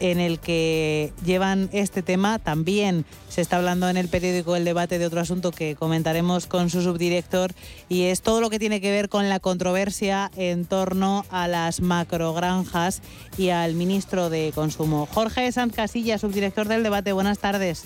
en 0.00 0.18
el 0.18 0.40
que 0.40 1.12
llevan 1.24 1.68
este 1.72 2.02
tema. 2.02 2.40
También 2.40 3.04
se 3.28 3.42
está 3.42 3.58
hablando 3.58 3.88
en 3.88 3.96
el 3.96 4.08
periódico 4.08 4.56
El 4.56 4.64
Debate 4.64 4.98
de 4.98 5.06
otro 5.06 5.20
asunto 5.20 5.52
que 5.52 5.76
comentaremos 5.76 6.48
con 6.48 6.68
su 6.68 6.82
subdirector 6.82 7.52
y 7.88 8.04
es 8.04 8.20
todo 8.20 8.40
lo 8.40 8.50
que 8.50 8.58
tiene 8.58 8.80
que 8.80 8.90
ver 8.90 9.08
con 9.08 9.28
la 9.28 9.38
controversia 9.38 10.32
en 10.36 10.64
torno 10.64 11.24
a 11.30 11.46
las 11.46 11.80
macrogranjas 11.80 13.02
y 13.38 13.50
al 13.50 13.74
ministro 13.74 14.30
de 14.30 14.50
Consumo. 14.52 15.06
Jorge 15.14 15.50
Sanz 15.52 15.74
Casilla, 15.74 16.18
subdirector 16.18 16.66
del 16.66 16.82
Debate, 16.82 17.12
buenas 17.12 17.38
tardes. 17.38 17.84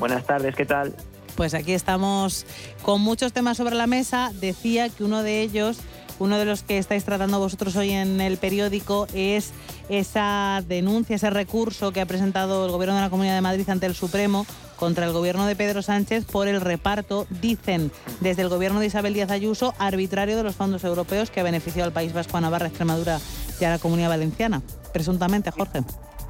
Buenas 0.00 0.26
tardes, 0.26 0.56
¿qué 0.56 0.66
tal? 0.66 0.96
Pues 1.36 1.54
aquí 1.54 1.72
estamos 1.72 2.46
con 2.82 3.00
muchos 3.00 3.32
temas 3.32 3.56
sobre 3.56 3.74
la 3.74 3.86
mesa. 3.86 4.32
Decía 4.40 4.88
que 4.88 5.04
uno 5.04 5.22
de 5.22 5.40
ellos, 5.42 5.78
uno 6.18 6.38
de 6.38 6.44
los 6.44 6.62
que 6.62 6.78
estáis 6.78 7.04
tratando 7.04 7.38
vosotros 7.38 7.74
hoy 7.76 7.90
en 7.90 8.20
el 8.20 8.36
periódico, 8.36 9.06
es 9.14 9.52
esa 9.88 10.62
denuncia, 10.66 11.16
ese 11.16 11.30
recurso 11.30 11.92
que 11.92 12.00
ha 12.00 12.06
presentado 12.06 12.66
el 12.66 12.70
Gobierno 12.70 12.96
de 12.96 13.02
la 13.02 13.10
Comunidad 13.10 13.34
de 13.34 13.40
Madrid 13.40 13.68
ante 13.68 13.86
el 13.86 13.94
Supremo 13.94 14.46
contra 14.76 15.06
el 15.06 15.12
gobierno 15.12 15.46
de 15.46 15.54
Pedro 15.54 15.80
Sánchez 15.80 16.24
por 16.24 16.48
el 16.48 16.60
reparto, 16.60 17.28
dicen 17.30 17.92
desde 18.18 18.42
el 18.42 18.48
gobierno 18.48 18.80
de 18.80 18.86
Isabel 18.86 19.14
Díaz 19.14 19.30
Ayuso, 19.30 19.74
arbitrario 19.78 20.36
de 20.36 20.42
los 20.42 20.56
fondos 20.56 20.82
europeos 20.82 21.30
que 21.30 21.38
ha 21.38 21.44
beneficiado 21.44 21.86
al 21.86 21.92
País 21.92 22.12
Vasco, 22.12 22.36
a 22.36 22.40
Navarra, 22.40 22.66
Extremadura 22.66 23.20
y 23.60 23.64
a 23.64 23.70
la 23.70 23.78
Comunidad 23.78 24.08
Valenciana. 24.08 24.60
Presuntamente, 24.92 25.52
Jorge. 25.52 25.82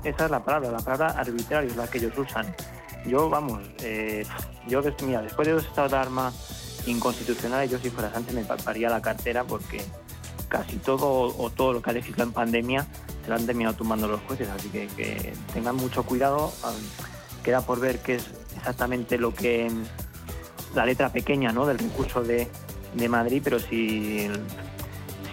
Esa 0.05 0.25
es 0.27 0.31
la 0.31 0.45
palabra, 0.45 0.71
la 0.71 0.81
palabra 0.81 1.19
arbitrario 1.19 1.75
la 1.77 1.89
que 1.89 1.97
ellos 1.97 2.13
usan. 2.19 2.55
Yo, 3.07 3.29
vamos, 3.29 3.61
eh, 3.83 4.25
yo, 4.69 4.81
mira, 5.05 5.23
después 5.23 5.47
de 5.49 5.55
dos 5.55 5.65
estados 5.65 5.91
de 5.91 5.97
arma 5.99 6.33
inconstitucionales, 6.87 7.71
yo 7.71 7.79
si 7.79 7.91
fuera 7.91 8.13
Sánchez 8.13 8.35
me 8.35 8.45
palparía 8.45 8.89
la 8.89 9.03
cartera 9.03 9.45
porque 9.45 9.83
casi 10.49 10.77
todo 10.77 11.35
o 11.37 11.51
todo 11.51 11.73
lo 11.73 11.83
que 11.83 11.91
ha 11.91 11.93
legislado 11.95 12.29
en 12.29 12.33
pandemia 12.33 12.87
se 13.23 13.29
lo 13.29 13.37
han 13.37 13.47
terminado 13.47 13.75
tumbando 13.75 14.07
los 14.07 14.21
jueces, 14.23 14.49
así 14.49 14.69
que, 14.69 14.87
que 14.89 15.33
tengan 15.53 15.77
mucho 15.77 16.05
cuidado. 16.05 16.53
Queda 17.43 17.63
por 17.63 17.81
ver 17.81 18.01
qué 18.01 18.17
es 18.17 18.31
exactamente 18.57 19.19
lo 19.19 19.35
que 19.35 19.71
la 20.75 20.87
letra 20.87 21.11
pequeña 21.11 21.53
¿no? 21.53 21.67
del 21.67 21.79
recurso 21.79 22.23
de, 22.23 22.49
de 22.95 23.09
Madrid, 23.09 23.41
pero 23.43 23.59
si, 23.59 24.29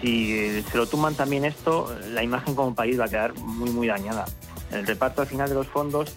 si 0.00 0.62
se 0.62 0.76
lo 0.76 0.86
tumban 0.86 1.14
también 1.14 1.44
esto, 1.44 1.94
la 2.08 2.22
imagen 2.22 2.54
como 2.54 2.74
país 2.74 2.98
va 2.98 3.04
a 3.04 3.08
quedar 3.08 3.34
muy, 3.34 3.70
muy 3.70 3.86
dañada. 3.86 4.24
El 4.70 4.86
reparto 4.86 5.22
al 5.22 5.28
final 5.28 5.48
de 5.48 5.54
los 5.54 5.66
fondos 5.66 6.14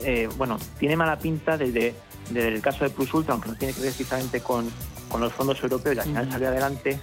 eh, 0.00 0.28
bueno, 0.36 0.58
tiene 0.78 0.96
mala 0.96 1.18
pinta 1.18 1.56
desde, 1.56 1.94
el 2.34 2.60
caso 2.60 2.84
de 2.84 2.90
Plus 2.90 3.12
Ultra, 3.14 3.34
aunque 3.34 3.48
no 3.48 3.56
tiene 3.56 3.74
que 3.74 3.80
ver 3.80 3.90
precisamente 3.90 4.40
con, 4.40 4.70
los 5.18 5.32
fondos 5.32 5.62
europeos 5.62 5.94
y 5.94 5.98
al 6.00 6.04
final 6.06 6.28
salió 6.28 6.48
adelante, 6.48 6.98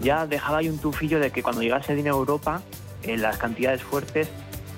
ya 0.00 0.24
dejaba 0.24 0.58
ahí 0.58 0.68
un 0.68 0.78
tufillo 0.78 1.18
de 1.18 1.32
que 1.32 1.42
cuando 1.42 1.62
llegase 1.62 1.92
el 1.92 1.98
dinero 1.98 2.14
a 2.14 2.18
Europa, 2.18 2.62
en 3.02 3.22
las 3.22 3.38
cantidades 3.38 3.82
fuertes, 3.82 4.28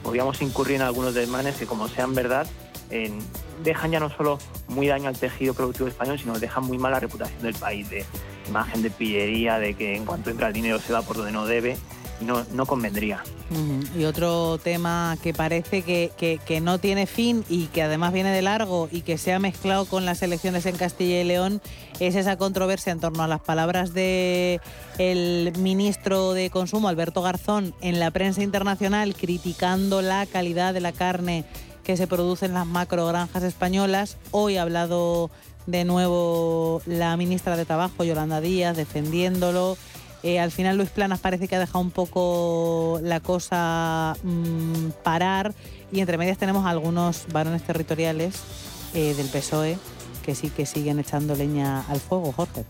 podíamos 0.02 0.40
incurrir 0.40 0.76
en 0.76 0.82
algunos 0.82 1.12
desmanes 1.12 1.56
que, 1.56 1.66
como 1.66 1.86
sean 1.88 2.14
verdad, 2.14 2.46
dejan 3.62 3.90
ya 3.90 4.00
no 4.00 4.08
solo 4.08 4.38
muy 4.68 4.86
daño 4.86 5.08
al 5.08 5.18
tejido 5.18 5.52
productivo 5.52 5.86
español, 5.88 6.18
sino 6.18 6.38
dejan 6.38 6.64
muy 6.64 6.78
mala 6.78 6.98
reputación 6.98 7.42
del 7.42 7.54
país, 7.56 7.90
de 7.90 8.06
imagen 8.48 8.80
de 8.80 8.90
pillería, 8.90 9.58
de 9.58 9.74
que 9.74 9.94
en 9.94 10.06
cuanto 10.06 10.30
entra 10.30 10.48
el 10.48 10.54
dinero 10.54 10.78
se 10.78 10.94
va 10.94 11.02
por 11.02 11.18
donde 11.18 11.32
no 11.32 11.44
debe 11.44 11.76
no, 12.20 12.44
no 12.52 12.66
convendría. 12.66 13.22
Y 13.96 14.04
otro 14.04 14.58
tema 14.58 15.16
que 15.22 15.32
parece 15.32 15.82
que, 15.82 16.60
no 16.60 16.78
tiene 16.78 17.06
fin 17.06 17.44
y 17.48 17.66
que 17.66 17.82
además 17.82 18.12
viene 18.12 18.30
de 18.30 18.42
largo 18.42 18.88
y 18.90 19.02
que 19.02 19.18
se 19.18 19.32
ha 19.32 19.38
mezclado 19.38 19.86
con 19.86 20.04
las 20.04 20.22
elecciones 20.22 20.66
en 20.66 20.76
Castilla 20.76 21.20
y 21.20 21.24
León 21.24 21.62
es 22.00 22.14
esa 22.14 22.36
controversia 22.36 22.92
en 22.92 23.00
torno 23.00 23.22
a 23.22 23.28
las 23.28 23.40
palabras 23.40 23.94
de 23.94 24.60
el 24.98 25.52
ministro 25.58 26.32
de 26.32 26.50
Consumo, 26.50 26.88
Alberto 26.88 27.22
Garzón, 27.22 27.74
en 27.80 28.00
la 28.00 28.10
prensa 28.10 28.42
internacional 28.42 29.14
criticando 29.14 30.02
la 30.02 30.26
calidad 30.26 30.74
de 30.74 30.80
la 30.80 30.92
carne 30.92 31.44
que 31.84 31.96
se 31.96 32.06
produce 32.06 32.46
en 32.46 32.54
las 32.54 32.66
macrogranjas 32.66 33.42
españolas. 33.42 34.18
Hoy 34.30 34.58
ha 34.58 34.62
hablado 34.62 35.30
de 35.66 35.84
nuevo 35.84 36.82
la 36.86 37.16
ministra 37.16 37.56
de 37.56 37.64
Trabajo, 37.64 38.04
Yolanda 38.04 38.40
Díaz, 38.40 38.76
defendiéndolo. 38.76 39.78
Eh, 40.22 40.40
al 40.40 40.50
final 40.50 40.76
Luis 40.76 40.90
Planas 40.90 41.20
parece 41.20 41.46
que 41.46 41.56
ha 41.56 41.60
dejado 41.60 41.80
un 41.80 41.92
poco 41.92 42.98
la 43.02 43.20
cosa 43.20 44.16
mm, 44.22 44.90
parar 45.04 45.54
y 45.92 46.00
entre 46.00 46.18
medias 46.18 46.38
tenemos 46.38 46.66
algunos 46.66 47.26
varones 47.32 47.62
territoriales 47.62 48.34
eh, 48.94 49.14
del 49.14 49.28
PSOE 49.28 49.78
que 50.24 50.34
sí 50.34 50.50
que 50.50 50.66
siguen 50.66 50.98
echando 50.98 51.34
leña 51.34 51.84
al 51.88 52.00
fuego, 52.00 52.32
Jorge. 52.32 52.64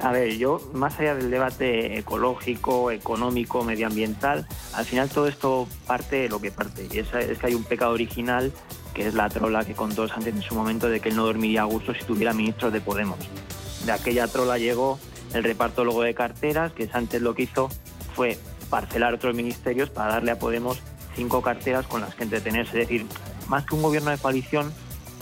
A 0.00 0.10
ver, 0.10 0.36
yo, 0.36 0.60
más 0.72 0.98
allá 0.98 1.14
del 1.14 1.30
debate 1.30 1.98
ecológico, 1.98 2.90
económico, 2.90 3.62
medioambiental, 3.62 4.46
al 4.72 4.84
final 4.84 5.08
todo 5.08 5.28
esto 5.28 5.68
parte 5.86 6.16
de 6.16 6.28
lo 6.28 6.40
que 6.40 6.50
parte. 6.50 6.88
Es, 6.92 7.12
es 7.14 7.38
que 7.38 7.46
hay 7.46 7.54
un 7.54 7.64
pecado 7.64 7.92
original, 7.92 8.52
que 8.92 9.06
es 9.06 9.14
la 9.14 9.28
trola 9.28 9.64
que 9.64 9.74
contó 9.74 10.08
Sánchez 10.08 10.34
en 10.34 10.42
su 10.42 10.54
momento 10.54 10.88
de 10.88 11.00
que 11.00 11.10
él 11.10 11.16
no 11.16 11.26
dormiría 11.26 11.62
a 11.62 11.64
gusto 11.64 11.94
si 11.94 12.04
tuviera 12.04 12.32
ministros 12.32 12.72
de 12.72 12.80
Podemos. 12.80 13.18
De 13.84 13.92
aquella 13.92 14.26
trola 14.26 14.58
llegó 14.58 14.98
el 15.34 15.44
reparto 15.44 15.84
luego 15.84 16.02
de 16.02 16.14
carteras, 16.14 16.72
que 16.72 16.86
Sánchez 16.86 17.20
lo 17.22 17.34
que 17.34 17.42
hizo 17.42 17.68
fue 18.14 18.38
parcelar 18.70 19.14
otros 19.14 19.34
ministerios 19.34 19.90
para 19.90 20.14
darle 20.14 20.30
a 20.30 20.38
Podemos 20.38 20.80
cinco 21.14 21.42
carteras 21.42 21.86
con 21.86 22.00
las 22.00 22.14
que 22.14 22.24
entretenerse. 22.24 22.80
Es 22.80 22.88
decir, 22.88 23.06
más 23.48 23.64
que 23.66 23.74
un 23.74 23.82
gobierno 23.82 24.10
de 24.10 24.18
coalición, 24.18 24.72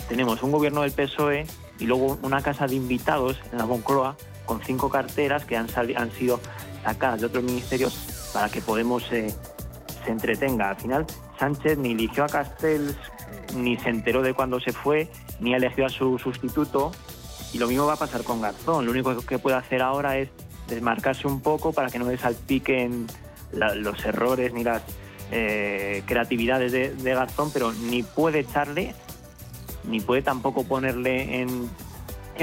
tenemos 0.09 0.43
un 0.43 0.53
gobierno 0.53 0.83
del 0.83 0.93
PSOE 0.93 1.47
y 1.79 1.87
luego 1.87 2.19
una 2.23 2.43
casa 2.43 2.67
de 2.67 2.77
invitados 2.77 3.41
en 3.51 3.59
la 3.59 3.67
Moncloa 3.67 4.17
con 4.47 4.63
cinco 4.63 4.89
carteras 4.89 5.45
que 5.45 5.57
han, 5.57 5.69
han 5.97 6.13
sido 6.13 6.41
sacadas 6.85 7.21
de 7.21 7.27
otros 7.27 7.45
ministerios 7.45 8.31
para 8.33 8.49
que 8.49 8.61
Podemos 8.61 9.05
se 9.05 9.35
entretenga. 10.07 10.71
Al 10.71 10.77
final, 10.77 11.07
Sánchez 11.39 11.79
ni 11.79 11.93
eligió 11.93 12.25
a 12.25 12.29
Castells, 12.29 12.97
ni 13.57 13.77
se 13.77 13.89
enteró 13.89 14.23
de 14.23 14.35
cuándo 14.35 14.61
se 14.61 14.73
fue, 14.73 15.09
ni 15.41 15.55
eligió 15.55 15.87
a 15.87 15.89
su 15.89 16.19
sustituto, 16.19 16.93
y 17.53 17.59
lo 17.59 17.67
mismo 17.67 17.87
va 17.87 17.95
a 17.95 17.97
pasar 17.97 18.25
con 18.25 18.41
Garzón. 18.41 18.85
Lo 18.85 18.91
único 18.91 19.17
que 19.21 19.39
puede 19.39 19.57
hacer 19.57 19.83
ahora 19.83 20.19
es 20.19 20.31
desmarcarse 20.69 21.27
un 21.27 21.41
poco 21.41 21.73
para 21.73 21.91
que 21.91 21.99
no 21.99 22.07
desalpiquen 22.07 23.07
los 23.53 24.05
errores 24.05 24.53
ni 24.55 24.65
las 24.65 24.83
eh, 25.31 26.03
creatividades 26.07 26.73
de, 26.73 27.15
Garzón, 27.15 27.51
pero 27.53 27.73
ni 27.73 28.03
puede 28.03 28.41
echarle, 28.41 28.95
ni 29.85 30.01
puede 30.01 30.23
tampoco 30.23 30.65
ponerle 30.65 31.43
en, 31.43 31.71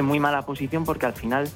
muy 0.03 0.19
mala 0.19 0.43
posición 0.43 0.85
porque 0.85 1.05
al 1.05 1.13
final 1.13 1.49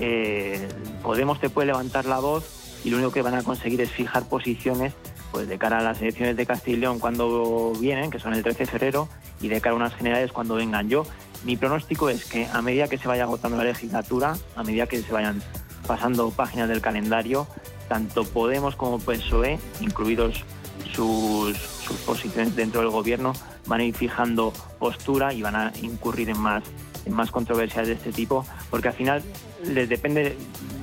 eh, 0.00 0.68
Podemos 1.02 1.40
te 1.40 1.48
puede 1.48 1.68
levantar 1.68 2.04
la 2.04 2.18
voz 2.18 2.80
y 2.84 2.90
lo 2.90 2.98
único 2.98 3.12
que 3.12 3.22
van 3.22 3.34
a 3.34 3.42
conseguir 3.42 3.80
es 3.80 3.90
fijar 3.90 4.28
posiciones 4.28 4.92
pues 5.32 5.48
de 5.48 5.58
cara 5.58 5.78
a 5.78 5.82
las 5.82 6.00
elecciones 6.00 6.36
de 6.36 6.76
León 6.76 6.98
cuando 6.98 7.72
vienen, 7.78 8.10
que 8.10 8.18
son 8.18 8.34
el 8.34 8.42
13 8.42 8.58
de 8.58 8.66
febrero, 8.66 9.08
y 9.40 9.48
de 9.48 9.60
cara 9.60 9.74
a 9.74 9.76
unas 9.76 9.94
generales 9.94 10.32
cuando 10.32 10.54
vengan. 10.54 10.88
Yo 10.88 11.04
mi 11.44 11.56
pronóstico 11.56 12.08
es 12.08 12.24
que 12.24 12.46
a 12.46 12.62
medida 12.62 12.88
que 12.88 12.98
se 12.98 13.08
vaya 13.08 13.24
agotando 13.24 13.56
la 13.56 13.64
legislatura, 13.64 14.36
a 14.56 14.62
medida 14.62 14.86
que 14.86 15.02
se 15.02 15.12
vayan 15.12 15.42
pasando 15.86 16.30
páginas 16.30 16.68
del 16.68 16.80
calendario, 16.80 17.46
tanto 17.88 18.24
Podemos 18.24 18.76
como 18.76 18.98
PSOE, 18.98 19.58
incluidos 19.80 20.44
sus, 20.92 21.56
posiciones 22.04 22.54
dentro 22.54 22.82
del 22.82 22.90
gobierno, 22.90 23.32
van 23.66 23.80
a 23.80 23.84
ir 23.84 23.94
fijando 23.94 24.52
postura 24.78 25.32
y 25.32 25.42
van 25.42 25.56
a 25.56 25.72
incurrir 25.82 26.28
en 26.30 26.38
más 26.38 26.62
más 27.10 27.30
controversiales 27.30 27.88
de 27.88 27.94
este 27.94 28.12
tipo, 28.12 28.44
porque 28.68 28.88
al 28.88 28.94
final 28.94 29.22
les 29.64 29.88
depende, 29.88 30.36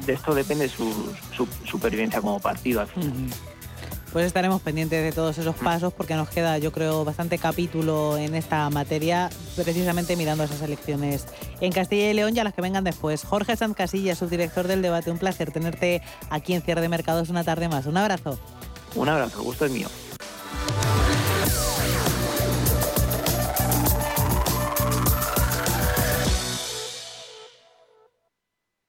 de 0.08 0.14
esto 0.14 0.34
depende 0.34 0.68
su, 0.68 0.92
su 1.36 1.48
supervivencia 1.66 2.20
como 2.20 2.40
partido. 2.40 2.82
Al 2.82 2.88
final. 2.88 3.12
Pues 4.16 4.28
estaremos 4.28 4.62
pendientes 4.62 5.04
de 5.04 5.12
todos 5.12 5.38
esos 5.38 5.58
pasos 5.58 5.92
porque 5.92 6.16
nos 6.16 6.30
queda, 6.30 6.58
yo 6.58 6.72
creo, 6.72 7.04
bastante 7.04 7.38
capítulo 7.38 8.18
en 8.18 8.34
esta 8.34 8.70
materia, 8.70 9.30
precisamente 9.58 10.16
mirando 10.16 10.46
esas 10.46 10.62
elecciones 10.62 11.26
en 11.60 11.74
Castilla 11.74 12.12
y 12.12 12.14
León 12.14 12.34
y 12.34 12.40
a 12.40 12.46
las 12.46 12.54
que 12.54 12.62
vengan 12.62 12.86
después. 12.86 13.26
Jorge 13.26 13.58
Sanz 13.58 13.76
Casilla, 13.76 14.16
subdirector 14.16 14.70
del 14.70 14.82
debate, 14.82 15.12
un 15.12 15.18
placer 15.18 15.52
tenerte 15.52 16.02
aquí 16.30 16.54
en 16.54 16.62
Cierre 16.62 16.80
de 16.80 16.88
Mercados 16.88 17.28
una 17.28 17.44
tarde 17.44 17.68
más. 17.68 17.88
Un 17.88 17.98
abrazo. 17.98 18.40
Un 18.96 19.10
abrazo, 19.10 19.44
gusto 19.44 19.66
es 19.66 19.72
mío. 19.74 19.90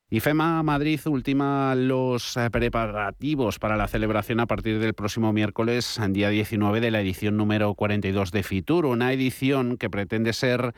IFEMA 0.09 0.63
Madrid 0.63 1.01
ultima 1.07 1.75
los 1.75 2.37
eh, 2.37 2.49
preparativos 2.49 3.59
para 3.59 3.77
la 3.77 3.89
celebración 3.89 4.39
a 4.39 4.47
partir 4.47 4.79
del 4.79 4.95
próximo 4.95 5.33
miércoles, 5.33 6.01
día 6.11 6.29
19, 6.29 6.81
de 6.81 6.93
la 6.93 7.01
edición 7.01 7.37
número 7.37 7.75
42 7.75 8.31
de 8.31 8.45
Fitur, 8.45 8.87
una 8.87 9.13
edición 9.13 9.77
que 9.77 9.91
pretende 9.91 10.33
ser 10.33 10.75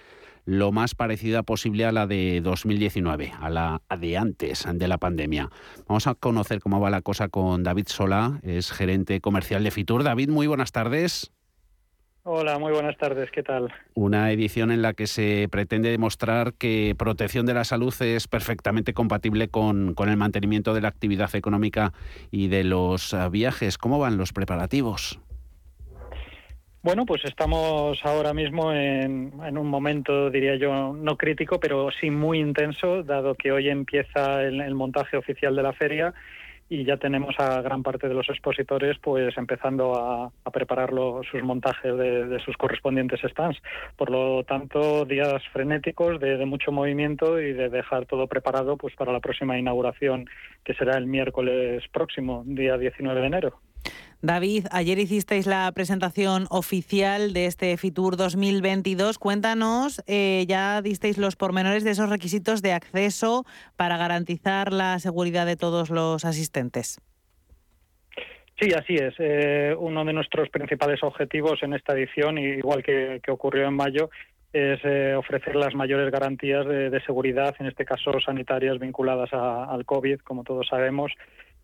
lo 0.47 0.73
más 0.73 0.95
parecida 0.95 1.43
posible 1.43 1.85
a 1.85 1.93
la 1.93 2.07
de 2.07 2.41
2019, 2.43 3.35
a 3.39 3.51
la 3.51 3.83
de 4.01 4.17
antes 4.17 4.67
de 4.73 4.89
la 4.89 4.97
pandemia. 4.97 5.51
Vamos 5.87 6.07
a 6.07 6.15
conocer 6.15 6.61
cómo 6.61 6.81
va 6.81 6.89
la 6.89 7.03
cosa 7.03 7.29
con 7.29 7.63
David 7.63 7.89
Sola, 7.89 8.41
es 8.43 8.73
gerente 8.73 9.21
comercial 9.21 9.63
de 9.63 9.71
Fitur. 9.71 10.05
David, 10.05 10.31
muy 10.31 10.47
buenas 10.47 10.73
tardes. 10.73 11.33
Hola, 12.31 12.59
muy 12.59 12.73
buenas 12.73 12.99
tardes, 12.99 13.31
¿qué 13.31 13.43
tal? 13.43 13.73
Una 13.95 14.31
edición 14.31 14.71
en 14.71 14.83
la 14.83 14.93
que 14.93 15.07
se 15.07 15.49
pretende 15.51 15.89
demostrar 15.89 16.53
que 16.53 16.95
protección 16.99 17.47
de 17.47 17.55
la 17.55 17.65
salud 17.65 17.95
es 18.03 18.29
perfectamente 18.29 18.93
compatible 18.93 19.49
con, 19.49 19.95
el 19.99 20.17
mantenimiento 20.19 20.75
de 20.75 20.83
la 20.83 20.89
actividad 20.89 21.35
económica 21.35 21.95
y 22.31 22.49
de 22.49 22.65
los 22.65 23.15
eh, 23.15 23.31
viajes. 23.31 23.79
¿Cómo 23.79 23.99
van 23.99 24.19
los 24.19 24.35
preparativos? 24.35 25.19
Bueno, 26.83 27.07
pues 27.07 27.25
estamos 27.25 27.99
ahora 28.05 28.35
mismo 28.35 28.75
en, 28.75 29.33
un 29.57 29.67
momento, 29.67 30.29
diría 30.29 30.57
yo, 30.57 30.93
no 30.93 31.17
crítico, 31.17 31.59
pero 31.59 31.89
sí 31.99 32.11
muy 32.11 32.41
intenso, 32.41 33.05
dado 33.05 33.37
que 33.37 33.53
hoy 33.53 33.71
empieza 33.71 34.43
el 34.43 34.75
montaje 34.75 35.17
oficial 35.17 35.57
de 35.57 35.63
la 35.63 35.73
feria 35.73 36.13
y 36.69 36.85
ya 36.85 36.97
tenemos 36.97 37.35
a 37.39 37.63
gran 37.63 37.83
parte 37.83 38.09
de 38.09 38.15
los 38.15 38.29
expositores 38.29 38.99
pues 38.99 39.37
empezando 39.39 39.95
a, 39.95 40.31
preparar 40.53 40.91
sus 41.31 41.43
montajes 41.43 41.97
de, 41.97 42.41
sus 42.45 42.57
correspondientes 42.57 43.21
stands. 43.21 43.59
Por 43.97 44.11
lo 44.11 44.43
tanto, 44.45 45.05
días 45.05 45.43
frenéticos 45.53 46.19
de, 46.21 46.37
de, 46.37 46.47
mucho 46.47 46.73
movimiento 46.73 47.41
y 47.41 47.53
de 47.53 47.69
dejar 47.69 48.07
todo 48.07 48.27
preparado 48.27 48.77
pues 48.77 48.95
para 48.97 49.13
la 49.13 49.21
próxima 49.21 49.59
inauguración 49.59 50.29
que 50.65 50.75
será 50.75 50.97
el 50.97 51.07
miércoles 51.07 51.85
próximo, 51.93 52.43
día 52.47 52.77
19 52.77 53.21
de 53.21 53.27
enero. 53.27 53.61
David, 54.21 54.67
ayer 54.73 54.99
hicisteis 54.99 55.47
la 55.47 55.71
presentación 55.73 56.47
oficial 56.51 57.33
de 57.33 57.47
este 57.47 57.77
FITUR 57.77 58.17
2022. 58.17 59.17
Cuéntanos, 59.19 60.03
eh, 60.09 60.45
ya 60.49 60.83
disteis 60.83 61.19
los 61.19 61.37
pormenores 61.37 61.85
de 61.85 61.91
esos 61.91 62.11
requisitos 62.11 62.61
de 62.61 62.73
acceso 62.73 63.45
para 63.77 63.97
garantizar 63.97 64.73
la 64.73 64.99
seguridad 64.99 65.47
de 65.47 65.57
todos 65.57 65.91
los 65.91 66.25
asistentes. 66.25 67.01
Sí, 68.61 68.73
así 68.77 68.97
es. 68.97 69.15
Eh, 69.19 69.75
uno 69.79 70.05
de 70.05 70.13
nuestros 70.13 70.49
principales 70.49 71.01
objetivos 71.05 71.63
en 71.63 71.75
esta 71.75 71.93
edición, 71.93 72.39
igual 72.39 72.83
que, 72.83 73.21
ocurrió 73.29 73.69
en 73.69 73.75
mayo, 73.75 74.11
es 74.53 74.81
eh, 74.83 75.15
ofrecer 75.15 75.55
las 75.55 75.77
mayores 75.77 76.11
garantías 76.11 76.67
de, 76.67 77.01
seguridad, 77.07 77.55
en 77.61 77.67
este 77.67 77.85
caso 77.85 78.19
sanitarias 78.19 78.81
vinculadas 78.81 79.33
al 79.33 79.85
COVID, 79.85 80.19
como 80.21 80.43
todos 80.43 80.67
sabemos, 80.67 81.13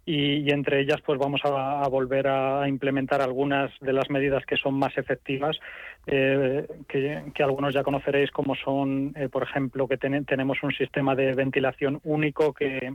y, 0.06 0.50
entre 0.50 0.80
ellas 0.80 1.00
pues 1.04 1.18
vamos 1.18 1.40
a, 1.44 1.86
volver 1.88 2.28
a 2.28 2.68
implementar 2.68 3.22
algunas 3.22 3.70
de 3.80 3.92
las 3.92 4.10
medidas 4.10 4.44
que 4.44 4.56
son 4.56 4.74
más 4.74 4.96
efectivas 4.98 5.58
eh, 6.06 6.66
que, 6.88 7.42
algunos 7.42 7.74
ya 7.74 7.82
conoceréis 7.82 8.30
como 8.30 8.54
son 8.54 9.14
eh, 9.16 9.28
por 9.28 9.42
ejemplo 9.42 9.88
que 9.88 9.96
tenemos 9.96 10.62
un 10.62 10.72
sistema 10.72 11.14
de 11.14 11.32
ventilación 11.34 12.00
único 12.04 12.52
que 12.52 12.94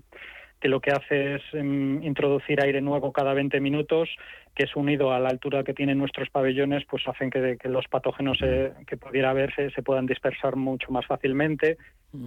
que 0.60 0.68
lo 0.68 0.80
que 0.82 0.92
hace 0.92 1.36
es 1.36 1.42
em, 1.54 2.04
introducir 2.04 2.62
aire 2.62 2.82
nuevo 2.82 3.12
cada 3.12 3.34
20 3.34 3.60
minutos, 3.60 4.10
que 4.56 4.66
es 4.66 4.76
unido 4.76 5.14
a 5.14 5.20
la 5.20 5.30
altura 5.30 5.64
que 5.64 5.74
tienen 5.74 5.98
nuestros 5.98 6.30
pabellones, 6.30 6.84
pues 6.90 7.08
hacen 7.08 7.30
que, 7.30 7.58
los 7.64 7.88
patógenos 7.88 8.40
eh, 8.42 8.74
que 8.86 8.98
pudiera 8.98 9.30
haber 9.30 9.54
se, 9.56 9.82
puedan 9.82 10.06
dispersar 10.06 10.56
mucho 10.56 10.92
más 10.92 11.06
fácilmente. 11.06 11.78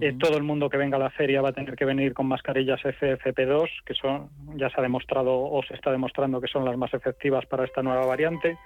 Eh, 0.01 0.15
todo 0.17 0.37
el 0.37 0.43
mundo 0.43 0.69
que 0.69 0.77
venga 0.77 0.97
a 0.97 0.99
la 0.99 1.09
feria 1.11 1.41
va 1.41 1.49
a 1.49 1.53
tener 1.53 1.75
que 1.75 1.85
venir 1.85 2.13
con 2.13 2.25
mascarillas 2.25 2.81
FFP2, 2.81 3.69
que 3.85 3.93
son 3.93 4.29
ya 4.55 4.69
se 4.69 4.79
ha 4.79 4.81
demostrado 4.83 5.39
o 5.39 5.61
se 5.63 5.75
está 5.75 5.91
demostrando 5.91 6.41
que 6.41 6.47
son 6.47 6.65
las 6.65 6.77
más 6.77 6.93
efectivas 6.93 7.45
para 7.45 7.65
esta 7.65 7.83
nueva 7.83 8.05
variante. 8.05 8.57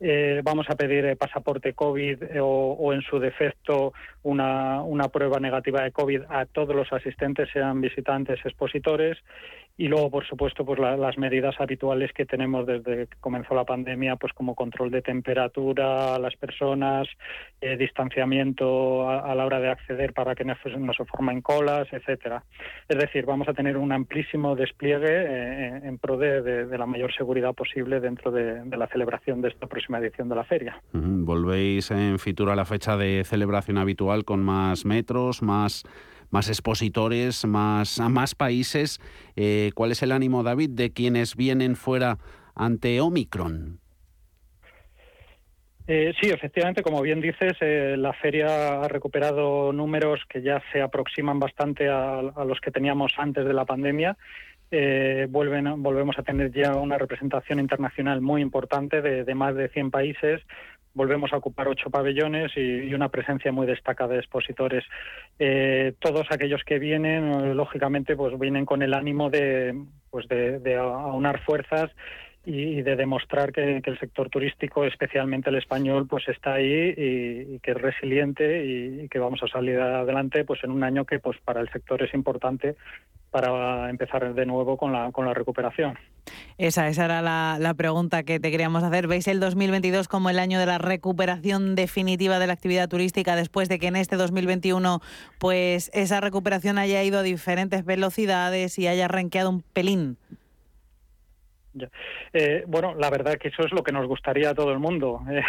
Eh, 0.00 0.42
vamos 0.44 0.66
a 0.70 0.76
pedir 0.76 1.04
eh, 1.04 1.16
pasaporte 1.16 1.72
COVID 1.72 2.22
eh, 2.22 2.40
o, 2.40 2.92
en 2.92 3.02
su 3.02 3.18
defecto 3.18 3.92
una, 4.22 4.80
una, 4.82 5.08
prueba 5.08 5.40
negativa 5.40 5.82
de 5.82 5.90
COVID 5.90 6.22
a 6.28 6.46
todos 6.46 6.76
los 6.76 6.92
asistentes, 6.92 7.48
sean 7.52 7.80
visitantes, 7.80 8.38
expositores, 8.44 9.18
y 9.80 9.86
luego, 9.86 10.10
por 10.10 10.26
supuesto, 10.26 10.64
pues 10.64 10.80
las 10.80 11.16
medidas 11.18 11.54
habituales 11.60 12.12
que 12.12 12.26
tenemos 12.26 12.66
desde 12.66 13.06
que 13.06 13.16
comenzó 13.20 13.54
la 13.54 13.62
pandemia, 13.62 14.16
pues 14.16 14.32
como 14.32 14.56
control 14.56 14.90
de 14.90 15.02
temperatura 15.02 16.16
a 16.16 16.18
las 16.18 16.34
personas, 16.34 17.06
eh, 17.60 17.76
distanciamiento 17.76 19.08
a, 19.08 19.32
la 19.36 19.46
hora 19.46 19.60
de 19.60 19.68
acceder 19.70 20.12
para 20.14 20.34
que 20.34 20.44
no, 20.44 20.56
se 20.56 21.04
formen 21.04 21.42
colas, 21.42 21.86
etcétera. 21.92 22.42
Es 22.88 22.98
decir, 22.98 23.24
vamos 23.24 23.48
a 23.48 23.54
tener 23.54 23.76
un 23.76 23.92
amplísimo 23.92 24.56
despliegue 24.56 25.86
en 25.86 25.96
pro 25.98 26.16
de, 26.16 26.66
la 26.76 26.86
mayor 26.86 27.14
seguridad 27.14 27.54
posible 27.54 28.00
dentro 28.00 28.32
de, 28.32 28.64
la 28.76 28.88
celebración 28.88 29.40
de 29.42 29.50
esta 29.50 29.68
próxima 29.68 29.87
edición 29.96 30.28
de 30.28 30.36
la 30.36 30.44
feria. 30.44 30.82
Volvéis 30.92 31.90
en 31.90 32.18
Fitura 32.18 32.52
a 32.52 32.56
la 32.56 32.66
fecha 32.66 32.98
de 32.98 33.24
celebración 33.24 33.78
habitual 33.78 34.26
con 34.26 34.42
más 34.42 34.84
metros, 34.84 35.40
más 35.42 35.84
más 36.30 36.48
expositores, 36.48 37.46
más, 37.46 37.98
más 38.00 38.34
países. 38.34 39.00
Eh, 39.36 39.70
¿Cuál 39.74 39.92
es 39.92 40.02
el 40.02 40.12
ánimo, 40.12 40.42
David, 40.42 40.70
de 40.70 40.92
quienes 40.92 41.36
vienen 41.36 41.76
fuera 41.76 42.18
ante 42.54 43.00
Omicron? 43.00 43.80
Eh, 45.86 46.12
sí, 46.20 46.28
efectivamente, 46.28 46.82
como 46.82 47.00
bien 47.00 47.22
dices, 47.22 47.54
eh, 47.62 47.94
la 47.96 48.12
feria 48.12 48.82
ha 48.82 48.88
recuperado 48.88 49.72
números 49.72 50.20
que 50.28 50.42
ya 50.42 50.62
se 50.70 50.82
aproximan 50.82 51.40
bastante 51.40 51.88
a, 51.88 52.20
los 52.20 52.60
que 52.60 52.70
teníamos 52.70 53.12
antes 53.16 53.46
de 53.46 53.54
la 53.54 53.64
pandemia. 53.64 54.18
Vuelven, 54.70 55.82
volvemos 55.82 56.18
a 56.18 56.22
tener 56.22 56.52
ya 56.52 56.74
una 56.74 56.98
representación 56.98 57.60
internacional 57.60 58.20
muy 58.20 58.42
importante 58.42 59.00
de, 59.02 59.24
de 59.24 59.34
más 59.34 59.54
de 59.54 59.68
100 59.68 59.90
países, 59.90 60.42
volvemos 60.98 61.32
a 61.32 61.36
ocupar 61.36 61.68
ocho 61.68 61.90
pabellones 61.90 62.52
y, 62.56 62.92
una 62.92 63.08
presencia 63.08 63.52
muy 63.52 63.66
destacada 63.66 64.14
de 64.14 64.18
expositores. 64.18 64.84
Eh, 65.38 65.94
todos 66.00 66.26
aquellos 66.30 66.62
que 66.64 66.78
vienen, 66.78 67.32
eh, 67.32 67.54
lógicamente, 67.54 68.16
pues 68.16 68.36
vienen 68.38 68.66
con 68.66 68.82
el 68.82 68.92
ánimo 68.92 69.30
de, 69.30 69.80
pues 70.10 70.26
de, 70.28 70.76
aunar 70.76 71.40
fuerzas 71.44 71.90
y, 72.48 72.80
de 72.80 72.96
demostrar 72.96 73.52
que, 73.52 73.82
el 73.84 73.98
sector 73.98 74.30
turístico, 74.30 74.84
especialmente 74.84 75.50
el 75.50 75.56
español, 75.56 76.06
pues 76.08 76.26
está 76.28 76.54
ahí 76.54 76.94
y, 76.96 77.58
que 77.58 77.72
es 77.72 77.76
resiliente 77.76 78.64
y, 78.64 79.08
que 79.08 79.18
vamos 79.18 79.42
a 79.42 79.48
salir 79.48 79.78
adelante 79.78 80.44
pues 80.44 80.64
en 80.64 80.70
un 80.70 80.82
año 80.82 81.04
que 81.04 81.18
pues 81.18 81.36
para 81.44 81.60
el 81.60 81.70
sector 81.70 82.02
es 82.02 82.14
importante 82.14 82.76
para 83.30 83.90
empezar 83.90 84.32
de 84.32 84.46
nuevo 84.46 84.78
con 84.78 84.92
la, 84.92 85.12
con 85.12 85.26
la 85.26 85.34
recuperación. 85.34 85.98
Esa, 86.56 86.88
esa 86.88 87.04
era 87.04 87.20
la, 87.20 87.74
pregunta 87.74 88.22
que 88.22 88.40
te 88.40 88.50
queríamos 88.50 88.82
hacer. 88.82 89.06
¿Veis 89.06 89.28
el 89.28 89.40
2022 89.40 90.08
como 90.08 90.30
el 90.30 90.38
año 90.38 90.58
de 90.58 90.64
la 90.64 90.78
recuperación 90.78 91.74
definitiva 91.74 92.38
de 92.38 92.46
la 92.46 92.54
actividad 92.54 92.88
turística 92.88 93.36
después 93.36 93.68
de 93.68 93.78
que 93.78 93.88
en 93.88 93.96
este 93.96 94.16
2021 94.16 95.00
pues 95.38 95.90
esa 95.92 96.22
recuperación 96.22 96.78
haya 96.78 97.02
ido 97.04 97.18
a 97.18 97.22
diferentes 97.22 97.84
velocidades 97.84 98.78
y 98.78 98.86
haya 98.86 99.06
renqueado 99.06 99.50
un 99.50 99.60
pelín? 99.60 100.16
Eh, 102.32 102.64
bueno, 102.66 102.94
la 102.94 103.10
verdad 103.10 103.36
que 103.36 103.48
eso 103.48 103.62
es 103.62 103.72
lo 103.72 103.82
que 103.82 103.92
nos 103.92 104.06
gustaría 104.06 104.50
a 104.50 104.54
todo 104.54 104.72
el 104.72 104.78
mundo. 104.78 105.20
Eh, 105.38 105.42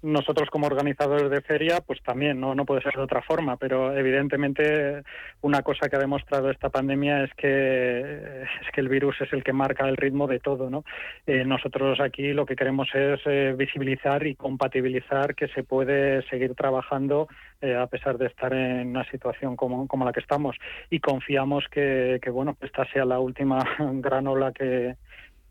nosotros 0.00 0.48
como 0.48 0.66
organizadores 0.66 1.28
de 1.28 1.42
feria, 1.42 1.80
pues 1.84 2.00
también, 2.02 2.40
¿no? 2.40 2.54
no 2.54 2.64
puede 2.64 2.80
ser 2.82 2.94
de 2.94 3.02
otra 3.02 3.20
forma, 3.20 3.56
pero 3.56 3.94
evidentemente 3.94 5.02
una 5.42 5.62
cosa 5.62 5.88
que 5.88 5.96
ha 5.96 5.98
demostrado 5.98 6.50
esta 6.50 6.70
pandemia 6.70 7.24
es 7.24 7.34
que, 7.34 8.42
es 8.42 8.72
que 8.72 8.80
el 8.80 8.88
virus 8.88 9.20
es 9.20 9.32
el 9.32 9.42
que 9.42 9.52
marca 9.52 9.88
el 9.88 9.96
ritmo 9.96 10.26
de 10.26 10.38
todo. 10.38 10.70
¿no? 10.70 10.84
Eh, 11.26 11.44
nosotros 11.44 12.00
aquí 12.00 12.32
lo 12.32 12.46
que 12.46 12.56
queremos 12.56 12.88
es 12.94 13.56
visibilizar 13.58 14.26
y 14.26 14.36
compatibilizar 14.36 15.34
que 15.34 15.48
se 15.48 15.64
puede 15.64 16.22
seguir 16.28 16.54
trabajando 16.54 17.28
a 17.60 17.86
pesar 17.88 18.16
de 18.18 18.26
estar 18.26 18.54
en 18.54 18.88
una 18.88 19.04
situación 19.10 19.56
como, 19.56 19.88
como 19.88 20.04
la 20.04 20.12
que 20.12 20.20
estamos 20.20 20.56
y 20.90 21.00
confiamos 21.00 21.64
que, 21.70 22.20
que 22.22 22.30
bueno, 22.30 22.56
esta 22.60 22.84
sea 22.92 23.04
la 23.04 23.18
última 23.18 23.58
gran 23.78 24.26
ola 24.26 24.52
que 24.52 24.96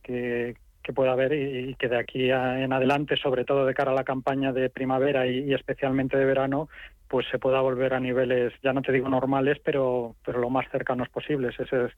que, 0.08 0.56
pueda 0.94 1.12
haber 1.12 1.34
y, 1.34 1.76
que 1.76 1.90
de 1.90 2.00
aquí 2.00 2.32
en 2.32 2.72
adelante, 2.72 3.18
sobre 3.18 3.44
todo 3.44 3.66
de 3.66 3.74
cara 3.74 3.92
a 3.92 3.96
la 3.96 4.06
campaña 4.06 4.54
de 4.54 4.70
primavera 4.70 5.28
y, 5.28 5.54
especialmente 5.54 6.18
de 6.18 6.24
verano, 6.24 6.70
pues 7.10 7.26
se 7.30 7.40
pueda 7.40 7.60
volver 7.60 7.94
a 7.94 8.00
niveles, 8.00 8.54
ya 8.64 8.72
no 8.74 8.82
te 8.82 8.94
digo 8.94 9.10
normales, 9.10 9.58
pero, 9.64 10.16
pero 10.26 10.40
lo 10.40 10.50
más 10.50 10.66
cercanos 10.72 11.10
posibles. 11.10 11.56
Ese 11.60 11.90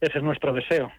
es, 0.00 0.22
nuestro 0.22 0.52
deseo. 0.52 0.90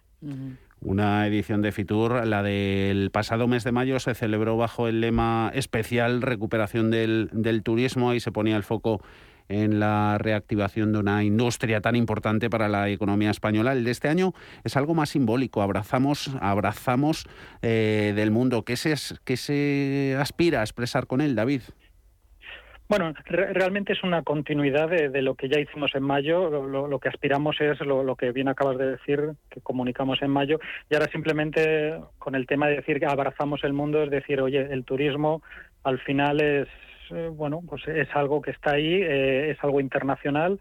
Una 0.82 1.28
edición 1.28 1.62
de 1.62 1.74
Fitur, 1.74 2.26
la 2.26 2.42
del 2.42 3.12
pasado 3.12 3.48
mes 3.48 3.64
de 3.66 3.74
mayo, 3.74 4.00
se 4.00 4.16
celebró 4.16 4.56
bajo 4.56 4.88
el 4.88 5.02
lema 5.02 5.52
especial 5.54 6.22
Recuperación 6.22 6.90
del, 6.90 7.30
del 7.34 7.64
turismo 7.64 8.14
y 8.14 8.22
se 8.22 8.32
ponía 8.32 8.56
el 8.56 8.64
foco 8.64 9.02
en 9.50 9.80
la 9.80 10.18
reactivación 10.18 10.94
de 10.94 11.00
una 11.00 11.24
industria 11.24 11.82
tan 11.82 11.96
importante 11.96 12.50
para 12.50 12.68
la 12.68 12.90
economía 12.90 13.32
española. 13.32 13.74
El 13.74 13.84
de 13.84 13.92
este 13.92 14.08
año 14.08 14.34
es 14.64 14.78
algo 14.78 14.94
más 14.94 15.10
simbólico. 15.10 15.62
Abrazamos, 15.62 16.36
abrazamos 16.42 17.28
eh, 17.62 18.14
del 18.16 18.32
mundo. 18.32 18.64
¿Qué 18.64 18.76
se, 18.76 18.96
¿Qué 19.24 19.38
se 19.38 20.16
aspira 20.20 20.62
a 20.62 20.64
expresar 20.64 21.08
con 21.08 21.22
él, 21.22 21.36
David? 21.36 21.62
Bueno, 22.88 23.14
realmente 23.26 23.94
es 23.94 24.04
una 24.04 24.22
continuidad 24.22 24.88
de, 24.88 25.22
lo 25.24 25.34
que 25.34 25.50
ya 25.50 25.60
hicimos 25.60 25.96
en 25.96 26.04
mayo. 26.04 26.50
Lo, 26.68 27.00
que 27.00 27.10
aspiramos 27.10 27.60
es 27.60 27.80
lo, 27.80 28.16
que 28.16 28.32
bien 28.32 28.48
acabas 28.48 28.78
de 28.78 28.92
decir, 28.92 29.32
que 29.50 29.60
comunicamos 29.62 30.22
en 30.22 30.30
mayo. 30.30 30.60
Y 30.90 30.94
ahora 30.94 31.10
simplemente 31.12 32.00
con 32.20 32.36
el 32.36 32.46
tema 32.46 32.68
de 32.68 32.76
decir 32.76 33.00
que 33.00 33.08
abrazamos 33.08 33.64
el 33.64 33.74
mundo, 33.74 34.04
es 34.04 34.12
decir, 34.12 34.40
oye, 34.40 34.72
el 34.72 34.86
turismo 34.86 35.42
al 35.84 36.00
final 36.00 36.40
es, 36.42 36.68
eh, 37.12 37.30
bueno, 37.30 37.62
pues 37.68 37.88
es 37.88 38.08
algo 38.16 38.42
que 38.42 38.52
está 38.52 38.74
ahí, 38.74 39.02
eh, 39.02 39.52
es 39.52 39.64
algo 39.64 39.80
internacional 39.80 40.60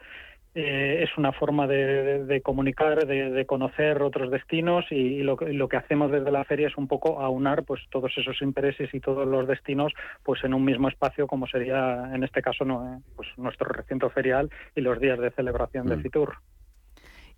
eh, 0.56 1.02
es 1.02 1.18
una 1.18 1.32
forma 1.32 1.66
de, 1.66 2.40
comunicar, 2.44 3.08
de, 3.08 3.44
conocer 3.44 4.00
otros 4.02 4.30
destinos 4.30 4.84
y, 4.90 5.20
lo, 5.24 5.36
que 5.36 5.76
hacemos 5.76 6.12
desde 6.12 6.30
la 6.30 6.44
feria 6.44 6.68
es 6.68 6.76
un 6.76 6.86
poco 6.86 7.20
aunar 7.20 7.64
pues 7.64 7.82
todos 7.90 8.12
esos 8.16 8.40
intereses 8.40 8.94
y 8.94 9.00
todos 9.00 9.26
los 9.26 9.48
destinos 9.48 9.92
pues 10.22 10.44
en 10.44 10.54
un 10.54 10.64
mismo 10.64 10.88
espacio 10.88 11.26
como 11.26 11.48
sería 11.48 12.08
en 12.14 12.22
este 12.22 12.40
caso 12.40 12.64
no, 12.64 13.02
pues 13.16 13.28
nuestro 13.36 13.68
recinto 13.68 14.08
ferial 14.10 14.48
y 14.76 14.80
los 14.80 15.00
días 15.00 15.18
de 15.18 15.32
celebración 15.32 15.88
de 15.88 15.96
mm. 15.96 16.02
Fitur. 16.02 16.36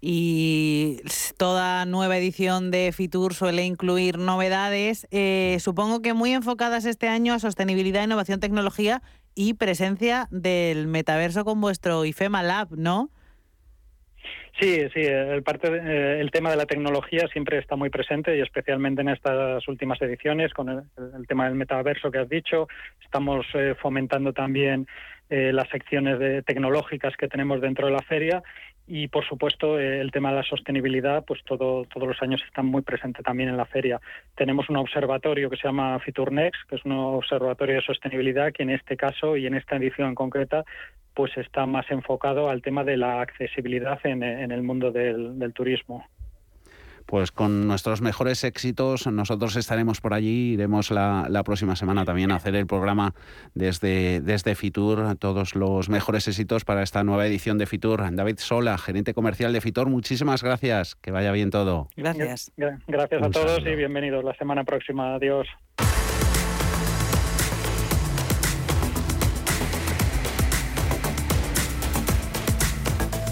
Y 0.01 1.01
toda 1.37 1.87
nueva 1.87 2.19
edición 2.19 2.71
de 2.71 2.93
Fitur 2.93 3.35
suele 3.35 3.65
incluir 3.65 4.19
novedades, 4.19 5.09
eh, 5.11 5.57
supongo 5.61 6.03
que 6.03 6.13
muy 6.13 6.33
enfocadas 6.33 6.85
este 6.85 7.09
año 7.09 7.33
a 7.33 7.39
sostenibilidad, 7.39 8.05
innovación, 8.05 8.39
tecnología 8.39 9.03
y 9.35 9.55
presencia 9.55 10.29
del 10.31 10.87
metaverso 10.87 11.45
con 11.45 11.61
vuestro 11.61 12.05
IFEMA 12.05 12.43
Lab, 12.43 12.69
¿no? 12.77 13.11
Sí, 14.61 14.89
sí, 14.95 15.01
el, 15.01 15.43
parte 15.43 15.69
eh, 15.69 16.21
el 16.21 16.31
tema 16.31 16.51
de 16.51 16.57
la 16.57 16.65
tecnología 16.65 17.29
siempre 17.29 17.59
está 17.59 17.77
muy 17.77 17.91
presente 17.91 18.37
y 18.37 18.41
especialmente 18.41 19.03
en 19.03 19.11
estas 19.11 19.69
últimas 19.69 20.01
ediciones 20.01 20.55
con 20.55 20.71
el, 20.71 21.27
tema 21.29 21.45
del 21.45 21.57
metaverso 21.57 22.11
que 22.11 22.21
has 22.21 22.29
dicho. 22.29 22.67
Estamos 23.05 23.45
eh, 23.53 23.75
fomentando 23.79 24.33
también 24.33 24.87
eh, 25.29 25.53
las 25.53 25.69
secciones 25.69 26.19
de, 26.19 26.43
tecnológicas 26.43 27.15
que 27.19 27.29
tenemos 27.29 27.61
dentro 27.61 27.87
de 27.87 27.93
la 27.93 28.03
feria 28.03 28.43
y 28.87 29.09
por 29.09 29.25
supuesto 29.27 29.79
eh, 29.79 30.01
el 30.01 30.11
tema 30.11 30.31
de 30.31 30.37
la 30.37 30.43
sostenibilidad 30.43 31.25
pues 31.25 31.43
todo, 31.45 31.85
todos 31.93 32.09
los 32.09 32.23
años 32.23 32.43
está 32.47 32.63
muy 32.63 32.83
presente 32.83 33.23
también 33.23 33.49
en 33.49 33.57
la 33.57 33.67
feria. 33.67 34.01
Tenemos 34.37 34.69
un 34.69 34.77
observatorio 34.77 35.51
que 35.51 35.57
se 35.57 35.69
llama 35.69 35.99
Fiturnex 36.01 36.57
que 36.69 36.77
es 36.77 36.85
un 36.85 36.93
observatorio 36.93 37.77
de 37.77 37.83
sostenibilidad 37.83 38.53
que 38.53 38.63
en 38.63 38.71
este 38.71 38.97
caso 38.97 39.37
y 39.37 39.47
en 39.47 39.55
esta 39.55 39.77
edición 39.77 40.15
concreta 40.15 40.65
pues 41.15 41.37
está 41.37 41.67
más 41.67 41.91
enfocado 41.91 42.51
al 42.51 42.63
tema 42.63 42.85
de 42.85 42.97
la 42.97 43.21
accesibilidad 43.23 43.99
en, 44.05 44.23
el 44.23 44.63
mundo 44.63 44.93
del 44.93 45.53
turismo 45.55 46.05
pues 47.07 47.33
con 47.33 47.67
nuestros 47.67 48.01
mejores 48.01 48.45
éxitos 48.45 49.07
nosotros 49.07 49.57
estaremos 49.57 50.01
por 50.01 50.15
allí, 50.15 50.53
iremos 50.55 50.91
la, 50.91 51.43
próxima 51.45 51.77
semana 51.77 52.05
también 52.05 52.33
a 52.33 52.37
hacer 52.37 52.57
el 52.57 52.67
programa 52.67 53.15
desde, 53.55 54.21
desde 54.21 54.55
Fitur, 54.55 55.17
todos 55.17 55.55
los 55.55 55.89
mejores 55.89 56.27
éxitos 56.29 56.65
para 56.65 56.83
esta 56.83 57.05
nueva 57.05 57.27
edición 57.27 57.59
de 57.59 57.67
Fitur. 57.67 58.05
David 58.13 58.39
Sola, 58.39 58.77
gerente 58.79 59.15
comercial 59.15 59.53
de 59.53 59.61
Fitur, 59.61 59.89
muchísimas 59.89 60.43
gracias, 60.43 60.97
que 60.97 61.13
vaya 61.13 61.31
bien 61.33 61.51
todo. 61.51 61.89
Gracias. 61.97 62.53
Gracias 62.87 63.23
a 63.23 63.31
todos 63.31 63.61
y 63.61 63.75
bienvenidos 63.77 64.25
la 64.25 64.35
semana 64.35 64.65
próxima. 64.65 65.15
Adiós. 65.15 65.47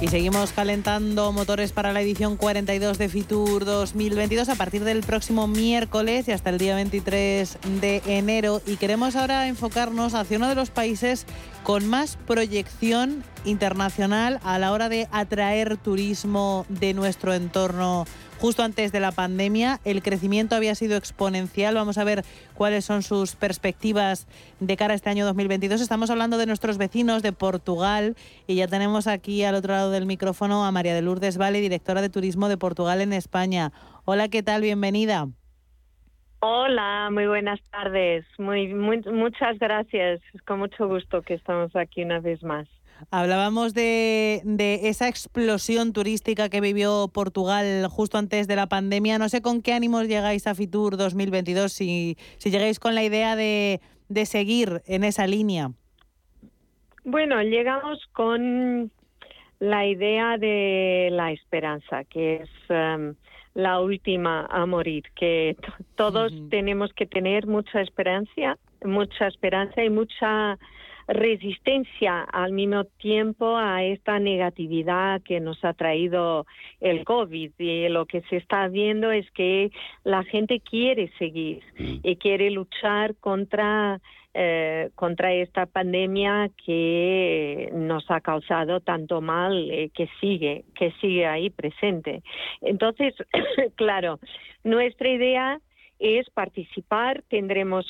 Y 0.05 0.09
seguimos 0.09 0.53
calentando 0.53 1.33
motores 1.33 1.73
para 1.73 1.95
la 1.95 2.03
edición 2.03 2.37
42 2.37 2.99
de 2.99 3.09
Fitur 3.09 3.65
2022 3.65 4.51
a 4.51 4.55
partir 4.55 4.85
del 4.85 5.01
próximo 5.01 5.47
miércoles 5.47 6.29
y 6.29 6.33
hasta 6.33 6.51
el 6.51 6.59
día 6.59 6.75
23 6.75 7.57
de 7.81 8.03
enero. 8.05 8.61
Y 8.67 8.77
queremos 8.77 9.17
ahora 9.17 9.49
enfocarnos 9.49 10.13
hacia 10.13 10.37
uno 10.37 10.51
de 10.51 10.57
los 10.57 10.69
países 10.69 11.25
con 11.63 11.89
más 11.89 12.19
proyección 12.27 13.25
internacional 13.47 14.41
a 14.45 14.59
la 14.59 14.73
hora 14.73 14.91
de 14.91 15.09
atraer 15.11 15.79
turismo 15.79 16.67
de 16.69 16.93
nuestro 16.93 17.33
entorno 17.33 18.05
justo 18.41 18.63
antes 18.63 18.93
de 18.93 19.01
la 19.01 19.13
pandemia. 19.13 19.81
El 19.85 20.03
crecimiento 20.03 20.57
había 20.57 20.75
sido 20.75 20.97
exponencial. 20.97 21.75
Vamos 21.75 21.99
a 21.99 22.05
ver 22.05 22.25
cuáles 22.55 22.85
son 22.85 23.03
sus 23.03 23.37
perspectivas 23.37 24.27
de 24.61 24.77
cara 24.77 24.93
a 24.93 24.97
este 24.97 25.11
año 25.11 25.25
2022. 25.27 25.81
Estamos 25.81 26.11
hablando 26.11 26.39
de 26.39 26.47
nuestros 26.47 26.79
vecinos 26.79 27.23
de 27.23 27.33
Portugal 27.33 28.17
y 28.47 28.57
ya 28.57 28.69
tenemos 28.69 29.07
aquí 29.07 29.45
al 29.45 29.55
otro 29.55 29.73
lado 29.73 29.91
del 29.91 30.07
micrófono 30.07 30.65
a 30.65 30.73
María 30.73 30.95
de 30.95 31.03
Lourdes 31.03 31.37
Vale, 31.37 31.61
directora 31.61 32.03
de 32.03 32.11
Turismo 32.11 32.49
de 32.49 32.57
Portugal 32.57 33.01
en 33.01 33.13
España. 33.13 33.73
Hola, 34.05 34.29
¿qué 34.29 34.43
tal? 34.43 34.63
Bienvenida. 34.63 35.29
Hola, 36.47 37.09
muy 37.11 37.27
buenas 37.27 37.59
tardes. 37.71 38.27
Muy, 38.37 38.75
muy, 38.75 39.01
muchas 39.11 39.59
gracias. 39.59 40.21
Con 40.47 40.59
mucho 40.59 40.87
gusto 40.87 41.23
que 41.23 41.33
estamos 41.33 41.75
aquí 41.75 42.03
una 42.03 42.21
vez 42.21 42.43
más. 42.43 42.69
Hablábamos 43.11 43.73
de, 43.73 44.43
esa 44.83 45.09
explosión 45.09 45.95
turística 45.95 46.51
que 46.51 46.61
vivió 46.61 47.09
Portugal 47.09 47.87
justo 47.89 48.19
antes 48.19 48.47
de 48.47 48.57
la 48.57 48.67
pandemia. 48.67 49.17
No 49.17 49.31
sé 49.31 49.41
con 49.41 49.63
qué 49.63 49.73
ánimos 49.73 50.07
llegáis 50.07 50.47
a 50.47 50.55
Fitur 50.55 50.99
2022, 50.99 51.73
si, 51.73 52.19
si 52.37 52.51
llegáis 52.51 52.79
con 52.79 52.95
la 52.95 53.03
idea 53.03 53.37
de, 53.37 53.81
seguir 54.27 54.83
en 54.87 55.05
esa 55.05 55.27
línea. 55.27 55.71
Bueno, 57.05 57.43
llegamos 57.43 58.05
con 58.13 58.91
la 59.61 59.87
idea 59.87 60.37
de 60.37 61.09
la 61.11 61.33
esperanza, 61.33 62.05
que 62.05 62.43
es 62.43 62.51
um, 62.69 63.15
la 63.55 63.81
última 63.81 64.47
a 64.51 64.67
morir, 64.67 65.05
que 65.15 65.57
todos 65.95 66.33
tenemos 66.51 66.93
que 66.93 67.07
tener 67.07 67.47
mucha 67.47 67.81
esperanza, 67.81 68.59
mucha 68.85 69.29
esperanza 69.29 69.85
y 69.85 69.91
mucha 69.91 70.59
resistencia 71.07 72.23
al 72.23 72.53
mismo 72.53 72.85
tiempo 72.99 73.57
a 73.57 73.85
esta 73.85 74.19
negatividad 74.19 75.23
que 75.23 75.39
nos 75.41 75.63
ha 75.65 75.75
traído 75.75 76.47
el 76.81 77.05
COVID. 77.05 77.53
Y 77.59 77.89
lo 77.89 78.07
que 78.07 78.23
se 78.23 78.37
está 78.37 78.69
viendo 78.69 79.13
es 79.13 79.31
que 79.33 79.71
la 80.03 80.25
gente 80.25 80.61
quiere 80.61 81.13
seguir 81.19 81.63
y 81.79 82.17
quiere 82.17 82.51
luchar 82.51 83.15
contra 83.17 84.01
eh, 84.35 84.91
contra 84.95 85.33
esta 85.33 85.67
pandemia 85.67 86.51
que 86.65 87.71
nos 87.73 88.11
ha 88.11 88.21
causado 88.21 88.81
tanto 88.81 89.21
mal 89.21 89.71
eh, 89.71 89.91
que 89.95 90.09
sigue 90.21 90.65
que 90.75 90.93
sigue 91.01 91.27
ahí 91.27 91.51
presente 91.51 92.23
entonces 92.61 93.15
claro 93.77 94.19
nuestra 94.65 95.09
idea 95.09 95.61
es 95.99 96.29
participar 96.31 97.23
tendremos 97.29 97.87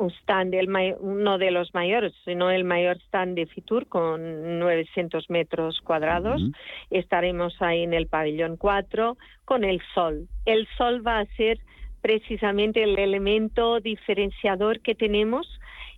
un 0.00 0.10
stand, 0.22 0.54
el 0.54 0.68
uno 0.98 1.38
de 1.38 1.50
los 1.50 1.74
mayores, 1.74 2.14
sino 2.24 2.50
el 2.50 2.64
mayor 2.64 2.96
stand 3.06 3.36
de 3.36 3.46
Fitur 3.46 3.86
con 3.86 4.58
900 4.58 5.28
metros 5.28 5.80
cuadrados. 5.84 6.42
Estaremos 6.88 7.54
ahí 7.60 7.82
en 7.82 7.92
el 7.92 8.06
pabellón 8.06 8.56
4 8.56 9.18
con 9.44 9.62
el 9.62 9.80
sol. 9.94 10.26
El 10.46 10.66
sol 10.78 11.06
va 11.06 11.20
a 11.20 11.26
ser 11.36 11.58
precisamente 12.00 12.82
el 12.82 12.98
elemento 12.98 13.80
diferenciador 13.80 14.80
que 14.80 14.94
tenemos, 14.94 15.46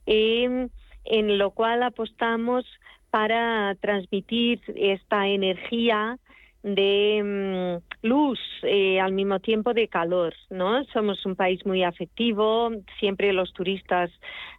en 0.07 0.71
lo 1.39 1.51
cual 1.51 1.83
apostamos 1.83 2.65
para 3.11 3.75
transmitir 3.81 4.61
esta 4.75 5.29
energía 5.29 6.19
de 6.63 7.81
mm, 8.03 8.07
luz 8.07 8.39
eh, 8.63 9.01
al 9.01 9.13
mismo 9.13 9.41
tiempo 9.41 9.75
de 9.75 9.89
calor, 9.89 10.33
¿no? 10.49 10.85
Somos 10.87 11.27
un 11.27 11.35
país 11.35 11.65
muy 11.67 11.83
afectivo, 11.83 12.71
siempre 13.01 13.33
los 13.33 13.53
turistas 13.53 14.11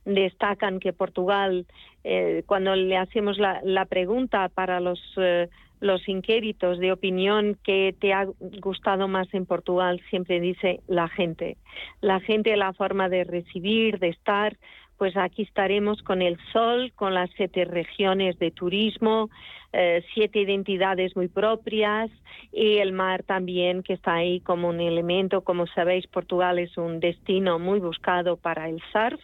destacan 0.06 0.80
que 0.80 0.92
Portugal, 0.92 1.66
eh, 2.04 2.44
cuando 2.46 2.76
le 2.76 2.98
hacemos 2.98 3.38
la, 3.38 3.62
la 3.64 3.86
pregunta 3.86 4.50
para 4.50 4.80
los 4.82 5.00
eh, 5.18 5.48
los 5.84 6.08
inquéritos 6.08 6.80
de 6.80 6.94
opinión 6.94 7.58
que 7.62 7.94
te 8.00 8.14
ha 8.14 8.26
gustado 8.62 9.10
más 9.10 9.28
en 9.34 9.46
Portugal, 9.46 10.02
siempre 10.10 10.40
dice 10.40 10.80
la 10.88 11.10
gente. 11.10 11.58
La 12.00 12.22
gente, 12.22 12.56
la 12.56 12.72
forma 12.72 13.10
de 13.10 13.26
recibir, 13.26 14.00
de 14.00 14.08
estar, 14.08 14.56
pues 14.98 15.18
aquí 15.18 15.42
estaremos 15.42 16.02
con 16.02 16.22
el 16.22 16.38
sol, 16.54 16.94
con 16.96 17.14
las 17.14 17.30
siete 17.36 17.66
regiones 17.66 18.40
de 18.40 18.52
turismo, 18.52 19.30
eh, 19.74 20.02
siete 20.14 20.40
identidades 20.40 21.18
muy 21.18 21.28
propias 21.28 22.10
y 22.54 22.78
el 22.78 22.94
mar 22.94 23.24
también 23.24 23.84
que 23.84 23.94
está 23.94 24.14
ahí 24.14 24.40
como 24.40 24.70
un 24.70 24.80
elemento. 24.80 25.42
Como 25.42 25.68
sabéis, 25.68 26.08
Portugal 26.08 26.60
es 26.60 26.78
un 26.78 27.02
destino 27.02 27.60
muy 27.60 27.82
buscado 27.82 28.38
para 28.38 28.70
el 28.70 28.82
surf, 28.94 29.20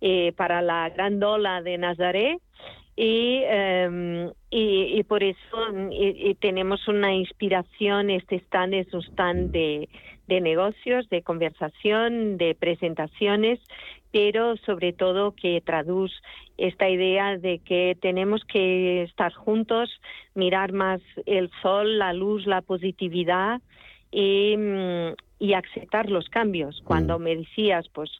eh, 0.00 0.32
para 0.32 0.62
la 0.62 0.90
gran 0.90 1.22
ola 1.22 1.62
de 1.62 1.78
Nazaré 1.78 2.38
y, 2.96 3.42
em, 3.46 4.30
y, 4.50 5.02
por 5.04 5.22
eso 5.22 5.56
tenemos 6.40 6.86
una 6.88 7.14
inspiración, 7.14 8.10
este 8.10 8.36
stand 8.36 8.74
es 8.74 8.92
un 8.92 9.02
stand 9.02 9.50
de, 9.50 9.88
de 10.28 10.40
negocios, 10.40 11.08
de 11.08 11.22
conversación, 11.22 12.36
de 12.36 12.54
presentaciones, 12.54 13.60
pero 14.10 14.56
sobre 14.58 14.92
todo 14.92 15.32
que 15.32 15.62
traduce 15.62 16.14
esta 16.58 16.88
idea 16.88 17.38
de 17.38 17.60
que 17.60 17.96
tenemos 18.00 18.44
que 18.44 19.02
estar 19.04 19.32
juntos, 19.32 19.90
mirar 20.34 20.72
más 20.72 21.00
el 21.26 21.50
sol, 21.62 21.98
la 21.98 22.12
luz, 22.12 22.46
la 22.46 22.60
positividad 22.60 23.60
y, 24.10 24.54
mm, 24.56 25.14
y 25.42 25.54
aceptar 25.54 26.08
los 26.08 26.28
cambios. 26.28 26.80
Cuando 26.84 27.18
mm. 27.18 27.22
me 27.22 27.36
decías, 27.36 27.88
pues 27.88 28.10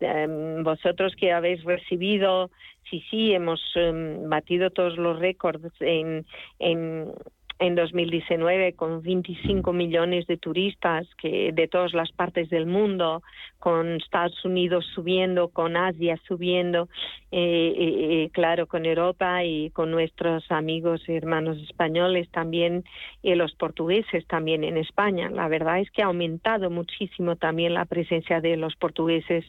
em, 0.00 0.64
vosotros 0.64 1.14
que 1.14 1.30
habéis 1.30 1.62
recibido, 1.62 2.50
sí, 2.88 3.04
sí, 3.10 3.34
hemos 3.34 3.60
em, 3.74 4.26
batido 4.30 4.70
todos 4.70 4.96
los 4.96 5.18
récords 5.18 5.70
en, 5.80 6.24
en 6.58 7.12
en 7.60 7.74
2019 7.74 8.72
con 8.72 9.02
25 9.02 9.72
millones 9.74 10.26
de 10.26 10.38
turistas 10.38 11.06
que 11.18 11.52
de 11.52 11.68
todas 11.68 11.92
las 11.92 12.10
partes 12.10 12.48
del 12.48 12.64
mundo, 12.64 13.22
con 13.58 13.96
Estados 13.96 14.42
Unidos 14.46 14.86
subiendo, 14.94 15.48
con 15.48 15.76
Asia 15.76 16.18
subiendo, 16.26 16.88
eh, 17.30 17.38
eh, 17.76 18.22
eh, 18.24 18.30
claro, 18.32 18.66
con 18.66 18.86
Europa 18.86 19.44
y 19.44 19.68
con 19.70 19.90
nuestros 19.90 20.50
amigos 20.50 21.02
y 21.06 21.12
hermanos 21.12 21.58
españoles 21.58 22.30
también 22.30 22.84
y 23.22 23.34
los 23.34 23.52
portugueses 23.52 24.26
también 24.26 24.64
en 24.64 24.78
España. 24.78 25.28
La 25.28 25.46
verdad 25.48 25.80
es 25.80 25.90
que 25.90 26.02
ha 26.02 26.06
aumentado 26.06 26.70
muchísimo 26.70 27.36
también 27.36 27.74
la 27.74 27.84
presencia 27.84 28.40
de 28.40 28.56
los 28.56 28.74
portugueses 28.76 29.44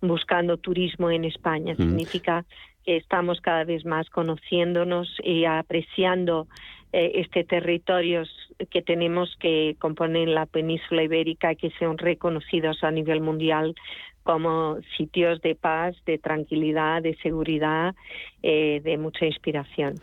buscando 0.00 0.56
turismo 0.56 1.10
en 1.10 1.26
España. 1.26 1.76
Significa 1.76 2.46
que 2.84 2.96
estamos 2.96 3.40
cada 3.40 3.64
vez 3.64 3.84
más 3.84 4.08
conociéndonos 4.10 5.08
y 5.22 5.44
apreciando 5.44 6.48
eh, 6.92 7.12
este 7.14 7.44
territorios 7.44 8.28
que 8.70 8.82
tenemos 8.82 9.36
que 9.38 9.76
componen 9.78 10.34
la 10.34 10.46
península 10.46 11.02
ibérica 11.02 11.52
y 11.52 11.56
que 11.56 11.70
sean 11.78 11.98
reconocidos 11.98 12.82
a 12.82 12.90
nivel 12.90 13.20
mundial 13.20 13.74
como 14.22 14.78
sitios 14.96 15.40
de 15.40 15.54
paz, 15.54 15.96
de 16.04 16.18
tranquilidad, 16.18 17.02
de 17.02 17.16
seguridad, 17.22 17.94
eh, 18.42 18.80
de 18.84 18.98
mucha 18.98 19.24
inspiración. 19.24 19.94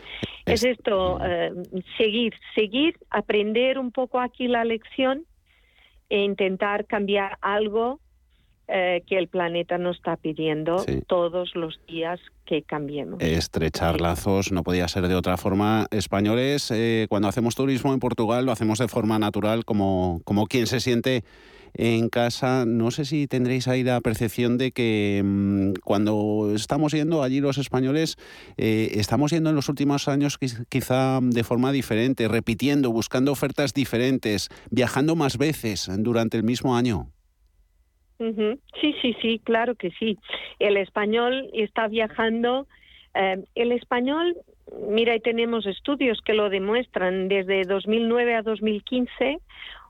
Es, 0.45 0.63
esto, 0.63 1.19
eh, 1.23 1.51
seguir, 1.97 2.33
seguir, 2.55 2.97
aprender 3.09 3.77
un 3.77 3.91
poco 3.91 4.19
aquí 4.19 4.47
la 4.47 4.65
lección 4.65 5.25
e 6.09 6.19
intentar 6.19 6.85
cambiar 6.85 7.37
algo 7.41 7.99
eh, 8.67 9.03
que 9.07 9.17
el 9.17 9.27
planeta 9.27 9.77
nos 9.77 9.97
está 9.97 10.17
pidiendo 10.17 10.83
todos 11.07 11.55
los 11.55 11.79
días 11.87 12.19
que 12.45 12.63
cambiemos. 12.63 13.21
Estrechar 13.21 14.01
lazos 14.01 14.51
no 14.51 14.63
podía 14.63 14.87
ser 14.87 15.07
de 15.07 15.15
otra 15.15 15.37
forma. 15.37 15.87
Españoles, 15.91 16.69
eh, 16.71 17.07
cuando 17.09 17.27
hacemos 17.27 17.55
turismo 17.55 17.93
en 17.93 17.99
Portugal 17.99 18.45
lo 18.45 18.51
hacemos 18.51 18.79
de 18.79 18.87
forma 18.87 19.19
natural, 19.19 19.63
como, 19.65 20.21
como 20.25 20.47
quien 20.47 20.67
se 20.67 20.79
siente 20.79 21.23
en 21.73 22.09
casa. 22.09 22.65
No 22.65 22.91
sé 22.91 23.05
si 23.05 23.27
tendréis 23.27 23.67
ahí 23.67 23.83
la 23.83 24.01
percepción 24.01 24.57
de 24.57 24.71
que 24.71 25.21
mm, 25.23 25.73
cuando 25.83 26.51
estamos 26.55 26.91
yendo 26.91 27.23
allí 27.23 27.39
los 27.39 27.57
españoles, 27.57 28.17
eh, 28.57 28.91
estamos 28.95 29.31
yendo 29.31 29.49
en 29.49 29.55
los 29.55 29.69
últimos 29.69 30.07
años 30.07 30.37
quizá 30.69 31.19
de 31.21 31.43
forma 31.43 31.71
diferente, 31.71 32.27
repitiendo, 32.27 32.91
buscando 32.91 33.31
ofertas 33.31 33.73
diferentes, 33.73 34.49
viajando 34.69 35.15
más 35.15 35.37
veces 35.37 35.89
durante 35.99 36.37
el 36.37 36.43
mismo 36.43 36.75
año. 36.75 37.11
Sí, 38.17 38.95
sí, 39.01 39.15
sí, 39.21 39.39
claro 39.43 39.75
que 39.75 39.91
sí. 39.91 40.17
El 40.59 40.77
español 40.77 41.49
está 41.53 41.87
viajando. 41.87 42.67
Eh, 43.13 43.43
el 43.55 43.71
español, 43.71 44.35
mira, 44.89 45.15
y 45.15 45.19
tenemos 45.19 45.65
estudios 45.65 46.21
que 46.21 46.33
lo 46.33 46.49
demuestran. 46.49 47.27
Desde 47.27 47.63
2009 47.63 48.35
a 48.35 48.41
2015 48.41 49.39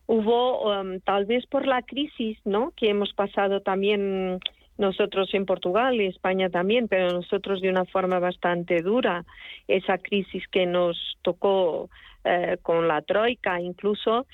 hubo, 0.08 0.72
um, 0.72 1.00
tal 1.02 1.26
vez 1.26 1.46
por 1.48 1.68
la 1.68 1.82
crisis, 1.82 2.38
¿no? 2.46 2.72
Que 2.76 2.90
hemos 2.90 3.14
pasado 3.14 3.62
también 3.62 4.40
nosotros 4.78 5.34
en 5.34 5.46
Portugal 5.46 6.00
y 6.00 6.06
España 6.06 6.50
también, 6.50 6.88
pero 6.88 7.12
nosotros 7.12 7.62
de 7.62 7.70
una 7.70 7.86
forma 7.86 8.20
bastante 8.20 8.82
dura, 8.82 9.26
esa 9.68 9.98
crisis 9.98 10.48
que 10.50 10.66
nos 10.66 11.18
tocó 11.24 11.90
eh, 12.28 12.58
con 12.62 12.88
la 12.88 13.02
troika 13.02 13.62
incluso, 13.62 14.26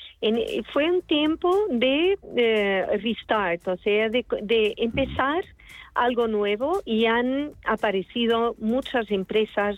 fue 0.72 0.90
un 0.90 1.02
tiempo 1.04 1.56
de 1.70 2.18
restart, 3.02 3.68
o 3.68 3.78
sea, 3.78 4.10
de, 4.10 4.74
empezar 4.78 5.44
algo 5.94 6.28
nuevo 6.28 6.82
y 6.86 7.06
han 7.06 7.52
aparecido 7.66 8.56
muchas 8.58 9.10
empresas 9.12 9.78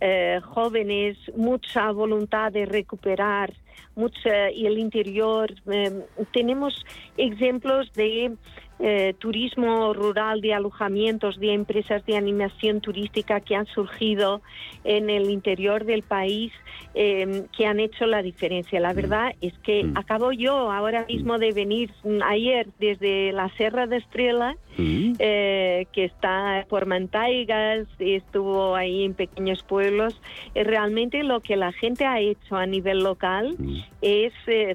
eh, 0.00 0.40
jóvenes, 0.44 1.16
mucha 1.34 1.90
voluntad 1.90 2.52
de 2.52 2.66
recuperar, 2.66 3.52
mucha, 3.94 4.50
y 4.50 4.66
el 4.66 4.78
interior. 4.78 5.52
Eh, 5.72 6.04
tenemos 6.32 6.84
ejemplos 7.16 7.90
de 7.94 8.36
eh, 8.78 9.14
turismo 9.18 9.94
rural, 9.94 10.42
de 10.42 10.52
alojamientos, 10.52 11.40
de 11.40 11.54
empresas 11.54 12.04
de 12.04 12.14
animación 12.14 12.82
turística 12.82 13.40
que 13.40 13.56
han 13.56 13.64
surgido 13.66 14.42
en 14.84 15.08
el 15.08 15.30
interior 15.30 15.86
del 15.86 16.02
país, 16.02 16.52
em, 16.92 17.46
que 17.56 17.66
han 17.66 17.80
hecho 17.80 18.04
la 18.04 18.20
diferencia. 18.20 18.78
La 18.78 18.92
verdad 18.92 19.34
es 19.40 19.58
que 19.60 19.84
mm. 19.84 19.96
acabo 19.96 20.30
yo 20.30 20.70
ahora 20.70 21.06
mismo 21.08 21.38
de 21.38 21.52
venir 21.52 21.90
mm, 22.04 22.22
ayer 22.22 22.68
desde 22.78 23.32
la 23.32 23.48
Serra 23.56 23.86
de 23.86 23.96
Estrella, 23.96 24.56
mm. 24.76 25.12
eh, 25.20 25.86
que 25.92 26.04
está 26.04 26.66
por 26.68 26.84
Mantaigas, 26.84 27.88
estuvo 27.98 28.74
ahí 28.74 29.04
en 29.04 29.14
pequeños 29.14 29.62
pueblos. 29.62 30.20
Eh, 30.54 30.64
realmente 30.64 31.22
lo 31.22 31.40
que 31.40 31.56
la 31.56 31.72
gente 31.72 32.04
ha 32.04 32.20
hecho 32.20 32.56
a 32.56 32.66
nivel 32.66 32.98
local 33.02 33.56
es 34.02 34.34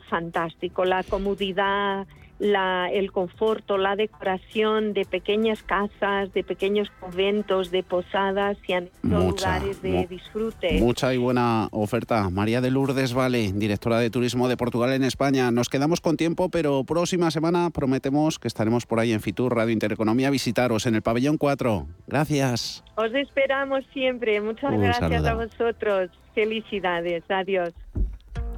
fantástico. 0.09 0.85
La 0.85 1.03
comodidad 1.03 2.07
la, 2.41 2.89
el 2.91 3.11
conforto, 3.11 3.77
la 3.77 3.95
decoración 3.95 4.93
de 4.93 5.05
pequeñas 5.05 5.61
casas, 5.61 6.33
de 6.33 6.43
pequeños 6.43 6.89
conventos, 6.99 7.69
de 7.69 7.83
posadas 7.83 8.57
y 8.67 8.73
lugares 9.07 9.81
de 9.83 10.07
disfrute. 10.07 10.79
Mucha 10.79 11.13
y 11.13 11.17
buena 11.17 11.67
oferta. 11.71 12.29
María 12.31 12.59
de 12.59 12.71
Lourdes 12.71 13.13
Vale, 13.13 13.51
directora 13.53 13.99
de 13.99 14.09
Turismo 14.09 14.47
de 14.49 14.57
Portugal 14.57 14.91
en 14.91 15.03
España. 15.03 15.51
Nos 15.51 15.69
quedamos 15.69 16.01
con 16.01 16.17
tiempo, 16.17 16.49
pero 16.49 16.83
próxima 16.83 17.29
semana 17.29 17.69
prometemos 17.69 18.39
que 18.39 18.47
estaremos 18.47 18.87
por 18.87 18.99
ahí 18.99 19.13
en 19.13 19.21
Fitur 19.21 19.55
Radio 19.55 19.71
Intereconomía 19.71 20.29
a 20.29 20.31
visitaros 20.31 20.87
en 20.87 20.95
el 20.95 21.03
pabellón 21.03 21.37
4. 21.37 21.85
Gracias. 22.07 22.83
Os 22.95 23.13
esperamos 23.13 23.85
siempre. 23.93 24.41
Muchas 24.41 24.71
gracias 24.79 25.25
a 25.25 25.33
vosotros. 25.35 26.09
Felicidades. 26.33 27.23
Adiós. 27.29 27.73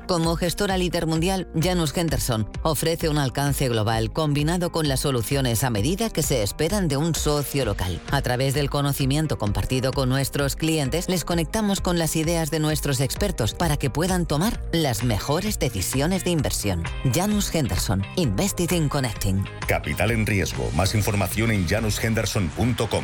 Como 0.07 0.35
gestora 0.35 0.77
líder 0.77 1.07
mundial, 1.07 1.47
Janus 1.59 1.95
Henderson 1.95 2.49
ofrece 2.61 3.09
un 3.09 3.17
alcance 3.17 3.69
global 3.69 4.11
combinado 4.11 4.71
con 4.71 4.87
las 4.87 4.99
soluciones 4.99 5.63
a 5.63 5.69
medida 5.69 6.09
que 6.09 6.23
se 6.23 6.43
esperan 6.43 6.87
de 6.87 6.97
un 6.97 7.15
socio 7.15 7.63
local. 7.65 8.01
A 8.11 8.21
través 8.21 8.53
del 8.53 8.69
conocimiento 8.69 9.37
compartido 9.37 9.91
con 9.93 10.09
nuestros 10.09 10.55
clientes, 10.55 11.07
les 11.07 11.23
conectamos 11.23 11.79
con 11.79 11.97
las 11.97 12.15
ideas 12.15 12.51
de 12.51 12.59
nuestros 12.59 12.99
expertos 12.99 13.53
para 13.53 13.77
que 13.77 13.89
puedan 13.89 14.25
tomar 14.25 14.61
las 14.71 15.03
mejores 15.03 15.57
decisiones 15.57 16.23
de 16.23 16.31
inversión. 16.31 16.83
Janus 17.13 17.53
Henderson, 17.53 18.03
Invested 18.17 18.71
in 18.71 18.89
Connecting. 18.89 19.45
Capital 19.67 20.11
en 20.11 20.25
riesgo. 20.25 20.69
Más 20.75 20.95
información 20.95 21.51
en 21.51 21.67
janushenderson.com. 21.67 23.03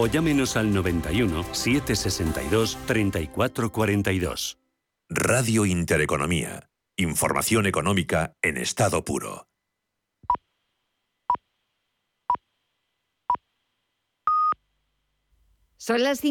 o 0.00 0.06
llámenos 0.06 0.56
al 0.56 0.72
91 0.72 1.44
762 1.52 2.78
3442. 2.86 4.58
Radio 5.10 5.66
Intereconomía. 5.66 6.70
Información 6.96 7.66
económica 7.66 8.32
en 8.40 8.56
estado 8.56 9.04
puro. 9.04 9.46
Son 15.76 16.02
las 16.02 16.20
5 16.20 16.28